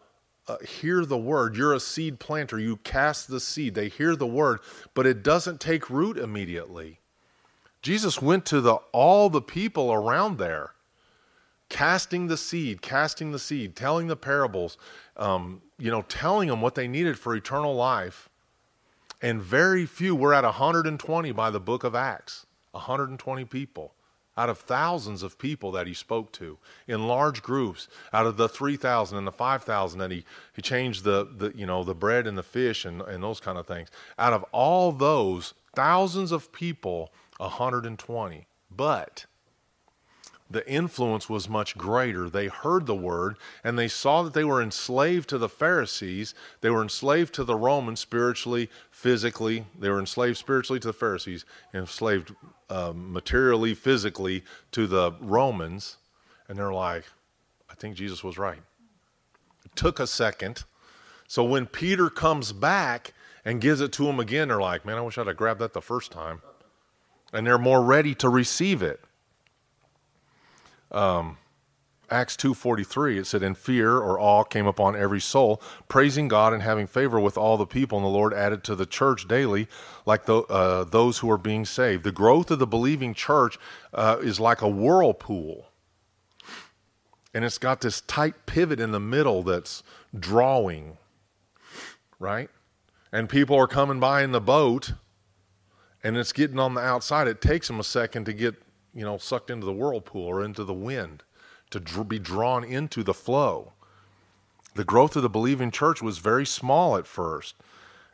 uh, 0.49 0.57
hear 0.57 1.05
the 1.05 1.17
word. 1.17 1.55
You're 1.55 1.73
a 1.73 1.79
seed 1.79 2.19
planter. 2.19 2.59
You 2.59 2.75
cast 2.77 3.29
the 3.29 3.39
seed. 3.39 3.75
They 3.75 3.87
hear 3.87 4.17
the 4.17 4.27
word, 4.27 4.59
but 4.93 5.07
it 5.07 5.23
doesn't 5.23 5.61
take 5.61 5.89
root 5.89 6.17
immediately. 6.17 6.99
Jesus 7.81 8.21
went 8.21 8.45
to 8.47 8.59
the 8.59 8.75
all 8.91 9.29
the 9.29 9.41
people 9.41 9.93
around 9.93 10.39
there 10.39 10.74
casting 11.69 12.27
the 12.27 12.37
seed, 12.37 12.81
casting 12.81 13.31
the 13.31 13.39
seed, 13.39 13.75
telling 13.75 14.07
the 14.07 14.15
parables, 14.15 14.77
um, 15.17 15.61
you 15.77 15.91
know, 15.91 16.03
telling 16.03 16.49
them 16.49 16.61
what 16.61 16.75
they 16.75 16.87
needed 16.87 17.17
for 17.17 17.35
eternal 17.35 17.75
life. 17.75 18.29
And 19.21 19.41
very 19.41 19.85
few, 19.85 20.15
we're 20.15 20.33
at 20.33 20.43
120 20.43 21.31
by 21.31 21.49
the 21.49 21.59
book 21.59 21.83
of 21.83 21.95
Acts, 21.95 22.45
120 22.71 23.45
people 23.45 23.93
out 24.37 24.49
of 24.49 24.57
thousands 24.57 25.23
of 25.23 25.37
people 25.37 25.71
that 25.71 25.87
he 25.87 25.93
spoke 25.93 26.31
to 26.33 26.57
in 26.87 27.07
large 27.07 27.41
groups. 27.41 27.87
Out 28.11 28.25
of 28.25 28.37
the 28.37 28.49
3000 28.49 29.17
and 29.17 29.25
the 29.25 29.31
5000 29.31 29.99
that 29.99 30.11
he, 30.11 30.25
he 30.53 30.61
changed 30.61 31.03
the, 31.03 31.27
the 31.37 31.53
you 31.55 31.65
know 31.65 31.83
the 31.83 31.95
bread 31.95 32.27
and 32.27 32.37
the 32.37 32.43
fish 32.43 32.85
and, 32.85 33.01
and 33.01 33.23
those 33.23 33.39
kind 33.39 33.57
of 33.57 33.65
things. 33.65 33.89
Out 34.19 34.33
of 34.33 34.43
all 34.51 34.91
those 34.91 35.53
thousands 35.75 36.31
of 36.31 36.51
people 36.51 37.11
120 37.37 38.47
but 38.71 39.25
the 40.49 40.67
influence 40.69 41.27
was 41.27 41.49
much 41.49 41.75
greater. 41.77 42.29
They 42.29 42.47
heard 42.47 42.85
the 42.85 42.95
word 42.95 43.37
and 43.63 43.79
they 43.79 43.87
saw 43.87 44.21
that 44.23 44.33
they 44.33 44.43
were 44.43 44.61
enslaved 44.61 45.27
to 45.29 45.39
the 45.39 45.49
Pharisees. 45.49 46.35
They 46.61 46.69
were 46.69 46.83
enslaved 46.83 47.33
to 47.35 47.43
the 47.43 47.55
Romans 47.55 47.99
spiritually, 47.99 48.69
physically. 48.91 49.65
They 49.77 49.89
were 49.89 49.99
enslaved 49.99 50.37
spiritually 50.37 50.79
to 50.81 50.87
the 50.87 50.93
Pharisees, 50.93 51.45
enslaved 51.73 52.35
uh, 52.69 52.93
materially, 52.95 53.73
physically 53.73 54.43
to 54.71 54.85
the 54.85 55.13
Romans. 55.19 55.97
And 56.47 56.59
they're 56.59 56.73
like, 56.73 57.05
I 57.69 57.73
think 57.73 57.95
Jesus 57.95 58.23
was 58.23 58.37
right. 58.37 58.61
It 59.65 59.75
took 59.75 59.99
a 59.99 60.05
second. 60.05 60.63
So 61.27 61.43
when 61.43 61.65
Peter 61.65 62.11
comes 62.11 62.53
back 62.53 63.13
and 63.43 63.59
gives 63.59 63.81
it 63.81 63.91
to 63.93 64.03
them 64.05 64.19
again, 64.19 64.49
they're 64.49 64.61
like, 64.61 64.85
man, 64.85 64.97
I 64.97 65.01
wish 65.01 65.17
I'd 65.17 65.25
have 65.25 65.37
grabbed 65.37 65.59
that 65.61 65.73
the 65.73 65.81
first 65.81 66.11
time. 66.11 66.43
And 67.33 67.47
they're 67.47 67.57
more 67.57 67.83
ready 67.83 68.13
to 68.15 68.29
receive 68.29 68.83
it 68.83 69.04
um, 70.91 71.37
Acts 72.09 72.37
2:43 72.37 73.17
it 73.17 73.27
said 73.27 73.41
and 73.41 73.57
fear 73.57 73.97
or 73.97 74.19
awe 74.19 74.43
came 74.43 74.67
upon 74.67 74.95
every 74.95 75.19
soul 75.19 75.61
praising 75.87 76.27
God 76.27 76.53
and 76.53 76.61
having 76.61 76.85
favor 76.85 77.19
with 77.19 77.37
all 77.37 77.57
the 77.57 77.65
people. 77.65 77.97
And 77.97 78.05
the 78.05 78.09
Lord 78.09 78.33
added 78.33 78.63
to 78.65 78.75
the 78.75 78.85
church 78.85 79.27
daily 79.27 79.67
like 80.05 80.25
the, 80.25 80.41
uh, 80.43 80.83
those 80.83 81.19
who 81.19 81.31
are 81.31 81.37
being 81.37 81.65
saved. 81.65 82.03
The 82.03 82.11
growth 82.11 82.51
of 82.51 82.59
the 82.59 82.67
believing 82.67 83.13
church 83.13 83.57
uh, 83.93 84.17
is 84.21 84.39
like 84.39 84.61
a 84.61 84.69
whirlpool. 84.69 85.69
And 87.33 87.43
it's 87.43 87.57
got 87.57 87.81
this 87.81 88.01
tight 88.01 88.45
pivot 88.45 88.79
in 88.79 88.91
the 88.91 88.99
middle 88.99 89.41
that's 89.43 89.83
drawing 90.17 90.97
right? 92.19 92.49
And 93.11 93.29
people 93.29 93.55
are 93.57 93.67
coming 93.67 93.99
by 93.99 94.23
in 94.23 94.31
the 94.31 94.41
boat 94.41 94.93
and 96.03 96.17
it's 96.17 96.33
getting 96.33 96.59
on 96.59 96.73
the 96.73 96.81
outside. 96.81 97.27
It 97.27 97.41
takes 97.41 97.67
them 97.67 97.79
a 97.79 97.83
second 97.83 98.25
to 98.25 98.33
get 98.33 98.55
you 98.95 99.03
know, 99.03 99.17
sucked 99.17 99.49
into 99.51 99.65
the 99.65 99.73
whirlpool 99.73 100.25
or 100.25 100.43
into 100.43 100.63
the 100.63 100.73
wind, 100.73 101.23
to 101.69 101.79
dr- 101.79 102.07
be 102.07 102.17
drawn 102.17 102.63
into 102.63 103.03
the 103.03 103.13
flow. 103.13 103.73
The 104.75 104.85
growth 104.85 105.15
of 105.15 105.21
the 105.21 105.29
believing 105.29 105.71
church 105.71 106.01
was 106.01 106.17
very 106.17 106.45
small 106.45 106.97
at 106.97 107.05
first. 107.05 107.55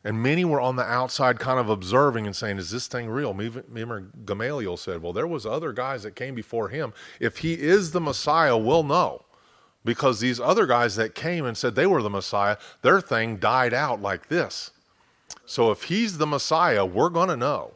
And 0.04 0.24
many 0.24 0.44
were 0.44 0.60
on 0.60 0.78
the 0.78 0.84
outside 0.84 1.40
kind 1.40 1.60
of 1.60 1.70
observing 1.70 2.26
and 2.26 2.36
saying, 2.36 2.58
Is 2.58 2.72
this 2.72 2.88
thing 2.88 3.08
real? 3.08 3.34
Remember, 3.36 4.08
Gamaliel 4.26 4.78
said, 4.78 5.04
Well, 5.04 5.14
there 5.14 5.28
was 5.28 5.46
other 5.46 5.74
guys 5.74 6.02
that 6.04 6.16
came 6.16 6.34
before 6.34 6.70
him. 6.70 6.94
If 7.20 7.40
he 7.40 7.54
is 7.54 7.92
the 7.92 8.02
Messiah, 8.02 8.58
we'll 8.58 8.84
know. 8.84 9.26
Because 9.86 10.20
these 10.20 10.40
other 10.40 10.66
guys 10.66 10.96
that 10.96 11.14
came 11.14 11.46
and 11.46 11.58
said 11.58 11.76
they 11.76 11.88
were 11.88 12.02
the 12.02 12.10
Messiah, 12.10 12.58
their 12.82 13.02
thing 13.02 13.38
died 13.38 13.74
out 13.74 14.02
like 14.02 14.28
this. 14.28 14.72
So 15.46 15.72
if 15.72 15.84
he's 15.84 16.18
the 16.18 16.28
Messiah, 16.28 16.86
we're 16.86 17.10
going 17.10 17.30
to 17.30 17.38
know 17.38 17.74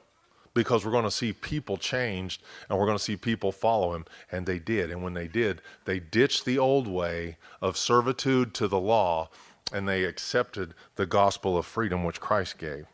because 0.55 0.83
we're 0.83 0.91
going 0.91 1.03
to 1.03 1.11
see 1.11 1.33
people 1.33 1.77
changed 1.77 2.41
and 2.67 2.79
we're 2.79 2.85
going 2.85 2.97
to 2.97 3.03
see 3.03 3.17
people 3.17 3.51
follow 3.51 3.93
him. 3.93 4.05
And 4.31 4.47
they 4.47 4.57
did. 4.57 4.89
And 4.89 5.03
when 5.03 5.13
they 5.13 5.27
did, 5.27 5.61
they 5.83 5.99
ditched 5.99 6.45
the 6.45 6.57
old 6.57 6.87
way 6.87 7.37
of 7.61 7.77
servitude 7.77 8.55
to 8.55 8.67
the 8.67 8.79
law 8.79 9.29
and 9.71 9.87
they 9.87 10.05
accepted 10.05 10.73
the 10.95 11.05
gospel 11.05 11.57
of 11.57 11.65
freedom 11.65 12.03
which 12.03 12.21
Christ 12.21 12.57
gave. 12.57 12.87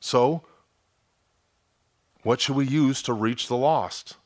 So, 0.00 0.42
what 2.22 2.40
should 2.40 2.56
we 2.56 2.66
use 2.66 3.02
to 3.02 3.12
reach 3.12 3.46
the 3.46 3.56
lost? 3.56 4.16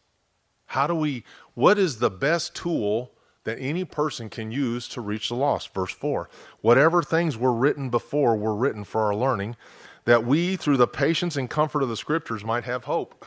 How 0.66 0.86
do 0.86 0.94
we, 0.94 1.24
what 1.54 1.78
is 1.78 1.98
the 1.98 2.10
best 2.10 2.54
tool 2.54 3.12
that 3.44 3.58
any 3.58 3.84
person 3.84 4.28
can 4.30 4.50
use 4.50 4.88
to 4.88 5.00
reach 5.00 5.28
the 5.28 5.34
lost? 5.34 5.72
Verse 5.74 5.92
4 5.92 6.28
Whatever 6.60 7.02
things 7.02 7.36
were 7.36 7.52
written 7.52 7.90
before 7.90 8.36
were 8.36 8.54
written 8.54 8.84
for 8.84 9.02
our 9.02 9.14
learning 9.14 9.56
that 10.04 10.24
we, 10.24 10.56
through 10.56 10.76
the 10.76 10.86
patience 10.86 11.36
and 11.36 11.48
comfort 11.48 11.82
of 11.82 11.88
the 11.88 11.96
scriptures, 11.96 12.44
might 12.44 12.64
have 12.64 12.84
hope. 12.84 13.24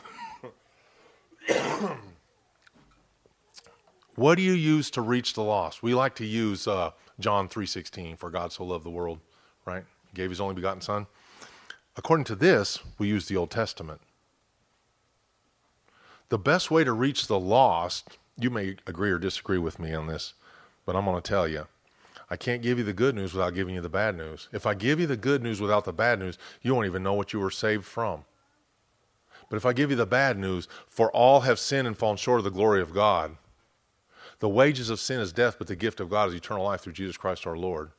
what 4.14 4.36
do 4.36 4.42
you 4.42 4.52
use 4.52 4.90
to 4.90 5.00
reach 5.00 5.34
the 5.34 5.42
lost? 5.42 5.82
We 5.82 5.94
like 5.94 6.14
to 6.16 6.24
use 6.24 6.68
uh, 6.68 6.92
John 7.18 7.48
3.16, 7.48 8.16
for 8.18 8.30
God 8.30 8.52
so 8.52 8.64
loved 8.64 8.84
the 8.84 8.90
world, 8.90 9.18
right? 9.64 9.84
He 10.10 10.14
gave 10.14 10.30
his 10.30 10.40
only 10.40 10.54
begotten 10.54 10.80
son. 10.80 11.06
According 11.96 12.24
to 12.24 12.36
this, 12.36 12.78
we 12.98 13.08
use 13.08 13.26
the 13.26 13.36
Old 13.36 13.50
Testament. 13.50 14.00
The 16.28 16.38
best 16.38 16.70
way 16.70 16.84
to 16.84 16.92
reach 16.92 17.26
the 17.26 17.40
lost, 17.40 18.18
you 18.38 18.50
may 18.50 18.76
agree 18.86 19.10
or 19.10 19.18
disagree 19.18 19.58
with 19.58 19.80
me 19.80 19.94
on 19.94 20.06
this, 20.06 20.34
but 20.86 20.94
I'm 20.94 21.06
going 21.06 21.20
to 21.20 21.28
tell 21.28 21.48
you 21.48 21.66
I 22.30 22.36
can't 22.36 22.62
give 22.62 22.78
you 22.78 22.84
the 22.84 22.92
good 22.92 23.14
news 23.14 23.32
without 23.32 23.54
giving 23.54 23.74
you 23.74 23.80
the 23.80 23.88
bad 23.88 24.16
news. 24.16 24.48
If 24.52 24.66
I 24.66 24.74
give 24.74 25.00
you 25.00 25.06
the 25.06 25.16
good 25.16 25.42
news 25.42 25.60
without 25.60 25.84
the 25.84 25.92
bad 25.92 26.18
news, 26.18 26.38
you 26.62 26.74
won't 26.74 26.86
even 26.86 27.02
know 27.02 27.14
what 27.14 27.32
you 27.32 27.40
were 27.40 27.50
saved 27.50 27.86
from. 27.86 28.24
But 29.48 29.56
if 29.56 29.64
I 29.64 29.72
give 29.72 29.90
you 29.90 29.96
the 29.96 30.06
bad 30.06 30.38
news, 30.38 30.68
for 30.86 31.10
all 31.12 31.40
have 31.40 31.58
sinned 31.58 31.86
and 31.86 31.96
fallen 31.96 32.18
short 32.18 32.40
of 32.40 32.44
the 32.44 32.50
glory 32.50 32.82
of 32.82 32.92
God. 32.92 33.36
The 34.40 34.48
wages 34.48 34.90
of 34.90 35.00
sin 35.00 35.20
is 35.20 35.32
death, 35.32 35.56
but 35.58 35.66
the 35.66 35.74
gift 35.76 36.00
of 36.00 36.10
God 36.10 36.28
is 36.28 36.34
eternal 36.34 36.64
life 36.64 36.82
through 36.82 36.92
Jesus 36.92 37.16
Christ 37.16 37.46
our 37.46 37.56
Lord. 37.56 37.90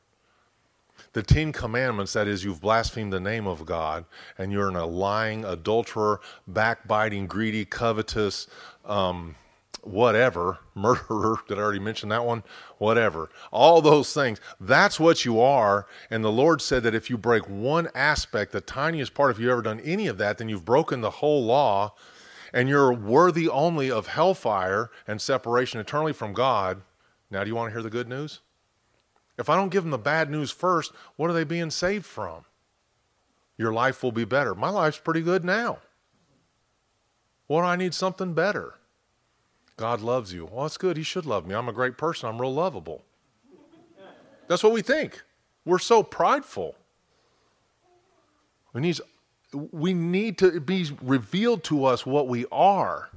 The 1.12 1.22
Ten 1.22 1.52
Commandments, 1.52 2.12
that 2.12 2.28
is, 2.28 2.44
you've 2.44 2.60
blasphemed 2.60 3.12
the 3.12 3.20
name 3.20 3.46
of 3.46 3.66
God, 3.66 4.04
and 4.38 4.52
you're 4.52 4.68
in 4.68 4.76
a 4.76 4.86
lying, 4.86 5.44
adulterer, 5.44 6.20
backbiting, 6.46 7.26
greedy, 7.26 7.64
covetous, 7.64 8.46
um, 8.84 9.34
whatever, 9.82 10.58
murderer, 10.74 11.36
did 11.48 11.58
I 11.58 11.62
already 11.62 11.78
mention 11.78 12.08
that 12.10 12.24
one? 12.24 12.42
Whatever. 12.78 13.30
All 13.50 13.80
those 13.80 14.12
things. 14.12 14.40
That's 14.60 15.00
what 15.00 15.24
you 15.24 15.40
are. 15.40 15.86
And 16.10 16.24
the 16.24 16.32
Lord 16.32 16.62
said 16.62 16.82
that 16.82 16.94
if 16.94 17.10
you 17.10 17.18
break 17.18 17.48
one 17.48 17.88
aspect, 17.94 18.52
the 18.52 18.60
tiniest 18.60 19.14
part, 19.14 19.30
if 19.30 19.38
you've 19.38 19.50
ever 19.50 19.62
done 19.62 19.80
any 19.80 20.06
of 20.06 20.18
that, 20.18 20.38
then 20.38 20.48
you've 20.48 20.64
broken 20.64 21.00
the 21.00 21.10
whole 21.10 21.44
law 21.44 21.94
and 22.52 22.68
you're 22.68 22.92
worthy 22.92 23.48
only 23.48 23.90
of 23.90 24.08
hellfire 24.08 24.90
and 25.06 25.20
separation 25.20 25.80
eternally 25.80 26.12
from 26.12 26.32
God. 26.32 26.82
Now, 27.30 27.44
do 27.44 27.48
you 27.48 27.54
want 27.54 27.70
to 27.70 27.72
hear 27.72 27.82
the 27.82 27.90
good 27.90 28.08
news? 28.08 28.40
If 29.38 29.48
I 29.48 29.56
don't 29.56 29.70
give 29.70 29.84
them 29.84 29.92
the 29.92 29.98
bad 29.98 30.30
news 30.30 30.50
first, 30.50 30.92
what 31.16 31.30
are 31.30 31.32
they 31.32 31.44
being 31.44 31.70
saved 31.70 32.04
from? 32.04 32.44
Your 33.56 33.72
life 33.72 34.02
will 34.02 34.12
be 34.12 34.24
better. 34.24 34.54
My 34.54 34.70
life's 34.70 34.98
pretty 34.98 35.22
good 35.22 35.44
now. 35.44 35.78
What 37.46 37.64
I 37.64 37.76
need 37.76 37.94
something 37.94 38.34
better? 38.34 38.74
God 39.80 40.02
loves 40.02 40.30
you. 40.30 40.44
Well, 40.44 40.64
that's 40.64 40.76
good. 40.76 40.98
He 40.98 41.02
should 41.02 41.24
love 41.24 41.46
me. 41.46 41.54
I'm 41.54 41.66
a 41.66 41.72
great 41.72 41.96
person. 41.96 42.28
I'm 42.28 42.38
real 42.38 42.52
lovable. 42.52 43.02
That's 44.46 44.62
what 44.62 44.74
we 44.74 44.82
think. 44.82 45.22
We're 45.64 45.78
so 45.78 46.02
prideful. 46.02 46.74
We 48.74 48.82
need, 48.82 49.00
we 49.54 49.94
need 49.94 50.36
to 50.36 50.60
be 50.60 50.90
revealed 51.00 51.64
to 51.64 51.86
us 51.86 52.04
what 52.04 52.28
we 52.28 52.44
are. 52.52 53.08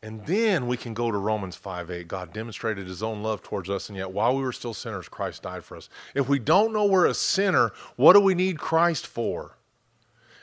And 0.00 0.24
then 0.26 0.68
we 0.68 0.76
can 0.76 0.94
go 0.94 1.10
to 1.10 1.18
Romans 1.18 1.56
5 1.56 1.90
8. 1.90 2.06
God 2.06 2.32
demonstrated 2.32 2.86
his 2.86 3.02
own 3.02 3.20
love 3.20 3.42
towards 3.42 3.68
us, 3.68 3.88
and 3.88 3.98
yet 3.98 4.12
while 4.12 4.36
we 4.36 4.44
were 4.44 4.52
still 4.52 4.74
sinners, 4.74 5.08
Christ 5.08 5.42
died 5.42 5.64
for 5.64 5.76
us. 5.76 5.88
If 6.14 6.28
we 6.28 6.38
don't 6.38 6.72
know 6.72 6.84
we're 6.84 7.06
a 7.06 7.14
sinner, 7.14 7.72
what 7.96 8.12
do 8.12 8.20
we 8.20 8.36
need 8.36 8.60
Christ 8.60 9.08
for? 9.08 9.56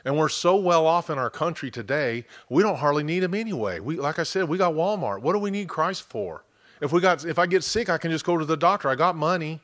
And 0.04 0.18
we're 0.18 0.28
so 0.28 0.56
well 0.56 0.86
off 0.86 1.10
in 1.10 1.18
our 1.18 1.30
country 1.30 1.70
today, 1.70 2.24
we 2.48 2.62
don't 2.62 2.76
hardly 2.76 3.04
need 3.04 3.22
him 3.22 3.34
anyway. 3.34 3.78
We, 3.80 3.96
like 3.96 4.18
I 4.18 4.24
said, 4.24 4.48
we 4.48 4.58
got 4.58 4.74
Walmart. 4.74 5.20
What 5.22 5.32
do 5.32 5.38
we 5.38 5.50
need 5.50 5.68
Christ 5.68 6.02
for? 6.02 6.44
If 6.80 6.92
we 6.92 7.00
got, 7.00 7.24
if 7.24 7.38
I 7.38 7.46
get 7.46 7.62
sick, 7.62 7.88
I 7.88 7.98
can 7.98 8.10
just 8.10 8.24
go 8.24 8.36
to 8.36 8.44
the 8.44 8.56
doctor. 8.56 8.88
I 8.88 8.96
got 8.96 9.14
money. 9.14 9.60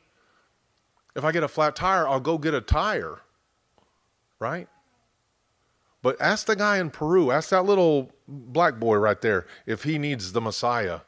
If 1.15 1.25
I 1.25 1.31
get 1.33 1.43
a 1.43 1.47
flat 1.49 1.75
tire, 1.75 2.07
I'll 2.07 2.21
go 2.21 2.37
get 2.37 2.53
a 2.53 2.61
tire. 2.61 3.19
Right? 4.39 4.69
But 6.01 6.21
ask 6.21 6.47
the 6.47 6.55
guy 6.55 6.77
in 6.77 6.91
Peru, 6.91 7.31
ask 7.31 7.49
that 7.49 7.65
little 7.65 8.11
black 8.27 8.79
boy 8.79 8.95
right 8.95 9.19
there 9.19 9.45
if 9.65 9.83
he 9.83 9.97
needs 9.97 10.31
the 10.31 10.39
Messiah. 10.39 11.01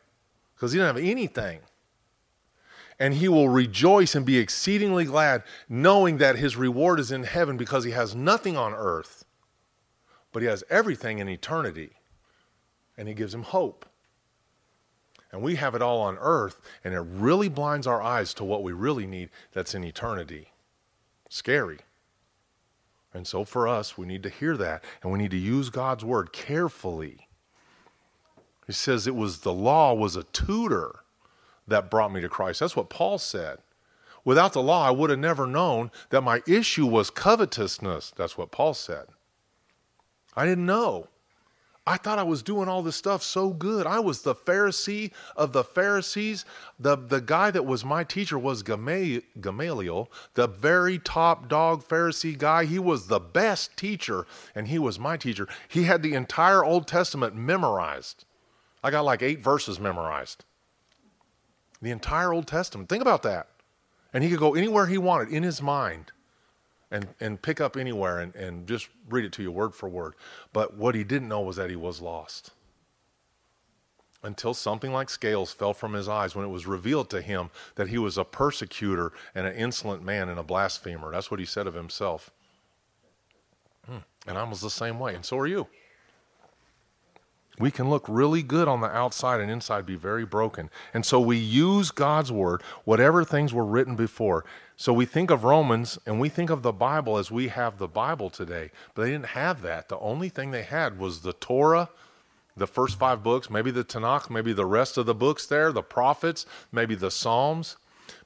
because 0.61 0.73
he 0.73 0.77
doesn't 0.77 0.95
have 0.95 1.03
anything. 1.03 1.59
And 2.99 3.15
he 3.15 3.27
will 3.27 3.49
rejoice 3.49 4.13
and 4.13 4.23
be 4.23 4.37
exceedingly 4.37 5.05
glad, 5.05 5.41
knowing 5.67 6.19
that 6.19 6.35
his 6.35 6.55
reward 6.55 6.99
is 6.99 7.11
in 7.11 7.23
heaven 7.23 7.57
because 7.57 7.83
he 7.83 7.89
has 7.91 8.13
nothing 8.13 8.55
on 8.55 8.71
earth, 8.71 9.20
but 10.31 10.41
he 10.41 10.47
has 10.47 10.63
everything 10.69 11.19
in 11.19 11.29
eternity. 11.29 11.91
And 12.97 13.07
he 13.07 13.13
gives 13.13 13.33
him 13.33 13.43
hope. 13.43 13.85
And 15.31 15.41
we 15.41 15.55
have 15.55 15.75
it 15.75 15.81
all 15.81 16.01
on 16.01 16.17
earth, 16.19 16.59
and 16.83 16.93
it 16.93 16.99
really 16.99 17.47
blinds 17.47 17.87
our 17.87 18.01
eyes 18.01 18.33
to 18.35 18.43
what 18.43 18.63
we 18.63 18.73
really 18.73 19.07
need 19.07 19.29
that's 19.53 19.73
in 19.73 19.83
eternity. 19.83 20.49
Scary. 21.29 21.79
And 23.13 23.25
so 23.25 23.45
for 23.45 23.67
us, 23.67 23.97
we 23.97 24.05
need 24.05 24.23
to 24.23 24.29
hear 24.29 24.57
that, 24.57 24.83
and 25.01 25.11
we 25.11 25.19
need 25.19 25.31
to 25.31 25.37
use 25.37 25.69
God's 25.69 26.03
word 26.03 26.33
carefully. 26.33 27.27
He 28.67 28.73
says 28.73 29.07
it 29.07 29.15
was 29.15 29.39
the 29.39 29.53
law 29.53 29.93
was 29.93 30.15
a 30.15 30.23
tutor 30.23 30.99
that 31.67 31.89
brought 31.89 32.11
me 32.11 32.21
to 32.21 32.29
Christ. 32.29 32.59
That's 32.59 32.75
what 32.75 32.89
Paul 32.89 33.17
said. 33.17 33.59
Without 34.23 34.53
the 34.53 34.61
law, 34.61 34.85
I 34.85 34.91
would 34.91 35.09
have 35.09 35.19
never 35.19 35.47
known 35.47 35.91
that 36.09 36.21
my 36.21 36.41
issue 36.45 36.85
was 36.85 37.09
covetousness. 37.09 38.13
That's 38.15 38.37
what 38.37 38.51
Paul 38.51 38.73
said. 38.73 39.07
I 40.35 40.45
didn't 40.45 40.65
know. 40.65 41.07
I 41.85 41.97
thought 41.97 42.19
I 42.19 42.23
was 42.23 42.43
doing 42.43 42.69
all 42.69 42.83
this 42.83 42.95
stuff 42.95 43.23
so 43.23 43.49
good. 43.49 43.87
I 43.87 43.99
was 43.99 44.21
the 44.21 44.35
Pharisee 44.35 45.11
of 45.35 45.51
the 45.51 45.63
Pharisees. 45.63 46.45
The, 46.79 46.95
the 46.95 47.19
guy 47.19 47.49
that 47.49 47.65
was 47.65 47.83
my 47.83 48.03
teacher 48.03 48.37
was 48.37 48.61
Gamaliel, 48.61 50.11
the 50.35 50.47
very 50.47 50.99
top 50.99 51.47
dog 51.47 51.83
Pharisee 51.83 52.37
guy. 52.37 52.65
He 52.65 52.77
was 52.77 53.07
the 53.07 53.19
best 53.19 53.75
teacher, 53.75 54.27
and 54.53 54.67
he 54.67 54.77
was 54.77 54.99
my 54.99 55.17
teacher. 55.17 55.47
He 55.67 55.83
had 55.83 56.03
the 56.03 56.13
entire 56.13 56.63
Old 56.63 56.87
Testament 56.87 57.35
memorized. 57.35 58.25
I 58.83 58.91
got 58.91 59.05
like 59.05 59.23
eight 59.23 59.43
verses 59.43 59.79
memorized. 59.79 60.45
The 61.81 61.89
entire 61.89 62.31
Old 62.31 62.45
Testament. 62.45 62.89
Think 62.89 63.01
about 63.01 63.23
that. 63.23 63.47
And 64.13 64.23
he 64.23 64.29
could 64.29 64.39
go 64.39 64.53
anywhere 64.53 64.85
he 64.85 64.99
wanted 64.99 65.29
in 65.29 65.41
his 65.41 65.63
mind 65.63 66.11
and, 66.91 67.07
and 67.19 67.41
pick 67.41 67.61
up 67.61 67.77
anywhere 67.77 68.19
and, 68.19 68.35
and 68.35 68.67
just 68.67 68.89
read 69.09 69.25
it 69.25 69.31
to 69.33 69.43
you 69.43 69.51
word 69.51 69.73
for 69.73 69.89
word. 69.89 70.13
But 70.53 70.75
what 70.75 70.93
he 70.93 71.03
didn't 71.03 71.29
know 71.29 71.41
was 71.41 71.55
that 71.55 71.69
he 71.69 71.75
was 71.75 72.01
lost. 72.01 72.51
Until 74.23 74.53
something 74.53 74.93
like 74.93 75.09
scales 75.09 75.51
fell 75.51 75.73
from 75.73 75.93
his 75.93 76.07
eyes 76.07 76.35
when 76.35 76.45
it 76.45 76.49
was 76.49 76.67
revealed 76.67 77.09
to 77.09 77.21
him 77.21 77.49
that 77.75 77.87
he 77.87 77.97
was 77.97 78.17
a 78.17 78.23
persecutor 78.23 79.13
and 79.33 79.47
an 79.47 79.55
insolent 79.55 80.03
man 80.03 80.29
and 80.29 80.37
a 80.37 80.43
blasphemer. 80.43 81.11
That's 81.11 81.31
what 81.31 81.39
he 81.39 81.45
said 81.45 81.65
of 81.65 81.73
himself. 81.73 82.29
Hmm. 83.87 83.97
And 84.27 84.37
I 84.37 84.43
was 84.43 84.61
the 84.61 84.69
same 84.69 84.99
way, 84.99 85.15
and 85.15 85.25
so 85.25 85.39
are 85.39 85.47
you. 85.47 85.67
We 87.61 87.69
can 87.71 87.89
look 87.89 88.05
really 88.09 88.41
good 88.41 88.67
on 88.67 88.81
the 88.81 88.89
outside 88.89 89.39
and 89.39 89.51
inside 89.51 89.85
be 89.85 89.95
very 89.95 90.25
broken. 90.25 90.71
And 90.95 91.05
so 91.05 91.19
we 91.19 91.37
use 91.37 91.91
God's 91.91 92.31
word, 92.31 92.63
whatever 92.85 93.23
things 93.23 93.53
were 93.53 93.65
written 93.65 93.95
before. 93.95 94.43
So 94.75 94.91
we 94.91 95.05
think 95.05 95.29
of 95.29 95.43
Romans 95.43 95.99
and 96.07 96.19
we 96.19 96.27
think 96.27 96.49
of 96.49 96.63
the 96.63 96.71
Bible 96.71 97.19
as 97.19 97.29
we 97.29 97.49
have 97.49 97.77
the 97.77 97.87
Bible 97.87 98.31
today. 98.31 98.71
But 98.95 99.03
they 99.03 99.11
didn't 99.11 99.27
have 99.27 99.61
that. 99.61 99.89
The 99.89 99.99
only 99.99 100.27
thing 100.27 100.49
they 100.49 100.63
had 100.63 100.97
was 100.97 101.21
the 101.21 101.33
Torah, 101.33 101.89
the 102.57 102.65
first 102.65 102.97
five 102.97 103.21
books, 103.21 103.47
maybe 103.47 103.69
the 103.69 103.83
Tanakh, 103.83 104.31
maybe 104.31 104.53
the 104.53 104.65
rest 104.65 104.97
of 104.97 105.05
the 105.05 105.13
books 105.13 105.45
there, 105.45 105.71
the 105.71 105.83
prophets, 105.83 106.47
maybe 106.71 106.95
the 106.95 107.11
Psalms. 107.11 107.77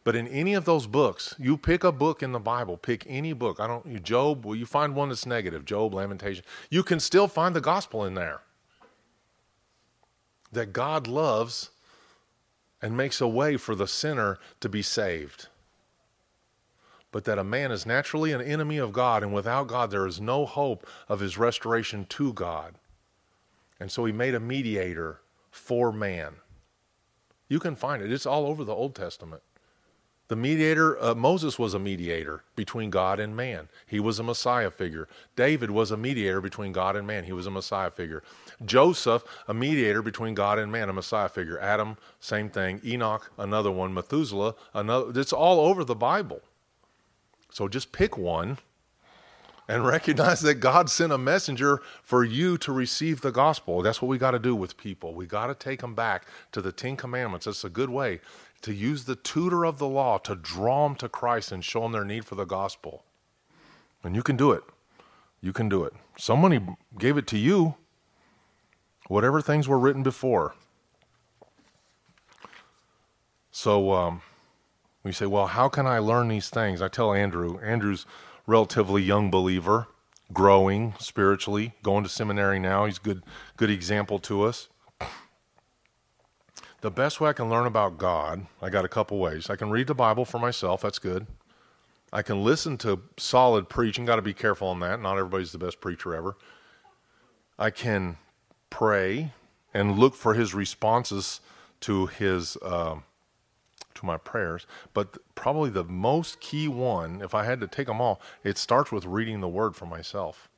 But 0.06 0.16
in 0.16 0.30
any 0.30 0.54
of 0.54 0.64
those 0.64 0.88
books, 0.88 1.36
you 1.38 1.58
pick 1.58 1.84
a 1.84 1.92
book 1.92 2.24
in 2.24 2.32
the 2.32 2.40
Bible, 2.40 2.78
pick 2.78 3.04
any 3.06 3.34
book. 3.34 3.60
I 3.60 3.68
don't 3.68 4.02
Job, 4.02 4.46
well, 4.46 4.56
you 4.56 4.66
find 4.66 4.96
one 4.96 5.10
that's 5.10 5.26
negative, 5.26 5.66
Job, 5.66 5.94
Lamentation. 5.94 6.46
You 6.70 6.84
can 6.84 7.02
still 7.02 7.28
find 7.28 7.54
the 7.54 7.60
gospel 7.60 8.06
in 8.06 8.14
there 8.14 8.42
that 10.56 10.74
God 10.74 11.08
loves 11.08 11.70
and 12.82 12.98
makes 12.98 13.22
a 13.22 13.28
way 13.28 13.58
for 13.58 13.76
the 13.76 13.88
sinner 13.88 14.38
to 14.60 14.68
be 14.68 14.82
saved. 14.82 15.48
But 17.12 17.24
that 17.26 17.40
a 17.40 17.44
man 17.44 17.72
is 17.72 17.86
naturally 17.86 18.34
an 18.34 18.42
enemy 18.42 18.78
of 18.78 18.92
God, 18.92 19.24
and 19.24 19.34
without 19.34 19.68
God, 19.68 19.90
there 19.90 20.06
is 20.06 20.20
no 20.20 20.46
hope 20.46 20.86
of 21.08 21.22
his 21.22 21.38
restoration 21.38 22.06
to 22.10 22.34
God. 22.34 22.76
And 23.80 23.92
so 23.92 24.04
he 24.06 24.12
made 24.12 24.36
a 24.36 24.40
mediator 24.40 25.22
for 25.52 25.92
man. 25.92 26.36
You 27.48 27.60
can 27.60 27.76
find 27.76 28.02
it, 28.04 28.12
it's 28.12 28.26
all 28.26 28.46
over 28.46 28.64
the 28.64 28.74
Old 28.74 28.96
Testament. 28.96 29.42
The 30.28 30.36
mediator, 30.36 31.02
uh, 31.02 31.14
Moses 31.14 31.60
was 31.60 31.76
a 31.76 31.80
mediator 31.80 32.44
between 32.56 32.90
God 32.90 33.20
and 33.20 33.36
man. 33.36 33.70
He 33.86 34.00
was 34.00 34.18
a 34.18 34.24
Messiah 34.24 34.72
figure. 34.72 35.08
David 35.36 35.70
was 35.70 35.92
a 35.92 35.98
mediator 35.98 36.42
between 36.42 36.72
God 36.72 36.96
and 36.96 37.06
man. 37.06 37.26
He 37.26 37.32
was 37.32 37.46
a 37.46 37.52
Messiah 37.52 37.92
figure. 37.92 38.24
Joseph, 38.64 39.24
a 39.48 39.54
mediator 39.54 40.02
between 40.02 40.34
God 40.34 40.60
and 40.60 40.72
man, 40.72 40.90
a 40.90 40.94
Messiah 40.94 41.30
figure. 41.30 41.60
Adam, 41.60 41.98
same 42.20 42.50
thing. 42.50 42.80
Enoch, 42.86 43.32
another 43.38 43.72
one. 43.72 43.94
Methuselah, 43.94 44.56
another. 44.74 45.20
It's 45.20 45.34
all 45.34 45.60
over 45.60 45.84
the 45.84 45.96
Bible. 45.96 46.42
So 47.50 47.68
just 47.68 47.92
pick 47.92 48.18
one 48.18 48.58
and 49.68 49.86
recognize 49.86 50.42
that 50.42 50.56
God 50.56 50.90
sent 50.90 51.12
a 51.12 51.18
messenger 51.18 51.82
for 52.04 52.24
you 52.24 52.58
to 52.60 52.72
receive 52.72 53.22
the 53.22 53.32
gospel. 53.32 53.82
That's 53.82 54.02
what 54.02 54.10
we 54.10 54.18
got 54.18 54.32
to 54.32 54.40
do 54.40 54.56
with 54.56 54.78
people. 54.78 55.14
We 55.14 55.26
got 55.26 55.48
to 55.48 55.56
take 55.56 55.82
them 55.82 55.96
back 55.96 56.28
to 56.52 56.62
the 56.62 56.72
Ten 56.72 56.96
Commandments. 56.96 57.46
That's 57.46 57.64
a 57.64 57.70
good 57.70 57.90
way 57.90 58.20
to 58.62 58.74
use 58.74 59.06
the 59.06 59.16
tutor 59.16 59.64
of 59.64 59.78
the 59.78 59.88
law 59.88 60.18
to 60.20 60.36
draw 60.36 60.88
them 60.88 60.96
to 60.98 61.10
Christ 61.10 61.52
and 61.52 61.64
show 61.64 61.82
them 61.82 61.92
their 61.92 62.06
need 62.06 62.26
for 62.26 62.36
the 62.36 62.46
gospel. 62.46 63.04
And 64.04 64.16
you 64.16 64.24
can 64.24 64.38
do 64.38 64.52
it. 64.52 64.64
You 65.42 65.54
can 65.54 65.70
do 65.70 65.84
it. 65.84 65.94
Somebody 66.18 66.60
gave 66.98 67.18
it 67.18 67.28
to 67.28 67.38
you. 67.38 67.76
Whatever 69.08 69.42
things 69.42 69.68
were 69.68 69.80
written 69.80 70.04
before. 70.04 70.56
So 73.52 73.94
um, 73.94 74.22
we 75.04 75.12
say, 75.12 75.26
well, 75.26 75.48
how 75.48 75.70
can 75.70 75.86
I 75.86 76.00
learn 76.00 76.28
these 76.28 76.50
things? 76.50 76.82
I 76.82 76.88
tell 76.88 77.14
Andrew, 77.14 77.60
Andrew's 77.60 78.06
relatively 78.48 79.02
young 79.02 79.32
believer, 79.32 79.88
growing 80.34 80.94
spiritually, 81.00 81.74
going 81.84 82.04
to 82.04 82.10
seminary 82.10 82.60
now. 82.60 82.86
He's 82.86 83.00
good, 83.00 83.24
good 83.58 83.70
example 83.70 84.20
to 84.20 84.44
us. 84.44 84.68
The 86.82 86.92
best 86.92 87.22
way 87.22 87.30
I 87.30 87.34
can 87.34 87.50
learn 87.50 87.66
about 87.66 87.98
God, 87.98 88.46
I 88.62 88.70
got 88.70 88.86
a 88.86 88.90
couple 88.90 89.18
ways. 89.18 89.50
I 89.50 89.56
can 89.56 89.70
read 89.70 89.88
the 89.88 89.96
Bible 89.96 90.26
for 90.26 90.38
myself, 90.38 90.82
that's 90.82 91.00
good. 91.00 91.26
I 92.14 92.22
can 92.22 92.44
listen 92.44 92.78
to 92.80 93.02
solid 93.18 93.70
preaching, 93.70 94.06
got 94.06 94.18
to 94.18 94.22
be 94.22 94.34
careful 94.34 94.68
on 94.68 94.80
that. 94.82 95.02
Not 95.02 95.18
everybody's 95.18 95.52
the 95.52 95.58
best 95.58 95.82
preacher 95.82 96.16
ever. 96.16 96.38
I 97.58 97.70
can 97.70 98.18
pray 98.70 99.32
and 99.74 99.98
look 99.98 100.16
for 100.16 100.34
his 100.34 100.54
responses 100.54 101.42
to 101.82 102.08
his 102.08 102.58
uh, 102.58 102.98
to 103.96 104.06
my 104.06 104.18
prayers. 104.18 104.68
But 104.94 105.18
probably 105.36 105.70
the 105.70 105.84
most 105.84 106.40
key 106.40 106.68
one, 106.68 107.22
if 107.22 107.34
I 107.34 107.44
had 107.44 107.60
to 107.62 107.68
take 107.68 107.88
them 107.88 108.02
all, 108.02 108.22
it 108.44 108.58
starts 108.58 108.92
with 108.92 109.06
reading 109.06 109.42
the 109.42 109.48
Word 109.48 109.76
for 109.76 109.86
myself 109.86 110.50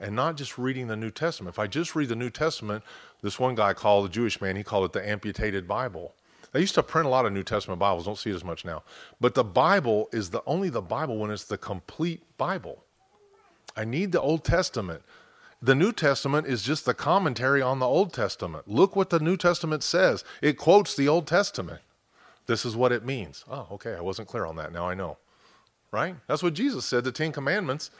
and 0.00 0.16
not 0.16 0.36
just 0.36 0.58
reading 0.58 0.88
the 0.88 0.96
New 0.96 1.10
Testament. 1.10 1.54
If 1.54 1.58
I 1.58 1.66
just 1.66 1.94
read 1.94 2.08
the 2.08 2.16
New 2.16 2.30
Testament, 2.30 2.82
this 3.22 3.38
one 3.38 3.54
guy 3.54 3.72
called 3.74 4.06
a 4.06 4.08
Jewish 4.08 4.40
man, 4.40 4.56
he 4.56 4.62
called 4.62 4.84
it 4.84 4.92
the 4.92 5.08
amputated 5.08 5.68
Bible. 5.68 6.14
They 6.52 6.60
used 6.60 6.74
to 6.74 6.82
print 6.82 7.06
a 7.06 7.10
lot 7.10 7.26
of 7.26 7.32
New 7.32 7.42
Testament 7.42 7.80
Bibles, 7.80 8.04
don't 8.04 8.18
see 8.18 8.30
it 8.30 8.34
as 8.34 8.44
much 8.44 8.64
now. 8.64 8.82
But 9.20 9.34
the 9.34 9.44
Bible 9.44 10.08
is 10.12 10.30
the 10.30 10.42
only 10.46 10.68
the 10.68 10.82
Bible 10.82 11.18
when 11.18 11.30
it's 11.30 11.44
the 11.44 11.58
complete 11.58 12.22
Bible. 12.36 12.84
I 13.76 13.84
need 13.84 14.12
the 14.12 14.20
Old 14.20 14.44
Testament. 14.44 15.02
The 15.64 15.74
New 15.74 15.92
Testament 15.92 16.46
is 16.46 16.62
just 16.62 16.84
the 16.84 16.92
commentary 16.92 17.62
on 17.62 17.78
the 17.78 17.86
Old 17.86 18.12
Testament. 18.12 18.68
Look 18.68 18.94
what 18.94 19.08
the 19.08 19.18
New 19.18 19.38
Testament 19.38 19.82
says. 19.82 20.22
It 20.42 20.58
quotes 20.58 20.94
the 20.94 21.08
Old 21.08 21.26
Testament. 21.26 21.80
This 22.44 22.66
is 22.66 22.76
what 22.76 22.92
it 22.92 23.02
means. 23.02 23.46
Oh, 23.50 23.68
okay, 23.70 23.94
I 23.94 24.02
wasn't 24.02 24.28
clear 24.28 24.44
on 24.44 24.56
that. 24.56 24.74
Now 24.74 24.86
I 24.86 24.92
know. 24.92 25.16
Right? 25.90 26.16
That's 26.26 26.42
what 26.42 26.52
Jesus 26.52 26.84
said, 26.84 27.02
the 27.02 27.12
Ten 27.12 27.32
Commandments 27.32 27.90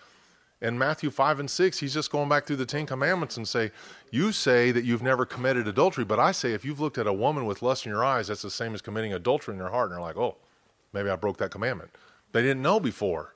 in 0.60 0.78
Matthew 0.78 1.10
5 1.10 1.40
and 1.40 1.50
6, 1.50 1.78
he's 1.78 1.94
just 1.94 2.10
going 2.10 2.28
back 2.28 2.44
through 2.44 2.56
the 2.56 2.66
Ten 2.66 2.84
Commandments 2.84 3.38
and 3.38 3.48
say, 3.48 3.70
You 4.10 4.32
say 4.32 4.70
that 4.70 4.84
you've 4.84 5.02
never 5.02 5.24
committed 5.24 5.66
adultery, 5.66 6.04
but 6.04 6.20
I 6.20 6.32
say 6.32 6.52
if 6.52 6.66
you've 6.66 6.80
looked 6.80 6.98
at 6.98 7.06
a 7.06 7.14
woman 7.14 7.46
with 7.46 7.62
lust 7.62 7.86
in 7.86 7.92
your 7.92 8.04
eyes, 8.04 8.28
that's 8.28 8.42
the 8.42 8.50
same 8.50 8.74
as 8.74 8.82
committing 8.82 9.14
adultery 9.14 9.54
in 9.54 9.58
your 9.58 9.70
heart. 9.70 9.90
And 9.90 9.94
they're 9.94 10.02
like, 10.02 10.18
Oh, 10.18 10.36
maybe 10.92 11.08
I 11.08 11.16
broke 11.16 11.38
that 11.38 11.50
commandment. 11.50 11.92
They 12.32 12.42
didn't 12.42 12.60
know 12.60 12.78
before. 12.78 13.33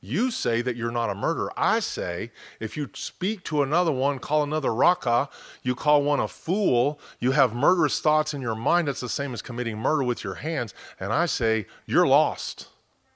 You 0.00 0.30
say 0.30 0.62
that 0.62 0.76
you're 0.76 0.92
not 0.92 1.10
a 1.10 1.14
murderer. 1.14 1.52
I 1.56 1.80
say 1.80 2.30
if 2.60 2.76
you 2.76 2.88
speak 2.94 3.42
to 3.44 3.62
another 3.62 3.90
one, 3.90 4.20
call 4.20 4.44
another 4.44 4.72
raka, 4.72 5.28
you 5.62 5.74
call 5.74 6.02
one 6.02 6.20
a 6.20 6.28
fool, 6.28 7.00
you 7.18 7.32
have 7.32 7.52
murderous 7.52 8.00
thoughts 8.00 8.32
in 8.32 8.40
your 8.40 8.54
mind, 8.54 8.86
that's 8.86 9.00
the 9.00 9.08
same 9.08 9.34
as 9.34 9.42
committing 9.42 9.76
murder 9.76 10.04
with 10.04 10.22
your 10.22 10.34
hands. 10.34 10.72
And 11.00 11.12
I 11.12 11.26
say, 11.26 11.66
You're 11.84 12.06
lost. 12.06 12.68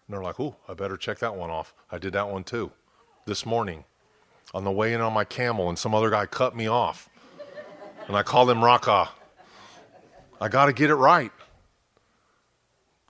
And 0.07 0.15
they're 0.15 0.25
like, 0.25 0.41
Oh, 0.41 0.57
I 0.69 0.75
better 0.75 0.97
check 0.97 1.21
that 1.21 1.37
one 1.37 1.51
off. 1.51 1.73
I 1.91 1.99
did 1.99 2.13
that 2.15 2.29
one 2.29 2.43
too 2.43 2.73
this 3.27 3.47
morning 3.47 3.85
on 4.53 4.65
the 4.65 4.73
way 4.73 4.93
in 4.93 5.01
on 5.01 5.13
my 5.13 5.25
camel, 5.25 5.69
and 5.69 5.79
some 5.79 5.95
other 5.95 6.11
guy 6.11 6.27
cut 6.27 6.57
me 6.57 6.67
off. 6.67 7.09
And 8.09 8.17
I 8.17 8.23
called 8.23 8.51
him 8.51 8.63
Raka. 8.63 9.09
I 10.41 10.49
got 10.49 10.67
to 10.67 10.73
get 10.73 10.91
it 10.91 10.97
right. 10.97 11.31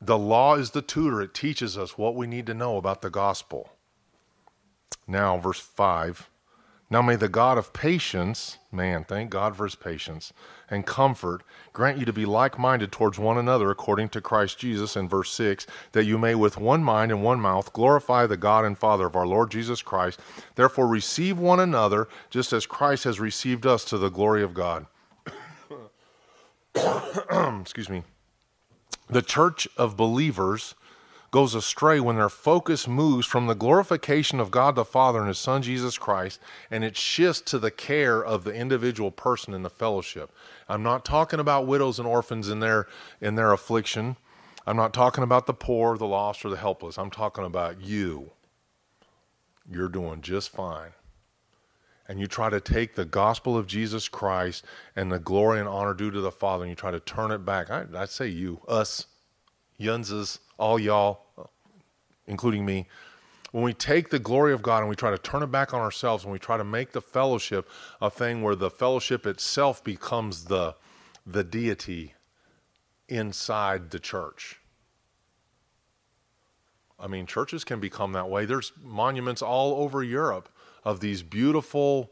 The 0.04 0.18
law 0.18 0.56
is 0.56 0.72
the 0.72 0.82
tutor, 0.82 1.22
it 1.22 1.32
teaches 1.32 1.78
us 1.78 1.96
what 1.96 2.16
we 2.16 2.26
need 2.26 2.46
to 2.46 2.54
know 2.54 2.76
about 2.76 3.02
the 3.02 3.10
gospel. 3.10 3.70
Now, 5.06 5.38
verse 5.38 5.60
5 5.60 6.28
Now 6.90 7.02
may 7.02 7.14
the 7.14 7.28
God 7.28 7.56
of 7.56 7.72
patience, 7.72 8.58
man, 8.72 9.04
thank 9.04 9.30
God 9.30 9.54
for 9.54 9.62
his 9.62 9.76
patience, 9.76 10.32
and 10.68 10.84
comfort 10.84 11.44
grant 11.72 11.98
you 11.98 12.04
to 12.04 12.12
be 12.12 12.26
like 12.26 12.58
minded 12.58 12.90
towards 12.90 13.16
one 13.16 13.38
another 13.38 13.70
according 13.70 14.08
to 14.08 14.20
Christ 14.20 14.58
Jesus 14.58 14.96
in 14.96 15.08
verse 15.08 15.30
6, 15.30 15.68
that 15.92 16.04
you 16.04 16.18
may 16.18 16.34
with 16.34 16.58
one 16.58 16.82
mind 16.82 17.12
and 17.12 17.22
one 17.22 17.40
mouth 17.40 17.72
glorify 17.72 18.26
the 18.26 18.36
God 18.36 18.64
and 18.64 18.76
Father 18.76 19.06
of 19.06 19.14
our 19.14 19.26
Lord 19.26 19.52
Jesus 19.52 19.82
Christ. 19.82 20.18
Therefore 20.56 20.88
receive 20.88 21.38
one 21.38 21.60
another 21.60 22.08
just 22.28 22.52
as 22.52 22.66
Christ 22.66 23.04
has 23.04 23.20
received 23.20 23.66
us 23.66 23.84
to 23.84 23.98
the 23.98 24.10
glory 24.10 24.42
of 24.42 24.52
God. 24.52 24.86
Excuse 27.60 27.88
me. 27.88 28.02
The 29.08 29.22
church 29.22 29.68
of 29.76 29.96
believers 29.96 30.74
goes 31.30 31.54
astray 31.54 31.98
when 31.98 32.16
their 32.16 32.28
focus 32.28 32.86
moves 32.86 33.26
from 33.26 33.46
the 33.46 33.54
glorification 33.54 34.38
of 34.38 34.50
God 34.50 34.74
the 34.74 34.84
Father 34.84 35.20
and 35.20 35.28
His 35.28 35.38
Son 35.38 35.62
Jesus 35.62 35.96
Christ 35.96 36.38
and 36.70 36.84
it 36.84 36.96
shifts 36.96 37.40
to 37.42 37.58
the 37.58 37.70
care 37.70 38.22
of 38.22 38.44
the 38.44 38.52
individual 38.52 39.10
person 39.10 39.54
in 39.54 39.62
the 39.62 39.70
fellowship. 39.70 40.30
I'm 40.68 40.82
not 40.82 41.04
talking 41.04 41.40
about 41.40 41.66
widows 41.66 41.98
and 41.98 42.06
orphans 42.06 42.48
in 42.48 42.60
their 42.60 42.86
in 43.20 43.34
their 43.34 43.52
affliction. 43.52 44.16
I'm 44.66 44.76
not 44.76 44.94
talking 44.94 45.24
about 45.24 45.46
the 45.46 45.54
poor, 45.54 45.96
the 45.96 46.06
lost, 46.06 46.44
or 46.44 46.50
the 46.50 46.56
helpless. 46.56 46.98
I'm 46.98 47.10
talking 47.10 47.44
about 47.44 47.80
you. 47.80 48.30
You're 49.68 49.88
doing 49.88 50.20
just 50.20 50.50
fine. 50.50 50.92
And 52.08 52.18
you 52.18 52.26
try 52.26 52.50
to 52.50 52.60
take 52.60 52.94
the 52.94 53.04
gospel 53.04 53.56
of 53.56 53.66
Jesus 53.66 54.08
Christ 54.08 54.64
and 54.96 55.10
the 55.10 55.18
glory 55.18 55.60
and 55.60 55.68
honor 55.68 55.94
due 55.94 56.10
to 56.10 56.20
the 56.20 56.32
Father, 56.32 56.64
and 56.64 56.70
you 56.70 56.76
try 56.76 56.90
to 56.90 57.00
turn 57.00 57.30
it 57.30 57.44
back. 57.44 57.70
I, 57.70 57.84
I 57.94 58.04
say 58.06 58.26
you, 58.26 58.60
us, 58.68 59.06
Yunzes, 59.80 60.38
all 60.58 60.78
y'all, 60.78 61.26
including 62.26 62.66
me, 62.66 62.88
when 63.52 63.62
we 63.62 63.74
take 63.74 64.08
the 64.08 64.18
glory 64.18 64.52
of 64.52 64.62
God 64.62 64.78
and 64.78 64.88
we 64.88 64.96
try 64.96 65.10
to 65.10 65.18
turn 65.18 65.42
it 65.42 65.50
back 65.52 65.74
on 65.74 65.80
ourselves 65.80 66.24
and 66.24 66.32
we 66.32 66.38
try 66.38 66.56
to 66.56 66.64
make 66.64 66.92
the 66.92 67.02
fellowship 67.02 67.68
a 68.00 68.10
thing 68.10 68.42
where 68.42 68.56
the 68.56 68.70
fellowship 68.70 69.26
itself 69.26 69.84
becomes 69.84 70.44
the, 70.44 70.74
the 71.26 71.44
deity 71.44 72.14
inside 73.08 73.90
the 73.90 73.98
church. 73.98 74.58
I 76.98 77.08
mean, 77.08 77.26
churches 77.26 77.64
can 77.64 77.78
become 77.80 78.12
that 78.12 78.30
way. 78.30 78.46
There's 78.46 78.72
monuments 78.82 79.42
all 79.42 79.82
over 79.82 80.02
Europe 80.02 80.48
of 80.84 81.00
these 81.00 81.22
beautiful 81.22 82.10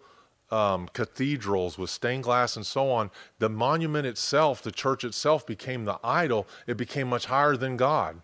um, 0.51 0.89
cathedrals 0.93 1.79
with 1.79 1.91
stained 1.91 2.25
glass 2.25 2.57
and 2.57 2.67
so 2.67 2.91
on. 2.91 3.11
The 3.39 3.49
monument 3.49 4.07
itself, 4.07 4.63
the 4.63 4.73
church 4.73 5.05
itself, 5.05 5.47
became 5.47 5.85
the 5.85 5.99
idol. 6.03 6.47
It 6.67 6.77
became 6.77 7.09
much 7.09 7.27
higher 7.27 7.57
than 7.57 7.77
God 7.77 8.23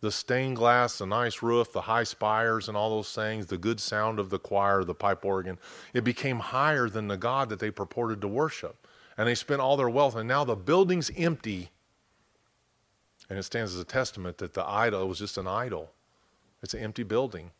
the 0.00 0.12
stained 0.12 0.56
glass, 0.56 0.98
the 0.98 1.06
nice 1.06 1.42
roof, 1.42 1.72
the 1.72 1.80
high 1.82 2.04
spires, 2.04 2.68
and 2.68 2.76
all 2.76 2.90
those 2.90 3.12
things, 3.12 3.46
the 3.46 3.58
good 3.58 3.80
sound 3.80 4.18
of 4.18 4.30
the 4.30 4.38
choir, 4.38 4.84
the 4.84 4.94
pipe 4.94 5.24
organ, 5.24 5.58
it 5.92 6.04
became 6.04 6.38
higher 6.38 6.88
than 6.88 7.08
the 7.08 7.16
God 7.16 7.48
that 7.48 7.58
they 7.58 7.70
purported 7.70 8.20
to 8.20 8.28
worship. 8.28 8.86
And 9.16 9.26
they 9.26 9.34
spent 9.34 9.60
all 9.60 9.76
their 9.76 9.90
wealth, 9.90 10.14
and 10.14 10.28
now 10.28 10.44
the 10.44 10.54
building's 10.54 11.10
empty. 11.16 11.70
And 13.28 13.38
it 13.38 13.42
stands 13.42 13.74
as 13.74 13.80
a 13.80 13.84
testament 13.84 14.38
that 14.38 14.54
the 14.54 14.66
idol 14.66 15.08
was 15.08 15.18
just 15.18 15.36
an 15.36 15.48
idol. 15.48 15.90
It's 16.62 16.74
an 16.74 16.80
empty 16.80 17.02
building. 17.02 17.50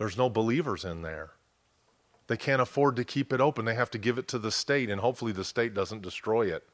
There's 0.00 0.16
no 0.16 0.30
believers 0.30 0.82
in 0.82 1.02
there. 1.02 1.32
They 2.26 2.38
can't 2.38 2.62
afford 2.62 2.96
to 2.96 3.04
keep 3.04 3.34
it 3.34 3.40
open. 3.42 3.66
They 3.66 3.74
have 3.74 3.90
to 3.90 3.98
give 3.98 4.16
it 4.16 4.28
to 4.28 4.38
the 4.38 4.50
state, 4.50 4.88
and 4.88 4.98
hopefully 4.98 5.30
the 5.30 5.44
state 5.44 5.74
doesn't 5.74 6.00
destroy 6.00 6.46
it. 6.46 6.66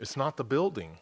It's 0.00 0.16
not 0.16 0.38
the 0.38 0.42
building. 0.42 0.96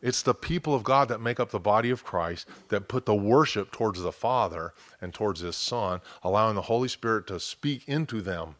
It's 0.00 0.22
the 0.22 0.32
people 0.32 0.74
of 0.74 0.82
God 0.82 1.08
that 1.08 1.20
make 1.20 1.38
up 1.38 1.50
the 1.50 1.60
body 1.60 1.90
of 1.90 2.04
Christ 2.04 2.48
that 2.70 2.88
put 2.88 3.04
the 3.04 3.14
worship 3.14 3.70
towards 3.70 4.00
the 4.00 4.12
Father 4.12 4.72
and 4.98 5.12
towards 5.12 5.40
His 5.40 5.56
Son, 5.56 6.00
allowing 6.22 6.54
the 6.54 6.62
Holy 6.62 6.88
Spirit 6.88 7.26
to 7.26 7.38
speak 7.38 7.86
into 7.86 8.22
them 8.22 8.54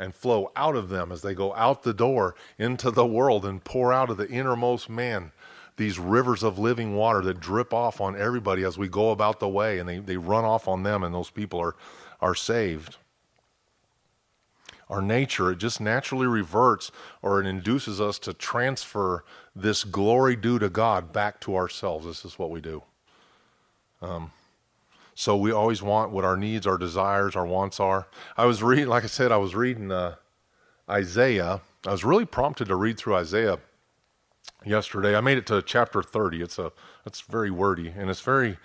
and 0.00 0.12
flow 0.12 0.50
out 0.56 0.74
of 0.74 0.88
them 0.88 1.12
as 1.12 1.22
they 1.22 1.32
go 1.32 1.54
out 1.54 1.84
the 1.84 1.94
door 1.94 2.34
into 2.58 2.90
the 2.90 3.06
world 3.06 3.44
and 3.44 3.62
pour 3.62 3.92
out 3.92 4.10
of 4.10 4.16
the 4.16 4.28
innermost 4.28 4.90
man 4.90 5.30
these 5.76 5.98
rivers 5.98 6.42
of 6.42 6.58
living 6.58 6.94
water 6.94 7.22
that 7.22 7.40
drip 7.40 7.72
off 7.72 8.00
on 8.00 8.18
everybody 8.20 8.64
as 8.64 8.76
we 8.76 8.88
go 8.88 9.10
about 9.10 9.40
the 9.40 9.48
way 9.48 9.78
and 9.78 9.88
they, 9.88 9.98
they 9.98 10.16
run 10.16 10.44
off 10.44 10.68
on 10.68 10.82
them 10.82 11.02
and 11.02 11.14
those 11.14 11.30
people 11.30 11.60
are, 11.60 11.74
are 12.20 12.34
saved 12.34 12.96
our 14.90 15.00
nature, 15.00 15.52
it 15.52 15.58
just 15.58 15.80
naturally 15.80 16.26
reverts 16.26 16.90
or 17.22 17.40
it 17.40 17.46
induces 17.46 18.00
us 18.00 18.18
to 18.18 18.34
transfer 18.34 19.24
this 19.54 19.84
glory 19.84 20.34
due 20.34 20.58
to 20.58 20.68
God 20.68 21.12
back 21.12 21.40
to 21.42 21.54
ourselves. 21.54 22.04
This 22.04 22.24
is 22.24 22.38
what 22.38 22.50
we 22.50 22.60
do. 22.60 22.82
Um, 24.02 24.32
so 25.14 25.36
we 25.36 25.52
always 25.52 25.80
want 25.80 26.10
what 26.10 26.24
our 26.24 26.36
needs, 26.36 26.66
our 26.66 26.76
desires, 26.76 27.36
our 27.36 27.46
wants 27.46 27.78
are. 27.78 28.08
I 28.36 28.46
was 28.46 28.62
reading, 28.62 28.88
like 28.88 29.04
I 29.04 29.08
said, 29.08 29.30
I 29.30 29.36
was 29.36 29.54
reading 29.54 29.92
uh, 29.92 30.16
Isaiah. 30.88 31.60
I 31.86 31.92
was 31.92 32.04
really 32.04 32.24
prompted 32.24 32.66
to 32.66 32.74
read 32.74 32.98
through 32.98 33.14
Isaiah 33.14 33.58
yesterday. 34.64 35.16
I 35.16 35.20
made 35.20 35.38
it 35.38 35.46
to 35.46 35.62
chapter 35.62 36.02
30. 36.02 36.42
It's 36.42 36.58
a 36.58 36.72
it's 37.06 37.20
very 37.20 37.50
wordy 37.50 37.88
and 37.88 38.10
it's 38.10 38.20
very 38.20 38.58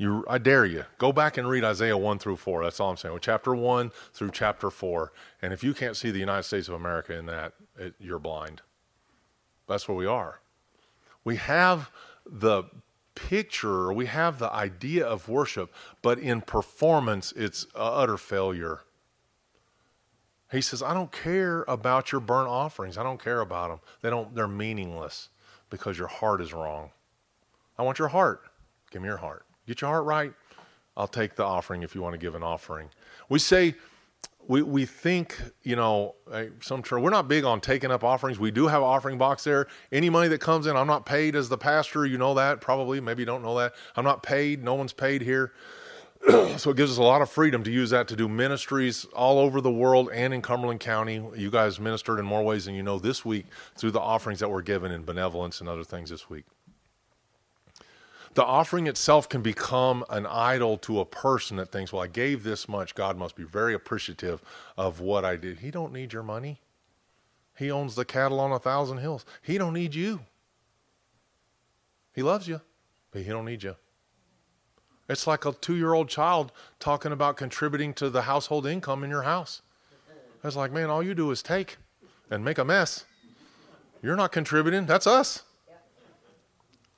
you, 0.00 0.24
I 0.26 0.38
dare 0.38 0.64
you, 0.64 0.86
go 0.96 1.12
back 1.12 1.36
and 1.36 1.46
read 1.46 1.62
Isaiah 1.62 1.98
1 1.98 2.18
through 2.20 2.36
4. 2.36 2.64
That's 2.64 2.80
all 2.80 2.88
I'm 2.88 2.96
saying. 2.96 3.12
Well, 3.12 3.18
chapter 3.20 3.54
1 3.54 3.90
through 4.14 4.30
chapter 4.30 4.70
4. 4.70 5.12
And 5.42 5.52
if 5.52 5.62
you 5.62 5.74
can't 5.74 5.94
see 5.94 6.10
the 6.10 6.18
United 6.18 6.44
States 6.44 6.68
of 6.68 6.74
America 6.74 7.12
in 7.18 7.26
that, 7.26 7.52
it, 7.78 7.92
you're 8.00 8.18
blind. 8.18 8.62
That's 9.68 9.86
where 9.86 9.96
we 9.98 10.06
are. 10.06 10.40
We 11.22 11.36
have 11.36 11.90
the 12.24 12.64
picture, 13.14 13.92
we 13.92 14.06
have 14.06 14.38
the 14.38 14.50
idea 14.50 15.06
of 15.06 15.28
worship, 15.28 15.70
but 16.00 16.18
in 16.18 16.40
performance, 16.40 17.34
it's 17.36 17.66
utter 17.74 18.16
failure. 18.16 18.80
He 20.50 20.60
says, 20.60 20.82
I 20.82 20.94
don't 20.94 21.12
care 21.12 21.64
about 21.68 22.10
your 22.10 22.20
burnt 22.20 22.48
offerings. 22.48 22.98
I 22.98 23.02
don't 23.02 23.22
care 23.22 23.40
about 23.40 23.70
them. 23.70 23.80
They 24.02 24.10
don't, 24.10 24.34
they're 24.34 24.48
meaningless 24.48 25.28
because 25.70 25.96
your 25.96 26.08
heart 26.08 26.40
is 26.40 26.52
wrong. 26.52 26.90
I 27.78 27.82
want 27.82 27.98
your 27.98 28.08
heart. 28.08 28.42
Give 28.90 29.00
me 29.00 29.08
your 29.08 29.18
heart. 29.18 29.44
Get 29.66 29.80
your 29.80 29.90
heart 29.90 30.04
right. 30.04 30.32
I'll 30.96 31.06
take 31.06 31.36
the 31.36 31.44
offering 31.44 31.82
if 31.82 31.94
you 31.94 32.02
want 32.02 32.14
to 32.14 32.18
give 32.18 32.34
an 32.34 32.42
offering. 32.42 32.88
We 33.28 33.38
say, 33.38 33.74
we, 34.48 34.62
we 34.62 34.84
think, 34.84 35.40
you 35.62 35.76
know, 35.76 36.16
some 36.60 36.82
church, 36.82 37.00
we're 37.00 37.10
not 37.10 37.28
big 37.28 37.44
on 37.44 37.60
taking 37.60 37.92
up 37.92 38.02
offerings. 38.02 38.40
We 38.40 38.50
do 38.50 38.66
have 38.66 38.82
an 38.82 38.88
offering 38.88 39.16
box 39.16 39.44
there. 39.44 39.68
Any 39.92 40.10
money 40.10 40.26
that 40.28 40.40
comes 40.40 40.66
in, 40.66 40.76
I'm 40.76 40.88
not 40.88 41.06
paid 41.06 41.36
as 41.36 41.48
the 41.48 41.58
pastor. 41.58 42.04
You 42.04 42.18
know 42.18 42.34
that 42.34 42.60
probably. 42.60 43.00
Maybe 43.00 43.22
you 43.22 43.26
don't 43.26 43.42
know 43.42 43.56
that. 43.58 43.74
I'm 43.94 44.04
not 44.04 44.24
paid. 44.24 44.64
No 44.64 44.74
one's 44.74 44.92
paid 44.92 45.22
here. 45.22 45.52
so 46.58 46.70
it 46.70 46.76
gives 46.76 46.92
us 46.92 46.98
a 46.98 47.02
lot 47.02 47.22
of 47.22 47.30
freedom 47.30 47.62
to 47.64 47.70
use 47.70 47.90
that 47.90 48.08
to 48.08 48.16
do 48.16 48.28
ministries 48.28 49.04
all 49.14 49.38
over 49.38 49.60
the 49.60 49.70
world 49.70 50.10
and 50.12 50.34
in 50.34 50.42
Cumberland 50.42 50.80
County. 50.80 51.22
You 51.34 51.50
guys 51.50 51.80
ministered 51.80 52.18
in 52.18 52.24
more 52.24 52.42
ways 52.42 52.66
than 52.66 52.74
you 52.74 52.82
know 52.82 52.98
this 52.98 53.24
week 53.24 53.46
through 53.76 53.92
the 53.92 54.00
offerings 54.00 54.40
that 54.40 54.48
were 54.48 54.62
given 54.62 54.92
in 54.92 55.04
benevolence 55.04 55.60
and 55.60 55.68
other 55.68 55.84
things 55.84 56.10
this 56.10 56.28
week 56.28 56.44
the 58.34 58.44
offering 58.44 58.86
itself 58.86 59.28
can 59.28 59.42
become 59.42 60.04
an 60.08 60.26
idol 60.26 60.78
to 60.78 61.00
a 61.00 61.04
person 61.04 61.56
that 61.56 61.72
thinks, 61.72 61.92
well, 61.92 62.02
I 62.02 62.06
gave 62.06 62.42
this 62.42 62.68
much. 62.68 62.94
God 62.94 63.16
must 63.16 63.34
be 63.34 63.42
very 63.42 63.74
appreciative 63.74 64.40
of 64.76 65.00
what 65.00 65.24
I 65.24 65.36
did. 65.36 65.58
He 65.58 65.70
don't 65.70 65.92
need 65.92 66.12
your 66.12 66.22
money. 66.22 66.60
He 67.56 67.70
owns 67.70 67.94
the 67.94 68.04
cattle 68.04 68.40
on 68.40 68.52
a 68.52 68.58
thousand 68.58 68.98
hills. 68.98 69.24
He 69.42 69.58
don't 69.58 69.74
need 69.74 69.94
you. 69.94 70.20
He 72.14 72.22
loves 72.22 72.46
you, 72.46 72.60
but 73.10 73.22
he 73.22 73.28
don't 73.28 73.44
need 73.44 73.62
you. 73.62 73.76
It's 75.10 75.26
like 75.26 75.44
a 75.44 75.52
two-year-old 75.52 76.08
child 76.08 76.52
talking 76.78 77.12
about 77.12 77.36
contributing 77.36 77.92
to 77.94 78.08
the 78.08 78.22
household 78.22 78.66
income 78.66 79.04
in 79.04 79.10
your 79.10 79.22
house. 79.22 79.60
It's 80.42 80.56
like, 80.56 80.72
man, 80.72 80.88
all 80.88 81.02
you 81.02 81.14
do 81.14 81.30
is 81.30 81.42
take 81.42 81.76
and 82.30 82.42
make 82.42 82.56
a 82.56 82.64
mess. 82.64 83.04
You're 84.02 84.16
not 84.16 84.32
contributing. 84.32 84.86
That's 84.86 85.06
us. 85.06 85.42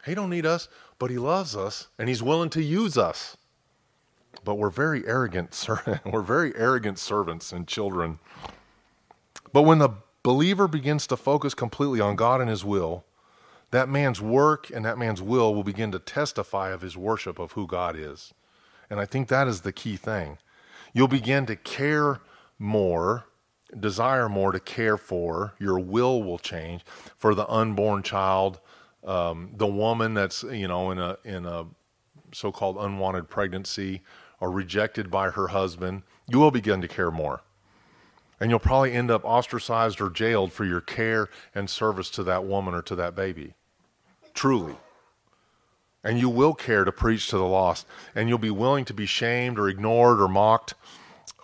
He 0.04 0.14
don't 0.14 0.30
need 0.30 0.46
us 0.46 0.68
but 1.02 1.10
he 1.10 1.18
loves 1.18 1.56
us 1.56 1.88
and 1.98 2.08
he's 2.08 2.22
willing 2.22 2.48
to 2.48 2.62
use 2.62 2.96
us. 2.96 3.36
But 4.44 4.54
we're 4.54 4.70
very 4.70 5.04
arrogant, 5.04 5.52
sir. 5.52 6.00
we're 6.06 6.22
very 6.22 6.54
arrogant 6.54 7.00
servants 7.00 7.50
and 7.50 7.66
children. 7.66 8.20
But 9.52 9.62
when 9.62 9.78
the 9.78 9.88
believer 10.22 10.68
begins 10.68 11.08
to 11.08 11.16
focus 11.16 11.54
completely 11.54 12.00
on 12.00 12.14
God 12.14 12.40
and 12.40 12.48
his 12.48 12.64
will, 12.64 13.04
that 13.72 13.88
man's 13.88 14.20
work 14.20 14.70
and 14.72 14.84
that 14.84 14.98
man's 14.98 15.20
will 15.20 15.54
will 15.54 15.64
begin 15.64 15.92
to 15.92 15.98
testify 15.98 16.70
of 16.70 16.80
his 16.80 16.96
worship 16.96 17.38
of 17.38 17.52
who 17.52 17.66
God 17.66 17.96
is. 17.96 18.32
And 18.88 19.00
I 19.00 19.04
think 19.04 19.28
that 19.28 19.48
is 19.48 19.62
the 19.62 19.72
key 19.72 19.96
thing. 19.96 20.38
You'll 20.94 21.08
begin 21.08 21.46
to 21.46 21.56
care 21.56 22.20
more, 22.58 23.24
desire 23.78 24.28
more 24.28 24.52
to 24.52 24.60
care 24.60 24.96
for, 24.96 25.54
your 25.58 25.78
will 25.78 26.22
will 26.22 26.38
change 26.38 26.84
for 27.16 27.34
the 27.34 27.48
unborn 27.48 28.02
child 28.02 28.60
um, 29.04 29.50
the 29.56 29.66
woman 29.66 30.14
that's 30.14 30.42
you 30.44 30.68
know 30.68 30.90
in 30.90 30.98
a 30.98 31.18
in 31.24 31.46
a 31.46 31.66
so-called 32.32 32.76
unwanted 32.78 33.28
pregnancy 33.28 34.02
or 34.40 34.50
rejected 34.50 35.10
by 35.10 35.30
her 35.30 35.48
husband, 35.48 36.02
you 36.26 36.38
will 36.38 36.50
begin 36.50 36.80
to 36.80 36.88
care 36.88 37.10
more. 37.10 37.42
And 38.40 38.50
you'll 38.50 38.58
probably 38.58 38.92
end 38.92 39.10
up 39.10 39.24
ostracized 39.24 40.00
or 40.00 40.08
jailed 40.08 40.52
for 40.52 40.64
your 40.64 40.80
care 40.80 41.28
and 41.54 41.68
service 41.68 42.10
to 42.10 42.24
that 42.24 42.44
woman 42.44 42.74
or 42.74 42.82
to 42.82 42.96
that 42.96 43.14
baby. 43.14 43.54
Truly. 44.34 44.76
And 46.04 46.18
you 46.18 46.28
will 46.28 46.54
care 46.54 46.84
to 46.84 46.92
preach 46.92 47.28
to 47.28 47.38
the 47.38 47.44
lost. 47.44 47.86
And 48.14 48.28
you'll 48.28 48.38
be 48.38 48.50
willing 48.50 48.84
to 48.86 48.94
be 48.94 49.06
shamed 49.06 49.58
or 49.58 49.68
ignored 49.68 50.20
or 50.20 50.28
mocked 50.28 50.74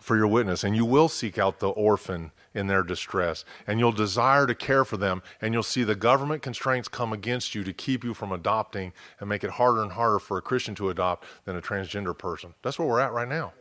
for 0.08 0.16
your 0.16 0.26
witness, 0.26 0.64
and 0.64 0.74
you 0.74 0.86
will 0.86 1.08
seek 1.10 1.36
out 1.36 1.60
the 1.60 1.68
orphan 1.68 2.32
in 2.54 2.66
their 2.66 2.82
distress, 2.82 3.44
and 3.66 3.78
you'll 3.78 3.92
desire 3.92 4.46
to 4.46 4.54
care 4.54 4.82
for 4.82 4.96
them, 4.96 5.22
and 5.38 5.52
you'll 5.52 5.62
see 5.62 5.84
the 5.84 5.94
government 5.94 6.40
constraints 6.40 6.88
come 6.88 7.12
against 7.12 7.54
you 7.54 7.62
to 7.62 7.74
keep 7.74 8.02
you 8.02 8.14
from 8.14 8.32
adopting 8.32 8.94
and 9.20 9.28
make 9.28 9.44
it 9.44 9.50
harder 9.50 9.82
and 9.82 9.92
harder 9.92 10.18
for 10.18 10.38
a 10.38 10.42
Christian 10.42 10.74
to 10.74 10.88
adopt 10.88 11.26
than 11.44 11.56
a 11.56 11.60
transgender 11.60 12.16
person. 12.16 12.54
That's 12.62 12.78
where 12.78 12.88
we're 12.88 13.00
at 13.00 13.12
right 13.12 13.28
now. 13.28 13.52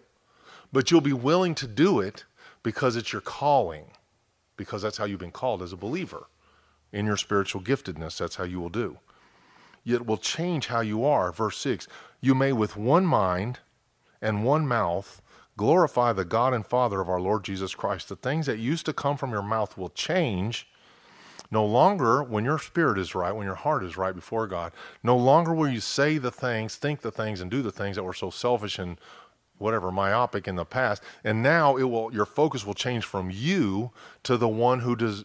But 0.72 0.90
you'll 0.90 1.02
be 1.02 1.12
willing 1.12 1.54
to 1.56 1.68
do 1.68 2.00
it 2.00 2.24
because 2.64 2.96
it's 2.96 3.12
your 3.12 3.22
calling, 3.22 3.92
because 4.56 4.82
that's 4.82 4.98
how 4.98 5.06
you've 5.06 5.20
been 5.20 5.32
called 5.32 5.62
as 5.62 5.74
a 5.74 5.78
believer. 5.78 6.28
In 6.94 7.06
your 7.06 7.18
spiritual 7.18 7.62
giftedness, 7.62 8.18
that's 8.18 8.38
how 8.38 8.46
you 8.46 8.62
will 8.62 8.70
do. 8.70 9.00
Yet 9.88 10.06
will 10.06 10.18
change 10.18 10.68
how 10.68 10.82
you 10.82 11.06
are. 11.06 11.32
Verse 11.32 11.58
6 11.60 11.88
You 12.20 12.36
may 12.36 12.52
with 12.52 12.76
one 12.76 13.06
mind 13.06 13.60
and 14.22 14.44
one 14.44 14.68
mouth 14.68 15.22
glorify 15.56 16.12
the 16.12 16.26
God 16.26 16.54
and 16.54 16.66
Father 16.66 17.00
of 17.00 17.08
our 17.08 17.22
Lord 17.22 17.46
Jesus 17.46 17.74
Christ. 17.74 18.10
The 18.10 18.18
things 18.18 18.48
that 18.48 18.60
used 18.60 18.86
to 18.88 18.92
come 18.94 19.16
from 19.16 19.32
your 19.32 19.42
mouth 19.42 19.78
will 19.78 19.88
change. 19.88 20.68
No 21.50 21.66
longer, 21.66 22.22
when 22.22 22.44
your 22.44 22.60
spirit 22.60 23.00
is 23.00 23.16
right, 23.16 23.32
when 23.32 23.46
your 23.46 23.56
heart 23.56 23.82
is 23.82 23.96
right 23.96 24.14
before 24.14 24.46
God, 24.46 24.74
no 25.04 25.16
longer 25.16 25.54
will 25.54 25.70
you 25.70 25.80
say 25.80 26.18
the 26.18 26.32
things, 26.32 26.76
think 26.76 27.00
the 27.00 27.10
things, 27.10 27.40
and 27.40 27.50
do 27.50 27.62
the 27.62 27.72
things 27.72 27.96
that 27.96 28.04
were 28.04 28.14
so 28.14 28.30
selfish 28.30 28.78
and 28.78 29.00
whatever 29.58 29.90
myopic 29.90 30.50
in 30.50 30.58
the 30.58 30.66
past. 30.66 31.02
And 31.24 31.42
now 31.42 31.78
it 31.78 31.84
will 31.84 32.14
your 32.14 32.26
focus 32.26 32.66
will 32.66 32.74
change 32.74 33.06
from 33.06 33.32
you 33.32 33.92
to 34.24 34.36
the 34.36 34.50
one 34.50 34.82
who 34.82 34.98
does 34.98 35.24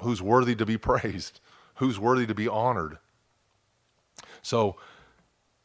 who's 0.00 0.20
worthy 0.20 0.54
to 0.56 0.66
be 0.66 0.76
praised, 0.76 1.40
who's 1.76 1.98
worthy 1.98 2.26
to 2.26 2.34
be 2.34 2.46
honored. 2.46 2.98
So 4.44 4.76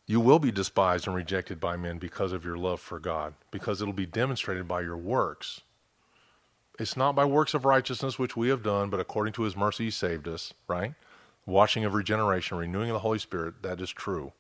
you 0.08 0.22
will 0.22 0.40
be 0.40 0.52
despised 0.52 1.06
and 1.06 1.16
rejected 1.16 1.60
by 1.60 1.76
men 1.76 2.00
because 2.00 2.32
of 2.32 2.46
your 2.46 2.58
love 2.58 2.80
for 2.80 2.98
God, 3.00 3.34
because 3.52 3.82
it'll 3.82 3.94
be 3.94 4.06
demonstrated 4.06 4.68
by 4.68 4.82
your 4.82 4.98
works. 4.98 5.62
It's 6.80 6.96
not 6.96 7.14
by 7.14 7.26
works 7.26 7.54
of 7.54 7.66
righteousness 7.66 8.18
which 8.18 8.38
we 8.38 8.48
have 8.48 8.64
done, 8.64 8.90
but 8.90 9.02
according 9.02 9.34
to 9.34 9.44
his 9.44 9.56
mercy 9.56 9.86
he 9.86 9.92
saved 9.92 10.28
us, 10.30 10.54
right? 10.68 10.94
Washing 11.46 11.84
of 11.84 11.94
regeneration, 11.94 12.58
renewing 12.58 12.90
of 12.90 12.94
the 12.94 13.00
Holy 13.00 13.20
Spirit, 13.20 13.62
that 13.64 13.82
is 13.82 13.90
true. 13.90 14.32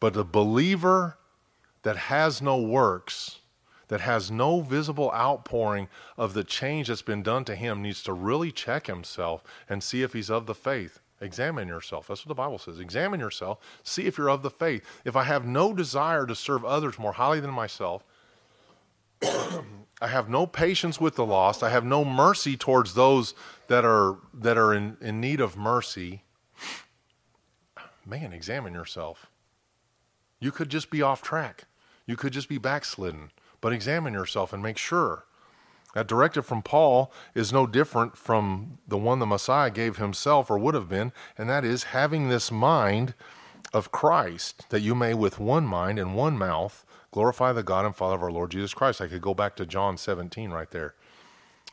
But 0.00 0.14
the 0.14 0.24
believer 0.24 1.18
that 1.82 1.96
has 1.96 2.40
no 2.40 2.58
works, 2.58 3.40
that 3.88 4.00
has 4.00 4.30
no 4.30 4.62
visible 4.62 5.12
outpouring 5.12 5.88
of 6.16 6.32
the 6.32 6.44
change 6.44 6.88
that's 6.88 7.02
been 7.02 7.22
done 7.22 7.44
to 7.44 7.54
him, 7.54 7.82
needs 7.82 8.02
to 8.04 8.14
really 8.14 8.50
check 8.50 8.86
himself 8.86 9.44
and 9.68 9.82
see 9.82 10.02
if 10.02 10.14
he's 10.14 10.30
of 10.30 10.46
the 10.46 10.54
faith. 10.54 11.00
Examine 11.24 11.68
yourself. 11.68 12.06
That's 12.06 12.24
what 12.24 12.28
the 12.28 12.34
Bible 12.34 12.58
says. 12.58 12.78
Examine 12.78 13.18
yourself. 13.18 13.58
See 13.82 14.02
if 14.02 14.18
you're 14.18 14.28
of 14.28 14.42
the 14.42 14.50
faith. 14.50 14.84
If 15.04 15.16
I 15.16 15.24
have 15.24 15.46
no 15.46 15.72
desire 15.72 16.26
to 16.26 16.34
serve 16.34 16.64
others 16.64 16.98
more 16.98 17.14
highly 17.14 17.40
than 17.40 17.50
myself, 17.50 18.04
I 19.22 20.08
have 20.08 20.28
no 20.28 20.46
patience 20.46 21.00
with 21.00 21.16
the 21.16 21.24
lost. 21.24 21.62
I 21.62 21.70
have 21.70 21.84
no 21.84 22.04
mercy 22.04 22.56
towards 22.58 22.92
those 22.92 23.34
that 23.68 23.84
are 23.86 24.18
that 24.34 24.58
are 24.58 24.74
in, 24.74 24.98
in 25.00 25.20
need 25.20 25.40
of 25.40 25.56
mercy. 25.56 26.24
Man, 28.04 28.34
examine 28.34 28.74
yourself. 28.74 29.30
You 30.40 30.50
could 30.50 30.68
just 30.68 30.90
be 30.90 31.00
off 31.00 31.22
track. 31.22 31.64
You 32.06 32.16
could 32.16 32.34
just 32.34 32.50
be 32.50 32.58
backslidden. 32.58 33.30
But 33.62 33.72
examine 33.72 34.12
yourself 34.12 34.52
and 34.52 34.62
make 34.62 34.76
sure 34.76 35.24
that 35.94 36.06
directive 36.06 36.44
from 36.44 36.62
Paul 36.62 37.12
is 37.34 37.52
no 37.52 37.66
different 37.66 38.16
from 38.16 38.78
the 38.86 38.98
one 38.98 39.18
the 39.20 39.26
Messiah 39.26 39.70
gave 39.70 39.96
himself 39.96 40.50
or 40.50 40.58
would 40.58 40.74
have 40.74 40.88
been, 40.88 41.12
and 41.38 41.48
that 41.48 41.64
is 41.64 41.84
having 41.84 42.28
this 42.28 42.52
mind 42.52 43.14
of 43.72 43.90
Christ, 43.90 44.68
that 44.68 44.80
you 44.80 44.94
may 44.94 45.14
with 45.14 45.38
one 45.40 45.66
mind 45.66 45.98
and 45.98 46.14
one 46.14 46.36
mouth 46.36 46.84
glorify 47.10 47.52
the 47.52 47.62
God 47.62 47.86
and 47.86 47.94
Father 47.94 48.16
of 48.16 48.22
our 48.22 48.30
Lord 48.30 48.50
Jesus 48.50 48.74
Christ. 48.74 49.00
I 49.00 49.06
could 49.06 49.22
go 49.22 49.34
back 49.34 49.56
to 49.56 49.66
John 49.66 49.96
17 49.96 50.50
right 50.50 50.70
there. 50.70 50.94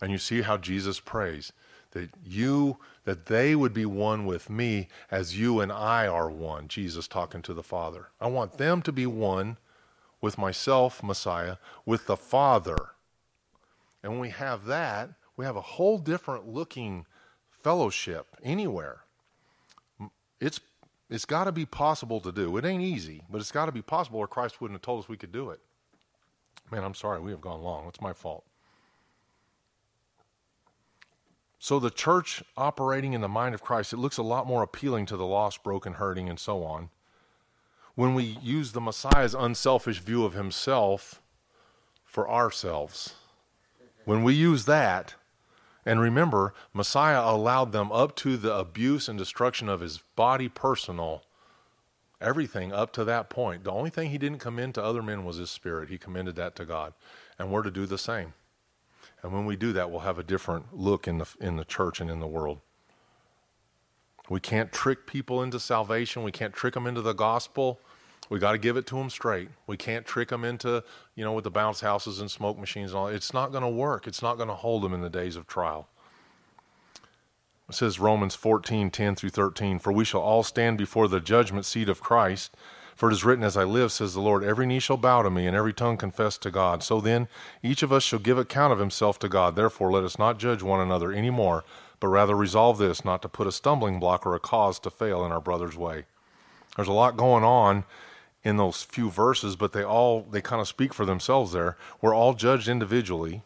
And 0.02 0.12
you 0.12 0.18
see 0.18 0.42
how 0.42 0.58
Jesus 0.58 1.00
prays 1.00 1.52
that 1.92 2.10
you 2.24 2.78
that 3.04 3.26
they 3.26 3.56
would 3.56 3.74
be 3.74 3.86
one 3.86 4.26
with 4.26 4.50
me 4.50 4.88
as 5.10 5.38
you 5.38 5.60
and 5.60 5.72
I 5.72 6.08
are 6.08 6.30
one. 6.30 6.68
Jesus 6.68 7.08
talking 7.08 7.42
to 7.42 7.54
the 7.54 7.64
Father. 7.64 8.10
I 8.20 8.28
want 8.28 8.58
them 8.58 8.82
to 8.84 8.92
be 8.92 9.06
one 9.06 9.58
with 10.22 10.38
myself, 10.38 11.02
Messiah, 11.02 11.58
with 11.86 12.06
the 12.06 12.16
Father 12.16 12.92
and 14.04 14.12
when 14.12 14.22
we 14.22 14.30
have 14.30 14.66
that, 14.66 15.10
we 15.38 15.46
have 15.46 15.56
a 15.56 15.62
whole 15.62 15.98
different 15.98 16.48
looking 16.48 17.06
fellowship 17.50 18.28
anywhere. 18.44 19.02
It's 20.40 20.60
it's 21.10 21.26
got 21.26 21.44
to 21.44 21.52
be 21.52 21.66
possible 21.66 22.22
to 22.22 22.32
do. 22.32 22.56
It 22.56 22.64
ain't 22.64 22.82
easy, 22.82 23.22
but 23.30 23.42
it's 23.42 23.52
got 23.52 23.66
to 23.66 23.72
be 23.74 23.82
possible, 23.82 24.20
or 24.20 24.28
Christ 24.28 24.62
wouldn't 24.62 24.76
have 24.76 24.82
told 24.82 25.04
us 25.04 25.10
we 25.10 25.18
could 25.18 25.34
do 25.34 25.50
it. 25.50 25.60
Man, 26.72 26.86
I'm 26.86 26.94
sorry, 26.94 27.20
we 27.20 27.32
have 27.32 27.42
gone 27.42 27.62
long. 27.62 27.86
It's 27.88 28.00
my 28.00 28.14
fault. 28.14 28.46
So 31.60 31.80
the 31.80 31.92
church 31.92 32.42
operating 32.56 33.12
in 33.12 33.20
the 33.20 33.28
mind 33.28 33.54
of 33.54 33.62
Christ, 33.62 33.92
it 33.92 33.98
looks 33.98 34.18
a 34.18 34.24
lot 34.24 34.48
more 34.48 34.64
appealing 34.64 35.06
to 35.08 35.18
the 35.18 35.26
lost, 35.26 35.64
broken, 35.64 35.94
hurting, 35.94 36.30
and 36.30 36.40
so 36.40 36.64
on. 36.64 36.90
When 37.94 38.16
we 38.16 38.24
use 38.42 38.72
the 38.72 38.82
Messiah's 38.82 39.36
unselfish 39.36 40.00
view 40.00 40.24
of 40.24 40.34
himself 40.34 41.22
for 42.04 42.30
ourselves. 42.30 43.16
When 44.06 44.24
we 44.24 44.34
use 44.34 44.66
that, 44.66 45.16
and 45.86 46.00
remember, 46.00 46.54
Messiah 46.74 47.22
allowed 47.24 47.72
them 47.72 47.92
up 47.92 48.16
to 48.18 48.38
the 48.38 48.56
abuse 48.56 49.08
and 49.08 49.18
destruction 49.18 49.68
of 49.68 49.80
his 49.80 50.00
body 50.16 50.48
personal, 50.48 51.24
everything 52.20 52.72
up 52.72 52.94
to 52.94 53.04
that 53.06 53.30
point. 53.30 53.64
The 53.64 53.72
only 53.72 53.90
thing 53.90 54.12
he 54.12 54.18
didn't 54.18 54.40
commend 54.40 54.76
to 54.76 54.84
other 54.84 55.02
men 55.02 55.26
was 55.26 55.38
his 55.38 55.50
spirit. 55.50 55.90
He 55.90 55.98
commended 55.98 56.36
that 56.36 56.56
to 56.58 56.66
God. 56.66 56.94
And 57.40 57.52
we're 57.52 57.64
to 57.64 57.72
do 57.72 57.86
the 57.86 57.98
same. 57.98 58.34
And 59.24 59.34
when 59.34 59.46
we 59.46 59.56
do 59.56 59.74
that, 59.74 59.90
we'll 59.90 60.02
have 60.02 60.20
a 60.20 60.24
different 60.24 60.78
look 60.78 61.08
in 61.08 61.18
the, 61.18 61.28
in 61.40 61.58
the 61.58 61.66
church 61.66 62.00
and 62.00 62.10
in 62.10 62.20
the 62.20 62.28
world. 62.28 62.60
We 64.30 64.40
can't 64.40 64.72
trick 64.72 65.08
people 65.08 65.42
into 65.44 65.60
salvation. 65.60 66.24
We 66.24 66.32
can't 66.32 66.54
trick 66.54 66.76
them 66.76 66.88
into 66.88 67.02
the 67.02 67.14
gospel. 67.14 67.80
We 68.32 68.40
got 68.40 68.54
to 68.54 68.58
give 68.58 68.78
it 68.78 68.86
to 68.88 68.96
them 68.96 69.10
straight. 69.10 69.50
We 69.68 69.76
can't 69.76 70.06
trick 70.06 70.30
them 70.30 70.46
into, 70.46 70.86
you 71.16 71.26
know, 71.26 71.34
with 71.34 71.44
the 71.44 71.52
bounce 71.52 71.82
houses 71.82 72.22
and 72.22 72.32
smoke 72.32 72.58
machines 72.58 72.92
and 72.92 72.98
all. 72.98 73.08
It's 73.10 73.34
not 73.34 73.52
going 73.52 73.64
to 73.64 73.70
work. 73.70 74.08
It's 74.08 74.22
not 74.22 74.38
going 74.38 74.48
to 74.48 74.56
hold 74.56 74.84
them 74.84 74.94
in 74.94 75.02
the 75.02 75.10
days 75.10 75.36
of 75.36 75.48
trial. 75.48 75.90
It 77.68 77.76
says 77.76 78.00
Romans 78.00 78.34
14, 78.34 78.90
10 78.90 79.16
through 79.16 79.32
13, 79.32 79.80
For 79.80 79.92
we 79.92 80.06
shall 80.06 80.22
all 80.22 80.44
stand 80.44 80.78
before 80.78 81.10
the 81.10 81.20
judgment 81.20 81.66
seat 81.66 81.90
of 81.90 82.00
Christ. 82.00 82.56
For 82.96 83.10
it 83.10 83.14
is 83.14 83.26
written, 83.26 83.44
As 83.44 83.58
I 83.58 83.66
live, 83.66 83.92
says 83.92 84.14
the 84.14 84.22
Lord, 84.22 84.46
every 84.46 84.66
knee 84.66 84.80
shall 84.80 84.96
bow 84.96 85.24
to 85.24 85.30
me, 85.30 85.46
and 85.46 85.54
every 85.54 85.74
tongue 85.74 85.98
confess 85.98 86.38
to 86.38 86.52
God. 86.52 86.84
So 86.84 87.02
then, 87.02 87.28
each 87.62 87.84
of 87.84 87.92
us 87.92 88.04
shall 88.04 88.20
give 88.20 88.38
account 88.38 88.72
of 88.72 88.80
himself 88.80 89.20
to 89.20 89.28
God. 89.28 89.58
Therefore, 89.58 89.92
let 89.92 90.06
us 90.06 90.18
not 90.18 90.40
judge 90.40 90.64
one 90.64 90.80
another 90.80 91.12
any 91.12 91.32
more, 91.32 91.66
but 92.00 92.08
rather 92.08 92.38
resolve 92.38 92.78
this, 92.78 93.04
not 93.04 93.22
to 93.24 93.30
put 93.30 93.48
a 93.48 93.52
stumbling 93.52 94.00
block 94.00 94.26
or 94.26 94.36
a 94.36 94.40
cause 94.40 94.80
to 94.80 94.90
fail 94.90 95.26
in 95.26 95.34
our 95.34 95.42
brother's 95.42 95.76
way. 95.76 96.06
There's 96.78 96.88
a 96.88 96.94
lot 96.94 97.18
going 97.18 97.44
on 97.44 97.84
in 98.44 98.58
those 98.58 98.84
few 98.84 99.10
verses, 99.10 99.56
but 99.56 99.74
they 99.74 99.84
all 99.84 100.22
they 100.24 100.42
kind 100.42 100.62
of 100.62 100.68
speak 100.68 100.94
for 100.94 101.06
themselves 101.06 101.52
there. 101.52 101.78
We're 102.02 102.16
all 102.16 102.34
judged 102.34 102.68
individually. 102.68 103.44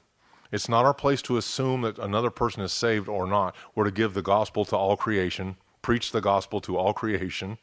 It's 0.51 0.69
not 0.69 0.85
our 0.85 0.93
place 0.93 1.21
to 1.23 1.37
assume 1.37 1.81
that 1.81 1.97
another 1.97 2.29
person 2.29 2.61
is 2.61 2.71
saved 2.71 3.09
or 3.09 3.27
not. 3.27 3.55
We're 3.73 3.85
to 3.85 3.91
give 3.91 4.13
the 4.13 4.21
gospel 4.21 4.63
to 4.65 4.77
all 4.77 4.95
creation, 4.95 5.57
preach 5.81 6.11
the 6.11 6.21
gospel 6.21 6.61
to 6.61 6.77
all 6.77 6.93
creation. 6.93 7.57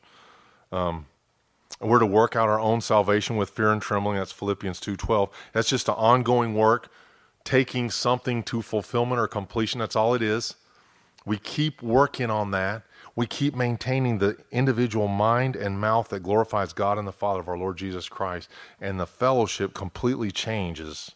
Um, 0.71 1.07
we're 1.81 2.01
to 2.01 2.07
work 2.07 2.37
out 2.37 2.49
our 2.49 2.61
own 2.61 2.81
salvation 2.81 3.37
with 3.37 3.51
fear 3.51 3.73
and 3.73 3.81
trembling. 3.81 4.19
That's 4.19 4.33
Philippians 4.33 4.79
2:12. 4.81 5.31
That's 5.53 5.69
just 5.71 5.89
an 5.89 5.95
ongoing 5.95 6.55
work, 6.55 6.91
taking 7.45 7.91
something 7.91 8.43
to 8.45 8.61
fulfillment 8.63 9.21
or 9.21 9.27
completion. 9.27 9.81
That's 9.81 9.97
all 9.97 10.15
it 10.15 10.23
is. 10.23 10.57
We 11.25 11.39
keep 11.39 11.83
working 11.83 12.31
on 12.31 12.51
that 12.51 12.83
we 13.15 13.27
keep 13.27 13.55
maintaining 13.55 14.19
the 14.19 14.37
individual 14.51 15.09
mind 15.09 15.55
and 15.55 15.81
mouth 15.81 16.09
that 16.09 16.23
glorifies 16.23 16.73
God 16.73 16.99
and 16.99 17.07
the 17.07 17.13
Father 17.13 17.41
of 17.41 17.49
our 17.49 17.59
Lord 17.59 17.77
Jesus 17.77 18.09
Christ, 18.09 18.49
and 18.81 18.99
the 18.99 19.07
fellowship 19.07 19.75
completely 19.75 20.31
changes. 20.31 21.13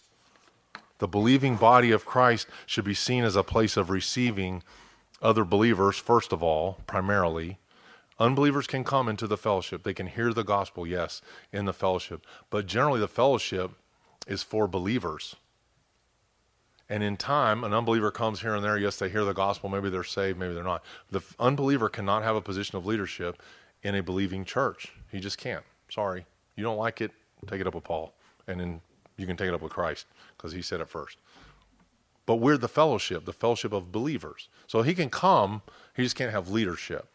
The 0.99 1.09
believing 1.09 1.57
body 1.57 1.91
of 1.91 2.07
Christ 2.07 2.47
should 2.67 2.85
be 2.85 2.95
seen 2.95 3.25
as 3.25 3.37
a 3.37 3.43
place 3.43 3.77
of 3.77 3.91
receiving 3.91 4.63
other 5.23 5.45
believers, 5.45 5.97
first 5.97 6.33
of 6.33 6.43
all, 6.43 6.79
primarily. 6.87 7.59
Unbelievers 8.19 8.67
can 8.67 8.85
come 8.85 9.09
into 9.09 9.27
the 9.27 9.37
fellowship. 9.37 9.83
They 9.83 9.95
can 9.95 10.07
hear 10.07 10.33
the 10.33 10.45
gospel, 10.45 10.87
yes, 10.87 11.21
in 11.53 11.67
the 11.67 11.73
fellowship. 11.73 12.27
But 12.49 12.67
generally, 12.67 13.01
the 13.01 13.09
fellowship 13.09 13.73
is 14.27 14.43
for 14.43 14.67
believers. 14.67 15.37
And 16.89 17.03
in 17.03 17.17
time, 17.17 17.65
an 17.65 17.75
unbeliever 17.75 18.11
comes 18.11 18.41
here 18.41 18.55
and 18.55 18.65
there. 18.65 18.79
Yes, 18.79 18.97
they 18.97 19.09
hear 19.09 19.25
the 19.25 19.35
gospel. 19.35 19.69
Maybe 19.69 19.91
they're 19.91 20.05
saved, 20.05 20.39
maybe 20.39 20.55
they're 20.55 20.63
not. 20.63 20.85
The 21.11 21.21
unbeliever 21.41 21.89
cannot 21.89 22.23
have 22.23 22.37
a 22.37 22.41
position 22.41 22.77
of 22.77 22.87
leadership 22.87 23.43
in 23.83 23.95
a 23.97 24.03
believing 24.03 24.45
church. 24.45 24.93
He 25.11 25.19
just 25.19 25.39
can't. 25.39 25.65
Sorry. 25.89 26.27
You 26.57 26.63
don't 26.63 26.77
like 26.77 27.01
it, 27.01 27.11
take 27.47 27.61
it 27.61 27.67
up 27.67 27.75
with 27.75 27.85
Paul. 27.85 28.15
And 28.47 28.61
then 28.61 28.81
you 29.17 29.27
can 29.27 29.37
take 29.37 29.49
it 29.49 29.55
up 29.55 29.63
with 29.63 29.73
Christ 29.73 30.07
because 30.37 30.53
he 30.53 30.63
said 30.63 30.81
it 30.81 30.89
first. 30.89 31.19
But 32.25 32.37
we're 32.37 32.57
the 32.57 32.69
fellowship, 32.69 33.25
the 33.25 33.33
fellowship 33.33 33.73
of 33.73 33.93
believers. 33.93 34.49
So 34.67 34.83
he 34.83 34.95
can 34.95 35.11
come, 35.11 35.63
he 35.95 36.03
just 36.03 36.17
can't 36.17 36.33
have 36.33 36.49
leadership. 36.49 37.09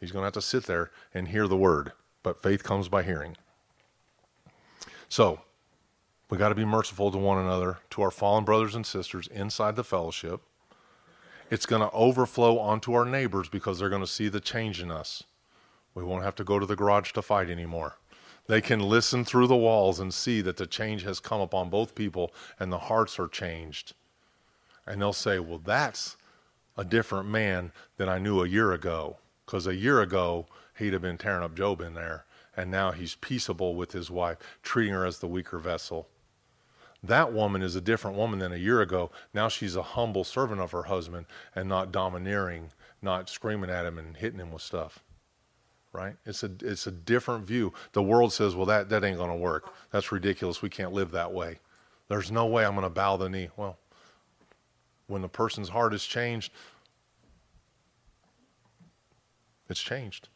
He's 0.00 0.10
going 0.10 0.22
to 0.22 0.26
have 0.26 0.34
to 0.34 0.42
sit 0.42 0.64
there 0.64 0.90
and 1.14 1.28
hear 1.28 1.46
the 1.46 1.56
word. 1.56 1.92
But 2.22 2.40
faith 2.42 2.62
comes 2.62 2.88
by 2.88 3.02
hearing. 3.02 3.36
So, 5.08 5.40
We 6.32 6.38
got 6.38 6.48
to 6.48 6.54
be 6.54 6.64
merciful 6.64 7.10
to 7.10 7.18
one 7.18 7.36
another, 7.36 7.80
to 7.90 8.00
our 8.00 8.10
fallen 8.10 8.44
brothers 8.44 8.74
and 8.74 8.86
sisters 8.86 9.26
inside 9.26 9.76
the 9.76 9.84
fellowship. 9.84 10.40
It's 11.50 11.66
going 11.66 11.82
to 11.82 11.90
overflow 11.90 12.58
onto 12.58 12.94
our 12.94 13.04
neighbors 13.04 13.50
because 13.50 13.78
they're 13.78 13.90
going 13.90 14.00
to 14.00 14.06
see 14.06 14.30
the 14.30 14.40
change 14.40 14.80
in 14.80 14.90
us. 14.90 15.24
We 15.94 16.02
won't 16.02 16.24
have 16.24 16.34
to 16.36 16.42
go 16.42 16.58
to 16.58 16.64
the 16.64 16.74
garage 16.74 17.12
to 17.12 17.20
fight 17.20 17.50
anymore. 17.50 17.98
They 18.46 18.62
can 18.62 18.80
listen 18.80 19.26
through 19.26 19.46
the 19.48 19.56
walls 19.56 20.00
and 20.00 20.14
see 20.14 20.40
that 20.40 20.56
the 20.56 20.66
change 20.66 21.02
has 21.02 21.20
come 21.20 21.42
upon 21.42 21.68
both 21.68 21.94
people 21.94 22.32
and 22.58 22.72
the 22.72 22.78
hearts 22.78 23.18
are 23.18 23.28
changed. 23.28 23.92
And 24.86 25.02
they'll 25.02 25.12
say, 25.12 25.38
Well, 25.38 25.60
that's 25.62 26.16
a 26.78 26.84
different 26.86 27.28
man 27.28 27.72
than 27.98 28.08
I 28.08 28.16
knew 28.16 28.42
a 28.42 28.48
year 28.48 28.72
ago. 28.72 29.18
Because 29.44 29.66
a 29.66 29.74
year 29.74 30.00
ago, 30.00 30.46
he'd 30.78 30.94
have 30.94 31.02
been 31.02 31.18
tearing 31.18 31.44
up 31.44 31.54
Job 31.54 31.82
in 31.82 31.92
there. 31.92 32.24
And 32.56 32.70
now 32.70 32.92
he's 32.92 33.16
peaceable 33.16 33.74
with 33.74 33.92
his 33.92 34.10
wife, 34.10 34.38
treating 34.62 34.94
her 34.94 35.04
as 35.04 35.18
the 35.18 35.28
weaker 35.28 35.58
vessel. 35.58 36.08
That 37.02 37.32
woman 37.32 37.62
is 37.62 37.74
a 37.74 37.80
different 37.80 38.16
woman 38.16 38.38
than 38.38 38.52
a 38.52 38.56
year 38.56 38.80
ago. 38.80 39.10
Now 39.34 39.48
she's 39.48 39.74
a 39.74 39.82
humble 39.82 40.22
servant 40.22 40.60
of 40.60 40.70
her 40.70 40.84
husband 40.84 41.26
and 41.54 41.68
not 41.68 41.90
domineering, 41.90 42.72
not 43.00 43.28
screaming 43.28 43.70
at 43.70 43.86
him 43.86 43.98
and 43.98 44.16
hitting 44.16 44.38
him 44.38 44.52
with 44.52 44.62
stuff. 44.62 45.00
Right? 45.92 46.16
It's 46.24 46.42
a 46.42 46.50
it's 46.62 46.86
a 46.86 46.92
different 46.92 47.44
view. 47.44 47.74
The 47.92 48.02
world 48.02 48.32
says, 48.32 48.54
"Well, 48.54 48.66
that 48.66 48.88
that 48.88 49.04
ain't 49.04 49.18
going 49.18 49.30
to 49.30 49.36
work. 49.36 49.74
That's 49.90 50.10
ridiculous. 50.10 50.62
We 50.62 50.70
can't 50.70 50.92
live 50.92 51.10
that 51.10 51.32
way. 51.32 51.58
There's 52.08 52.30
no 52.30 52.46
way 52.46 52.64
I'm 52.64 52.74
going 52.74 52.84
to 52.84 52.90
bow 52.90 53.16
the 53.18 53.28
knee." 53.28 53.50
Well, 53.56 53.76
when 55.06 55.20
the 55.20 55.28
person's 55.28 55.68
heart 55.68 55.92
is 55.92 56.06
changed, 56.06 56.50
it's 59.68 59.82
changed. 59.82 60.28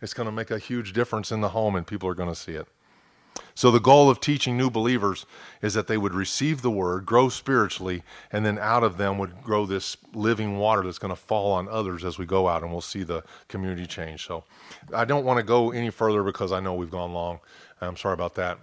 It's 0.00 0.14
going 0.14 0.26
to 0.26 0.32
make 0.32 0.50
a 0.50 0.58
huge 0.58 0.92
difference 0.92 1.32
in 1.32 1.40
the 1.40 1.48
home, 1.48 1.74
and 1.74 1.84
people 1.86 2.08
are 2.08 2.14
going 2.14 2.28
to 2.28 2.34
see 2.34 2.52
it. 2.52 2.68
So, 3.56 3.70
the 3.70 3.78
goal 3.78 4.10
of 4.10 4.20
teaching 4.20 4.56
new 4.56 4.68
believers 4.68 5.26
is 5.62 5.74
that 5.74 5.86
they 5.86 5.96
would 5.96 6.12
receive 6.12 6.62
the 6.62 6.72
word, 6.72 7.06
grow 7.06 7.28
spiritually, 7.28 8.02
and 8.32 8.44
then 8.44 8.58
out 8.58 8.82
of 8.82 8.96
them 8.96 9.16
would 9.18 9.44
grow 9.44 9.64
this 9.64 9.96
living 10.12 10.58
water 10.58 10.82
that's 10.82 10.98
going 10.98 11.14
to 11.14 11.20
fall 11.20 11.52
on 11.52 11.68
others 11.68 12.04
as 12.04 12.18
we 12.18 12.26
go 12.26 12.48
out, 12.48 12.62
and 12.62 12.72
we'll 12.72 12.80
see 12.80 13.04
the 13.04 13.22
community 13.46 13.86
change. 13.86 14.26
So, 14.26 14.42
I 14.92 15.04
don't 15.04 15.24
want 15.24 15.38
to 15.38 15.44
go 15.44 15.70
any 15.70 15.90
further 15.90 16.24
because 16.24 16.50
I 16.50 16.58
know 16.58 16.74
we've 16.74 16.90
gone 16.90 17.12
long. 17.12 17.38
I'm 17.80 17.96
sorry 17.96 18.14
about 18.14 18.34
that. 18.34 18.58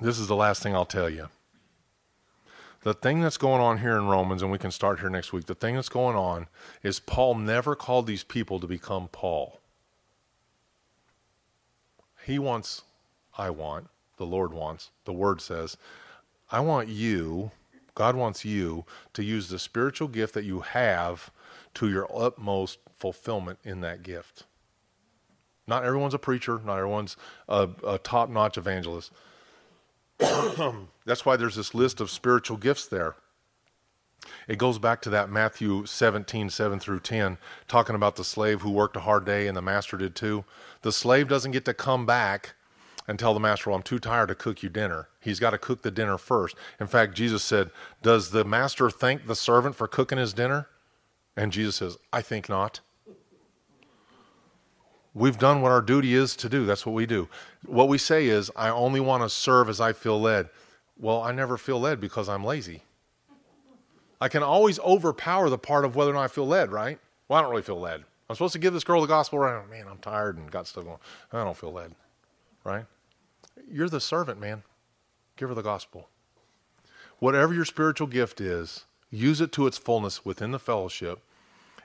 This 0.00 0.18
is 0.18 0.28
the 0.28 0.36
last 0.36 0.62
thing 0.62 0.74
I'll 0.74 0.86
tell 0.86 1.10
you. 1.10 1.28
The 2.82 2.94
thing 2.94 3.20
that's 3.20 3.36
going 3.36 3.60
on 3.60 3.78
here 3.78 3.98
in 3.98 4.06
Romans, 4.06 4.40
and 4.40 4.50
we 4.50 4.56
can 4.56 4.70
start 4.70 5.00
here 5.00 5.10
next 5.10 5.34
week, 5.34 5.44
the 5.44 5.54
thing 5.54 5.74
that's 5.74 5.90
going 5.90 6.16
on 6.16 6.46
is 6.82 6.98
Paul 7.00 7.34
never 7.34 7.74
called 7.74 8.06
these 8.06 8.24
people 8.24 8.58
to 8.60 8.66
become 8.66 9.08
Paul. 9.08 9.60
He 12.24 12.38
wants 12.38 12.82
I 13.36 13.50
want, 13.50 13.88
the 14.16 14.26
Lord 14.26 14.52
wants, 14.52 14.90
the 15.04 15.12
Word 15.12 15.40
says, 15.40 15.76
I 16.50 16.60
want 16.60 16.88
you, 16.88 17.50
God 17.94 18.16
wants 18.16 18.44
you 18.44 18.84
to 19.14 19.22
use 19.22 19.48
the 19.48 19.58
spiritual 19.58 20.08
gift 20.08 20.34
that 20.34 20.44
you 20.44 20.60
have 20.60 21.30
to 21.74 21.88
your 21.88 22.08
utmost 22.14 22.78
fulfillment 22.92 23.58
in 23.64 23.80
that 23.80 24.02
gift. 24.02 24.44
Not 25.66 25.84
everyone's 25.84 26.14
a 26.14 26.18
preacher, 26.18 26.60
not 26.64 26.78
everyone's 26.78 27.16
a, 27.48 27.68
a 27.86 27.98
top 27.98 28.28
notch 28.28 28.58
evangelist. 28.58 29.12
That's 30.18 31.24
why 31.24 31.36
there's 31.36 31.54
this 31.54 31.74
list 31.74 32.00
of 32.00 32.10
spiritual 32.10 32.56
gifts 32.56 32.86
there. 32.86 33.14
It 34.48 34.58
goes 34.58 34.78
back 34.78 35.00
to 35.02 35.10
that 35.10 35.30
Matthew 35.30 35.86
17, 35.86 36.50
7 36.50 36.80
through 36.80 37.00
10, 37.00 37.38
talking 37.68 37.94
about 37.94 38.16
the 38.16 38.24
slave 38.24 38.60
who 38.60 38.70
worked 38.70 38.96
a 38.96 39.00
hard 39.00 39.24
day 39.24 39.46
and 39.46 39.56
the 39.56 39.62
master 39.62 39.96
did 39.96 40.14
too. 40.14 40.44
The 40.82 40.92
slave 40.92 41.28
doesn't 41.28 41.52
get 41.52 41.64
to 41.66 41.74
come 41.74 42.04
back 42.04 42.54
and 43.10 43.18
tell 43.18 43.34
the 43.34 43.40
master, 43.40 43.68
Well, 43.70 43.76
I'm 43.76 43.82
too 43.82 43.98
tired 43.98 44.28
to 44.28 44.36
cook 44.36 44.62
you 44.62 44.68
dinner. 44.68 45.08
He's 45.18 45.40
got 45.40 45.50
to 45.50 45.58
cook 45.58 45.82
the 45.82 45.90
dinner 45.90 46.16
first. 46.16 46.54
In 46.78 46.86
fact, 46.86 47.16
Jesus 47.16 47.42
said, 47.42 47.72
Does 48.02 48.30
the 48.30 48.44
master 48.44 48.88
thank 48.88 49.26
the 49.26 49.34
servant 49.34 49.74
for 49.74 49.88
cooking 49.88 50.16
his 50.16 50.32
dinner? 50.32 50.68
And 51.36 51.50
Jesus 51.50 51.74
says, 51.74 51.98
I 52.12 52.22
think 52.22 52.48
not. 52.48 52.78
We've 55.12 55.38
done 55.38 55.60
what 55.60 55.72
our 55.72 55.82
duty 55.82 56.14
is 56.14 56.36
to 56.36 56.48
do. 56.48 56.64
That's 56.64 56.86
what 56.86 56.92
we 56.92 57.04
do. 57.04 57.28
What 57.66 57.88
we 57.88 57.98
say 57.98 58.28
is, 58.28 58.48
I 58.54 58.68
only 58.68 59.00
want 59.00 59.24
to 59.24 59.28
serve 59.28 59.68
as 59.68 59.80
I 59.80 59.92
feel 59.92 60.20
led. 60.20 60.48
Well, 60.96 61.20
I 61.20 61.32
never 61.32 61.58
feel 61.58 61.80
led 61.80 62.00
because 62.00 62.28
I'm 62.28 62.44
lazy. 62.44 62.84
I 64.20 64.28
can 64.28 64.44
always 64.44 64.78
overpower 64.78 65.50
the 65.50 65.58
part 65.58 65.84
of 65.84 65.96
whether 65.96 66.12
or 66.12 66.14
not 66.14 66.22
I 66.22 66.28
feel 66.28 66.46
led, 66.46 66.70
right? 66.70 67.00
Well, 67.26 67.40
I 67.40 67.42
don't 67.42 67.50
really 67.50 67.62
feel 67.62 67.80
led. 67.80 68.04
I'm 68.28 68.36
supposed 68.36 68.52
to 68.52 68.60
give 68.60 68.72
this 68.72 68.84
girl 68.84 69.00
the 69.00 69.08
gospel 69.08 69.40
right 69.40 69.68
Man, 69.68 69.88
I'm 69.90 69.98
tired 69.98 70.36
and 70.36 70.48
got 70.48 70.68
stuff 70.68 70.84
going. 70.84 70.98
I 71.32 71.42
don't 71.42 71.56
feel 71.56 71.72
led, 71.72 71.92
right? 72.62 72.84
You're 73.68 73.88
the 73.88 74.00
servant, 74.00 74.40
man. 74.40 74.62
Give 75.36 75.48
her 75.48 75.54
the 75.54 75.62
gospel. 75.62 76.08
Whatever 77.18 77.52
your 77.52 77.64
spiritual 77.64 78.06
gift 78.06 78.40
is, 78.40 78.84
use 79.10 79.40
it 79.40 79.52
to 79.52 79.66
its 79.66 79.78
fullness 79.78 80.24
within 80.24 80.52
the 80.52 80.58
fellowship, 80.58 81.20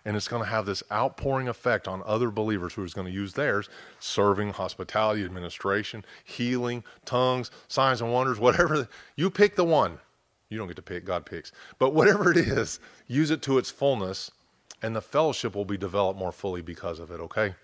and 0.06 0.16
it's 0.16 0.28
going 0.28 0.44
to 0.44 0.50
have 0.50 0.66
this 0.66 0.84
outpouring 0.92 1.48
effect 1.48 1.88
on 1.88 2.04
other 2.06 2.30
believers 2.30 2.74
who 2.74 2.84
are 2.84 2.88
going 2.88 3.08
to 3.08 3.14
use 3.14 3.34
theirs 3.34 3.68
serving, 4.00 4.54
hospitality, 4.54 5.26
administration, 5.26 6.06
healing, 6.24 6.84
tongues, 7.06 7.50
signs 7.68 8.02
and 8.02 8.14
wonders, 8.14 8.40
whatever. 8.40 8.88
You 9.16 9.30
pick 9.30 9.56
the 9.56 9.66
one. 9.66 10.00
You 10.50 10.60
don't 10.60 10.68
get 10.68 10.76
to 10.76 10.84
pick, 10.84 11.06
God 11.06 11.26
picks. 11.26 11.52
But 11.80 11.94
whatever 11.94 12.32
it 12.32 12.38
is, 12.38 12.80
use 13.08 13.32
it 13.32 13.42
to 13.44 13.58
its 13.58 13.72
fullness, 13.72 14.32
and 14.82 14.96
the 14.96 15.02
fellowship 15.02 15.56
will 15.56 15.66
be 15.66 15.78
developed 15.78 16.20
more 16.20 16.32
fully 16.32 16.62
because 16.62 17.00
of 17.00 17.10
it, 17.10 17.20
okay? 17.20 17.56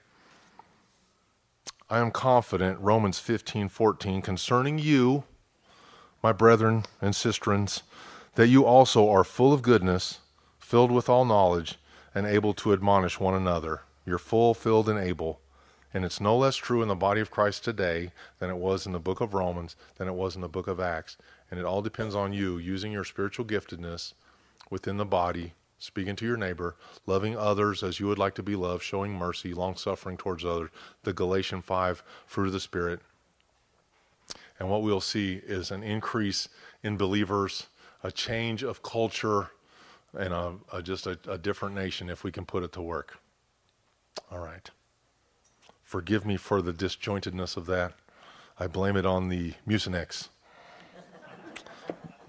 I 1.91 1.99
am 1.99 2.11
confident, 2.11 2.79
Romans 2.79 3.19
15, 3.19 3.67
14, 3.67 4.21
concerning 4.21 4.79
you, 4.79 5.25
my 6.23 6.31
brethren 6.31 6.85
and 7.01 7.13
sisterins, 7.13 7.81
that 8.35 8.47
you 8.47 8.63
also 8.63 9.09
are 9.09 9.25
full 9.25 9.51
of 9.51 9.61
goodness, 9.61 10.19
filled 10.57 10.89
with 10.89 11.09
all 11.09 11.25
knowledge, 11.25 11.79
and 12.15 12.25
able 12.25 12.53
to 12.53 12.71
admonish 12.71 13.19
one 13.19 13.33
another. 13.33 13.81
You're 14.05 14.19
full, 14.19 14.53
filled, 14.53 14.87
and 14.87 14.97
able. 14.97 15.41
And 15.93 16.05
it's 16.05 16.21
no 16.21 16.37
less 16.37 16.55
true 16.55 16.81
in 16.81 16.87
the 16.87 16.95
body 16.95 17.19
of 17.19 17.29
Christ 17.29 17.65
today 17.65 18.13
than 18.39 18.49
it 18.49 18.55
was 18.55 18.85
in 18.85 18.93
the 18.93 18.97
book 18.97 19.19
of 19.19 19.33
Romans, 19.33 19.75
than 19.97 20.07
it 20.07 20.15
was 20.15 20.33
in 20.33 20.41
the 20.41 20.47
book 20.47 20.67
of 20.67 20.79
Acts. 20.79 21.17
And 21.51 21.59
it 21.59 21.65
all 21.65 21.81
depends 21.81 22.15
on 22.15 22.31
you 22.31 22.57
using 22.57 22.93
your 22.93 23.03
spiritual 23.03 23.43
giftedness 23.43 24.13
within 24.69 24.95
the 24.95 25.03
body 25.03 25.55
speaking 25.81 26.15
to 26.15 26.25
your 26.25 26.37
neighbor, 26.37 26.75
loving 27.07 27.35
others 27.35 27.81
as 27.81 27.99
you 27.99 28.05
would 28.05 28.19
like 28.19 28.35
to 28.35 28.43
be 28.43 28.55
loved, 28.55 28.83
showing 28.83 29.13
mercy, 29.13 29.51
long 29.51 29.75
suffering 29.75 30.15
towards 30.15 30.45
others, 30.45 30.69
the 31.03 31.11
Galatian 31.11 31.63
5 31.63 32.03
fruit 32.27 32.47
of 32.47 32.53
the 32.53 32.59
Spirit. 32.59 32.99
And 34.59 34.69
what 34.69 34.83
we'll 34.83 35.01
see 35.01 35.41
is 35.43 35.71
an 35.71 35.81
increase 35.81 36.47
in 36.83 36.97
believers, 36.97 37.65
a 38.03 38.11
change 38.11 38.61
of 38.61 38.83
culture, 38.83 39.49
and 40.15 40.33
a, 40.33 40.53
a 40.71 40.83
just 40.83 41.07
a, 41.07 41.17
a 41.27 41.39
different 41.39 41.73
nation 41.73 42.09
if 42.09 42.23
we 42.23 42.31
can 42.31 42.45
put 42.45 42.61
it 42.61 42.71
to 42.73 42.81
work. 42.81 43.17
All 44.31 44.39
right. 44.39 44.69
Forgive 45.81 46.27
me 46.27 46.37
for 46.37 46.61
the 46.61 46.73
disjointedness 46.73 47.57
of 47.57 47.65
that. 47.65 47.93
I 48.59 48.67
blame 48.67 48.95
it 48.95 49.05
on 49.05 49.29
the 49.29 49.53
Mucinex. 49.67 50.27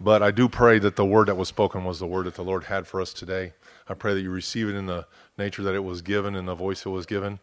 But 0.03 0.21
I 0.21 0.33
do 0.33 0.49
pray 0.49 0.81
that 0.81 0.97
the 0.97 1.05
word 1.05 1.29
that 1.29 1.37
was 1.37 1.47
spoken 1.47 1.85
was 1.85 2.01
the 2.01 2.09
word 2.09 2.27
that 2.27 2.35
the 2.35 2.43
Lord 2.43 2.65
had 2.65 2.89
for 2.89 3.01
us 3.01 3.13
today. 3.13 3.53
I 3.89 3.95
pray 3.95 4.15
that 4.15 4.21
you 4.21 4.31
receive 4.31 4.69
it 4.69 4.75
in 4.75 4.87
the 4.87 5.07
nature 5.39 5.63
that 5.63 5.77
it 5.77 5.85
was 5.85 6.03
given 6.03 6.35
and 6.35 6.49
the 6.49 6.57
voice 6.57 6.85
it 6.85 6.89
was 6.89 7.07
given. 7.07 7.39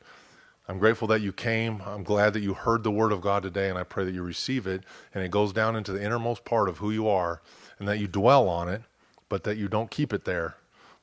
I'm 0.67 0.77
grateful 0.77 1.07
that 1.07 1.21
you 1.21 1.31
came. 1.31 1.81
I'm 1.85 2.03
glad 2.03 2.33
that 2.33 2.41
you 2.41 2.53
heard 2.53 2.83
the 2.83 2.91
word 2.91 3.13
of 3.13 3.21
God 3.21 3.43
today, 3.43 3.69
and 3.69 3.77
I 3.77 3.83
pray 3.83 4.03
that 4.03 4.13
you 4.13 4.23
receive 4.23 4.67
it 4.67 4.83
and 5.13 5.23
it 5.23 5.31
goes 5.31 5.53
down 5.53 5.77
into 5.77 5.93
the 5.93 6.03
innermost 6.03 6.43
part 6.43 6.67
of 6.67 6.79
who 6.79 6.91
you 6.91 7.07
are 7.07 7.41
and 7.79 7.87
that 7.87 7.99
you 7.99 8.09
dwell 8.09 8.49
on 8.49 8.67
it, 8.67 8.81
but 9.29 9.45
that 9.45 9.55
you 9.55 9.69
don't 9.69 9.89
keep 9.89 10.11
it 10.11 10.25
there, 10.25 10.57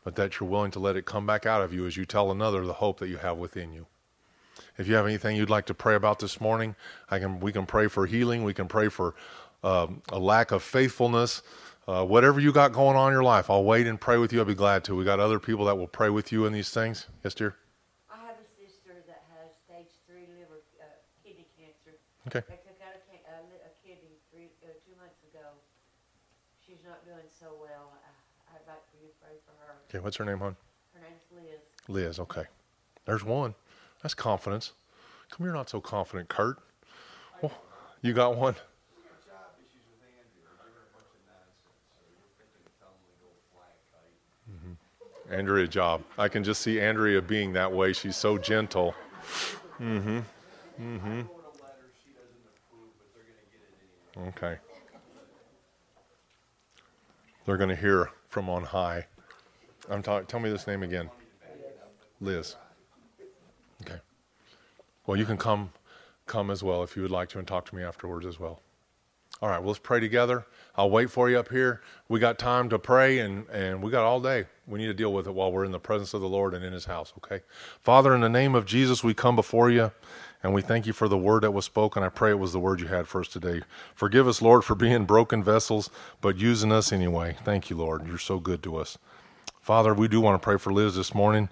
but 0.05 0.15
that 0.17 0.39
you're 0.39 0.49
willing 0.49 0.73
to 0.73 0.79
let 0.79 0.95
it 0.95 1.07
come 1.07 1.25
back 1.25 1.47
out 1.47 1.63
of 1.63 1.73
you 1.73 1.87
as 1.87 1.97
you 1.97 2.05
tell 2.05 2.31
another 2.31 2.67
the 2.67 2.75
hope 2.75 2.99
that 2.99 3.09
you 3.09 3.17
have 3.17 3.39
within 3.39 3.73
you. 3.73 3.87
If 4.79 4.89
you 4.89 4.95
have 4.95 5.07
anything 5.07 5.37
you'd 5.37 5.49
like 5.49 5.67
to 5.67 5.75
pray 5.75 5.95
about 5.95 6.19
this 6.19 6.39
morning, 6.39 6.77
I 7.11 7.19
can 7.19 7.41
we 7.41 7.51
can 7.51 7.65
pray 7.65 7.89
for 7.89 8.05
healing, 8.05 8.45
we 8.45 8.53
can 8.53 8.69
pray 8.69 8.89
for 8.89 9.15
um, 9.63 10.03
a 10.11 10.19
lack 10.19 10.51
of 10.51 10.63
faithfulness, 10.63 11.43
uh, 11.89 12.05
whatever 12.05 12.41
you 12.41 12.53
got 12.53 12.73
going 12.73 12.97
on 12.97 13.09
in 13.09 13.13
your 13.13 13.23
life, 13.23 13.51
I'll 13.51 13.65
wait 13.65 13.87
and 13.87 14.01
pray 14.01 14.19
with 14.19 14.33
you. 14.33 14.41
I'll 14.41 14.45
be 14.45 14.55
glad 14.55 14.85
to. 14.85 14.97
We 14.97 15.05
got 15.05 15.21
other 15.21 15.39
people 15.39 15.65
that 15.67 15.77
will 15.77 15.87
pray 15.87 16.11
with 16.11 16.33
you 16.33 16.47
in 16.47 16.53
these 16.53 16.71
things. 16.71 17.07
Yes, 17.23 17.35
dear. 17.35 17.57
I 18.11 18.17
have 18.27 18.37
a 18.37 18.49
sister 18.49 18.95
that 19.07 19.23
has 19.35 19.51
stage 19.65 19.93
three 20.07 20.27
liver 20.39 20.61
uh, 20.81 20.85
kidney 21.25 21.47
cancer. 21.57 21.97
Okay. 22.29 22.43
They 22.49 22.59
took 22.67 22.81
out 22.83 22.95
a, 22.97 23.17
a, 23.31 23.39
a 23.39 23.73
kidney 23.87 24.19
three 24.33 24.51
uh, 24.65 24.75
two 24.85 24.99
months 24.99 25.23
ago. 25.31 25.47
She's 26.67 26.83
not 26.85 27.05
doing 27.05 27.27
so 27.29 27.55
well. 27.61 27.95
I, 27.95 28.57
I'd 28.57 28.67
like 28.67 28.83
for 28.91 28.99
you 29.01 29.09
to 29.09 29.15
pray 29.23 29.37
for 29.47 29.55
her. 29.65 29.75
Okay, 29.89 30.03
what's 30.03 30.17
her 30.17 30.25
name, 30.25 30.39
hon? 30.39 30.57
Her 30.95 31.01
name's 31.01 31.23
Liz. 31.31 31.63
Liz. 31.89 32.19
Okay. 32.19 32.45
There's 33.07 33.23
one. 33.23 33.55
That's 34.03 34.15
confidence. 34.15 34.73
Come 35.31 35.47
here, 35.47 35.55
not 35.55 35.71
so 35.71 35.81
confident, 35.81 36.29
Kurt. 36.29 36.59
Well, 37.43 37.53
you 38.03 38.13
got 38.13 38.37
one. 38.37 38.55
job 39.27 39.55
issues 39.63 39.83
with 39.91 40.03
Andrea. 40.03 40.27
They're 40.43 40.59
giving 40.59 40.75
her 40.75 40.87
a 40.87 40.93
bunch 40.95 41.11
of 41.15 41.23
nonsense, 41.27 41.83
so 41.95 42.03
you're 42.07 42.31
thinking 42.39 42.63
of 42.67 42.75
telling 42.79 42.99
them 42.99 43.11
to 43.15 43.19
go 43.23 43.31
fly 43.55 43.67
a 43.67 43.79
kite. 43.91 44.19
Andrea 45.31 45.67
job. 45.67 46.03
I 46.19 46.29
can 46.29 46.45
just 46.45 46.63
see 46.63 46.81
Andrea 46.81 47.21
being 47.21 47.53
that 47.55 47.73
way. 47.73 47.93
She's 47.93 48.17
so 48.17 48.39
gentle. 48.39 48.95
Mm-hmm. 49.81 50.21
anyway. 50.81 51.25
Okay. 54.29 54.57
they're 57.45 57.57
going 57.57 57.71
to 57.71 57.77
hear 57.77 58.11
from 58.29 58.49
on 58.49 58.65
high. 58.65 59.07
I'm 59.91 60.03
talking. 60.03 60.27
Tell 60.27 60.41
me 60.41 60.51
this 60.51 60.67
name 60.67 60.83
again. 60.83 61.11
Liz. 62.21 62.57
Okay. 63.83 64.01
Well, 65.07 65.17
you 65.17 65.25
can 65.25 65.37
come, 65.37 65.71
come 66.27 66.51
as 66.51 66.63
well 66.63 66.83
if 66.83 66.97
you 66.97 67.03
would 67.03 67.11
like 67.11 67.29
to, 67.31 67.39
and 67.39 67.47
talk 67.47 67.67
to 67.67 67.77
me 67.77 67.83
afterwards 67.83 68.27
as 68.27 68.41
well. 68.41 68.61
All 69.43 69.51
right. 69.51 69.59
Well, 69.59 69.69
let's 69.69 69.79
pray 69.79 70.01
together. 70.01 70.47
I'll 70.77 70.91
wait 70.91 71.11
for 71.11 71.29
you 71.29 71.39
up 71.39 71.51
here. 71.51 71.83
We 72.09 72.21
got 72.21 72.39
time 72.39 72.69
to 72.71 72.79
pray, 72.79 73.19
and 73.19 73.49
and 73.51 73.83
we 73.83 73.91
got 73.91 74.05
all 74.05 74.21
day. 74.21 74.47
We 74.67 74.79
need 74.79 74.87
to 74.87 74.95
deal 74.95 75.13
with 75.13 75.27
it 75.27 75.35
while 75.35 75.53
we're 75.53 75.65
in 75.65 75.73
the 75.73 75.79
presence 75.79 76.15
of 76.15 76.21
the 76.23 76.29
Lord 76.29 76.55
and 76.55 76.65
in 76.65 76.73
His 76.73 76.87
house. 76.87 77.13
Okay. 77.19 77.43
Father, 77.81 78.15
in 78.15 78.23
the 78.23 78.29
name 78.29 78.55
of 78.55 78.65
Jesus, 78.65 79.05
we 79.05 79.15
come 79.15 79.37
before 79.37 79.71
you. 79.71 79.93
And 80.43 80.55
we 80.55 80.63
thank 80.63 80.87
you 80.87 80.93
for 80.93 81.09
the 81.09 81.19
word 81.19 81.43
that 81.43 81.51
was 81.51 81.65
spoken. 81.65 82.03
I 82.03 82.09
pray 82.09 82.31
it 82.31 82.39
was 82.39 82.53
the 82.53 82.61
word 82.61 82.81
you 82.81 82.87
had 82.87 83.09
for 83.09 83.21
us 83.21 83.29
today. 83.29 83.63
Forgive 83.95 84.29
us, 84.29 84.41
Lord, 84.41 84.65
for 84.65 84.75
being 84.77 85.05
broken 85.05 85.43
vessels, 85.43 85.91
but 86.21 86.37
using 86.37 86.71
us 86.73 86.93
anyway. 86.93 87.37
Thank 87.45 87.69
you, 87.69 87.77
Lord. 87.77 88.07
You're 88.07 88.19
so 88.19 88.39
good 88.39 88.63
to 88.63 88.77
us. 88.77 88.97
Father, 89.61 89.93
we 89.93 90.09
do 90.09 90.21
want 90.21 90.41
to 90.41 90.45
pray 90.45 90.59
for 90.59 90.73
Liz 90.73 90.95
this 90.95 91.15
morning. 91.15 91.49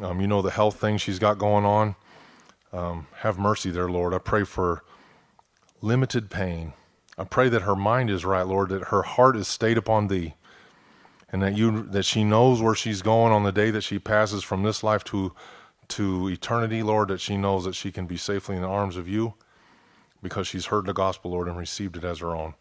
Um, 0.00 0.20
you 0.20 0.28
know 0.28 0.42
the 0.42 0.50
health 0.52 0.80
thing 0.80 0.98
she's 0.98 1.18
got 1.18 1.38
going 1.38 1.64
on. 1.64 1.96
Um, 2.72 3.08
have 3.16 3.38
mercy 3.38 3.70
there, 3.70 3.88
Lord. 3.88 4.14
I 4.14 4.18
pray 4.18 4.44
for 4.44 4.84
limited 5.82 6.30
pain. 6.30 6.74
I 7.18 7.24
pray 7.24 7.48
that 7.48 7.62
her 7.62 7.76
mind 7.76 8.10
is 8.10 8.24
right, 8.24 8.46
Lord, 8.46 8.68
that 8.70 8.84
her 8.84 9.02
heart 9.02 9.36
is 9.36 9.48
stayed 9.48 9.76
upon 9.76 10.06
thee, 10.06 10.34
and 11.30 11.42
that 11.42 11.56
you 11.56 11.82
that 11.82 12.04
she 12.04 12.24
knows 12.24 12.62
where 12.62 12.74
she's 12.74 13.02
going 13.02 13.32
on 13.32 13.42
the 13.42 13.52
day 13.52 13.70
that 13.70 13.82
she 13.82 13.98
passes 13.98 14.44
from 14.44 14.62
this 14.62 14.82
life 14.82 15.04
to 15.04 15.34
to 15.88 16.28
eternity, 16.28 16.82
Lord, 16.82 17.08
that 17.08 17.20
she 17.20 17.36
knows 17.36 17.64
that 17.64 17.74
she 17.74 17.90
can 17.90 18.06
be 18.06 18.16
safely 18.16 18.56
in 18.56 18.62
the 18.62 18.68
arms 18.68 18.96
of 18.96 19.08
you 19.08 19.34
because 20.22 20.46
she's 20.46 20.66
heard 20.66 20.86
the 20.86 20.92
gospel, 20.92 21.30
Lord, 21.30 21.48
and 21.48 21.56
received 21.56 21.96
it 21.96 22.04
as 22.04 22.18
her 22.18 22.34
own. 22.34 22.54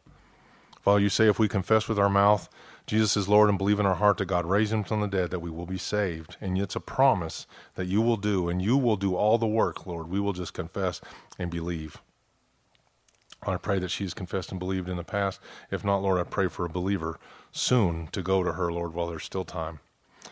Father, 0.81 1.01
you 1.01 1.09
say 1.09 1.27
if 1.27 1.37
we 1.37 1.49
confess 1.49 1.87
with 1.87 1.99
our 1.99 2.09
mouth 2.09 2.49
Jesus 2.87 3.17
is 3.17 3.27
Lord 3.27 3.49
and 3.49 3.57
believe 3.57 3.81
in 3.81 3.85
our 3.85 3.95
heart 3.95 4.17
that 4.17 4.25
God 4.25 4.45
raised 4.45 4.71
him 4.71 4.85
from 4.85 5.01
the 5.01 5.07
dead, 5.07 5.29
that 5.31 5.41
we 5.41 5.49
will 5.49 5.65
be 5.65 5.77
saved. 5.77 6.37
And 6.39 6.57
it's 6.57 6.75
a 6.75 6.79
promise 6.79 7.45
that 7.75 7.87
you 7.87 8.01
will 8.01 8.15
do, 8.15 8.47
and 8.47 8.61
you 8.61 8.77
will 8.77 8.95
do 8.95 9.13
all 9.13 9.37
the 9.37 9.45
work, 9.45 9.85
Lord. 9.85 10.09
We 10.09 10.21
will 10.21 10.31
just 10.31 10.53
confess 10.53 11.01
and 11.37 11.51
believe. 11.51 12.01
I 13.43 13.57
pray 13.57 13.79
that 13.79 13.91
she's 13.91 14.13
confessed 14.13 14.51
and 14.51 14.59
believed 14.59 14.89
in 14.89 14.97
the 14.97 15.03
past. 15.03 15.39
If 15.71 15.85
not, 15.85 16.01
Lord, 16.01 16.19
I 16.19 16.23
pray 16.23 16.47
for 16.47 16.65
a 16.65 16.69
believer 16.69 17.19
soon 17.51 18.07
to 18.07 18.21
go 18.21 18.43
to 18.43 18.53
her, 18.53 18.71
Lord, 18.71 18.93
while 18.93 19.07
there's 19.07 19.23
still 19.23 19.45
time. 19.45 19.79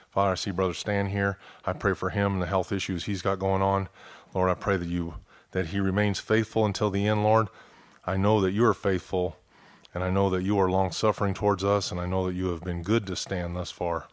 Father, 0.10 0.32
I 0.32 0.36
see 0.36 0.52
Brother 0.52 0.74
Stan 0.74 1.08
here. 1.08 1.38
I 1.66 1.74
pray 1.74 1.94
for 1.94 2.10
him 2.10 2.34
and 2.34 2.42
the 2.42 2.48
health 2.48 2.72
issues 2.72 3.06
he's 3.06 3.22
got 3.22 3.40
going 3.40 3.62
on. 3.62 3.90
Lord, 4.34 4.50
I 4.50 4.54
pray 4.54 4.78
that 4.78 4.88
you 4.88 5.16
that 5.52 5.68
he 5.68 5.80
remains 5.80 6.20
faithful 6.20 6.66
until 6.66 6.90
the 6.90 7.08
end, 7.08 7.24
Lord. 7.24 7.48
I 8.06 8.18
know 8.18 8.42
that 8.42 8.52
you 8.52 8.66
are 8.66 8.74
faithful, 8.74 9.38
and 9.94 10.04
I 10.04 10.10
know 10.10 10.30
that 10.30 10.44
you 10.44 10.60
are 10.60 10.70
long 10.70 10.92
suffering 10.92 11.34
towards 11.34 11.64
us, 11.64 11.92
and 11.92 12.00
I 12.00 12.06
know 12.06 12.28
that 12.28 12.34
you 12.34 12.48
have 12.48 12.62
been 12.62 12.84
good 12.84 13.08
to 13.08 13.16
Stan 13.16 13.54
thus 13.54 13.72
far. 13.72 14.08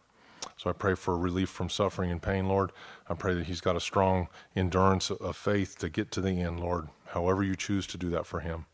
So 0.55 0.69
I 0.69 0.73
pray 0.73 0.95
for 0.95 1.17
relief 1.17 1.49
from 1.49 1.69
suffering 1.69 2.11
and 2.11 2.21
pain, 2.21 2.47
Lord. 2.47 2.71
I 3.09 3.15
pray 3.15 3.33
that 3.33 3.47
he's 3.47 3.59
got 3.59 3.75
a 3.75 3.81
strong 3.81 4.29
endurance 4.55 5.11
of 5.11 5.35
faith 5.35 5.77
to 5.79 5.89
get 5.89 6.11
to 6.11 6.21
the 6.21 6.39
end, 6.41 6.61
Lord, 6.61 6.87
however 7.07 7.43
you 7.43 7.57
choose 7.57 7.85
to 7.87 7.97
do 7.97 8.09
that 8.11 8.25
for 8.25 8.39
him. 8.39 8.65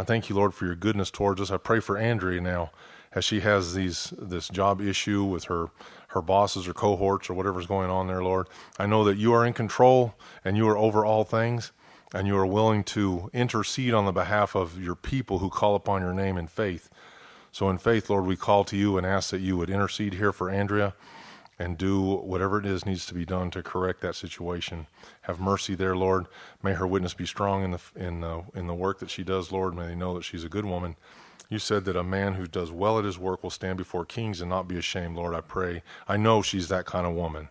I 0.00 0.02
thank 0.02 0.30
you, 0.30 0.34
Lord, 0.34 0.54
for 0.54 0.64
your 0.64 0.74
goodness 0.74 1.10
towards 1.10 1.42
us. 1.42 1.50
I 1.50 1.58
pray 1.58 1.78
for 1.78 1.98
Andrea 1.98 2.40
now 2.40 2.70
as 3.12 3.22
she 3.22 3.40
has 3.40 3.74
these 3.74 4.14
this 4.16 4.48
job 4.48 4.80
issue 4.80 5.24
with 5.24 5.44
her 5.44 5.66
her 6.08 6.22
bosses 6.22 6.66
or 6.66 6.72
cohorts 6.72 7.28
or 7.28 7.34
whatever's 7.34 7.66
going 7.66 7.90
on 7.90 8.06
there, 8.06 8.22
Lord. 8.22 8.46
I 8.78 8.86
know 8.86 9.04
that 9.04 9.18
you 9.18 9.34
are 9.34 9.44
in 9.44 9.52
control 9.52 10.14
and 10.42 10.56
you 10.56 10.66
are 10.70 10.78
over 10.78 11.04
all 11.04 11.24
things 11.24 11.72
and 12.14 12.26
you 12.26 12.34
are 12.38 12.46
willing 12.46 12.82
to 12.84 13.28
intercede 13.34 13.92
on 13.92 14.06
the 14.06 14.12
behalf 14.12 14.56
of 14.56 14.82
your 14.82 14.94
people 14.94 15.40
who 15.40 15.50
call 15.50 15.74
upon 15.74 16.00
your 16.00 16.14
name 16.14 16.38
in 16.38 16.46
faith. 16.46 16.88
So 17.52 17.68
in 17.68 17.76
faith, 17.76 18.08
Lord, 18.08 18.24
we 18.24 18.36
call 18.36 18.64
to 18.64 18.78
you 18.78 18.96
and 18.96 19.06
ask 19.06 19.28
that 19.30 19.40
you 19.40 19.58
would 19.58 19.68
intercede 19.68 20.14
here 20.14 20.32
for 20.32 20.48
Andrea 20.48 20.94
and 21.60 21.78
do 21.78 22.02
whatever 22.02 22.58
it 22.58 22.66
is 22.66 22.84
needs 22.84 23.06
to 23.06 23.14
be 23.14 23.24
done 23.24 23.52
to 23.52 23.62
correct 23.62 24.00
that 24.00 24.16
situation. 24.16 24.88
Have 25.22 25.38
mercy 25.38 25.76
there, 25.76 25.94
Lord. 25.94 26.26
May 26.62 26.72
her 26.72 26.86
witness 26.86 27.14
be 27.14 27.26
strong 27.26 27.62
in 27.62 27.70
the 27.70 27.80
in 27.94 28.20
the 28.20 28.42
in 28.54 28.66
the 28.66 28.74
work 28.74 28.98
that 28.98 29.10
she 29.10 29.22
does, 29.22 29.52
Lord. 29.52 29.76
May 29.76 29.86
they 29.86 29.94
know 29.94 30.14
that 30.14 30.24
she's 30.24 30.44
a 30.44 30.48
good 30.48 30.64
woman 30.64 30.96
you 31.50 31.58
said 31.58 31.84
that 31.84 31.96
a 31.96 32.04
man 32.04 32.34
who 32.34 32.46
does 32.46 32.70
well 32.70 32.98
at 32.98 33.04
his 33.04 33.18
work 33.18 33.42
will 33.42 33.50
stand 33.50 33.76
before 33.76 34.04
kings 34.06 34.40
and 34.40 34.48
not 34.48 34.68
be 34.68 34.78
ashamed. 34.78 35.16
Lord, 35.16 35.34
I 35.34 35.40
pray. 35.40 35.82
I 36.06 36.16
know 36.16 36.42
she's 36.42 36.68
that 36.68 36.86
kind 36.86 37.04
of 37.06 37.12
woman. 37.12 37.48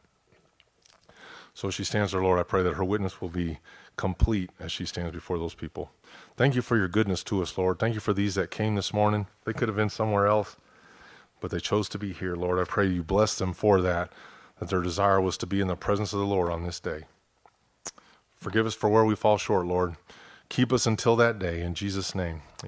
So 1.53 1.69
she 1.69 1.83
stands 1.83 2.13
there, 2.13 2.23
Lord, 2.23 2.39
I 2.39 2.43
pray 2.43 2.63
that 2.63 2.75
her 2.75 2.85
witness 2.85 3.19
will 3.19 3.29
be 3.29 3.59
complete 3.97 4.51
as 4.57 4.71
she 4.71 4.85
stands 4.85 5.11
before 5.11 5.37
those 5.37 5.53
people. 5.53 5.91
Thank 6.37 6.55
you 6.55 6.61
for 6.61 6.77
your 6.77 6.87
goodness 6.87 7.21
to 7.25 7.41
us, 7.41 7.57
Lord. 7.57 7.77
Thank 7.77 7.93
you 7.93 7.99
for 7.99 8.13
these 8.13 8.35
that 8.35 8.49
came 8.49 8.75
this 8.75 8.93
morning. 8.93 9.27
They 9.43 9.51
could 9.51 9.67
have 9.67 9.75
been 9.75 9.89
somewhere 9.89 10.27
else, 10.27 10.55
but 11.39 11.51
they 11.51 11.59
chose 11.59 11.89
to 11.89 11.99
be 11.99 12.13
here, 12.13 12.35
Lord. 12.35 12.59
I 12.59 12.63
pray 12.63 12.87
you 12.87 13.03
bless 13.03 13.35
them 13.35 13.53
for 13.53 13.81
that, 13.81 14.11
that 14.59 14.69
their 14.69 14.81
desire 14.81 15.21
was 15.21 15.37
to 15.37 15.47
be 15.47 15.61
in 15.61 15.67
the 15.67 15.75
presence 15.75 16.13
of 16.13 16.19
the 16.19 16.25
Lord 16.25 16.51
on 16.51 16.63
this 16.63 16.79
day. 16.79 17.03
Forgive 18.35 18.65
us 18.65 18.75
for 18.75 18.89
where 18.89 19.05
we 19.05 19.15
fall 19.15 19.37
short, 19.37 19.65
Lord. 19.65 19.95
Keep 20.49 20.73
us 20.73 20.87
until 20.87 21.15
that 21.17 21.39
day. 21.39 21.61
In 21.61 21.75
Jesus' 21.75 22.15
name, 22.15 22.41
amen. 22.63 22.67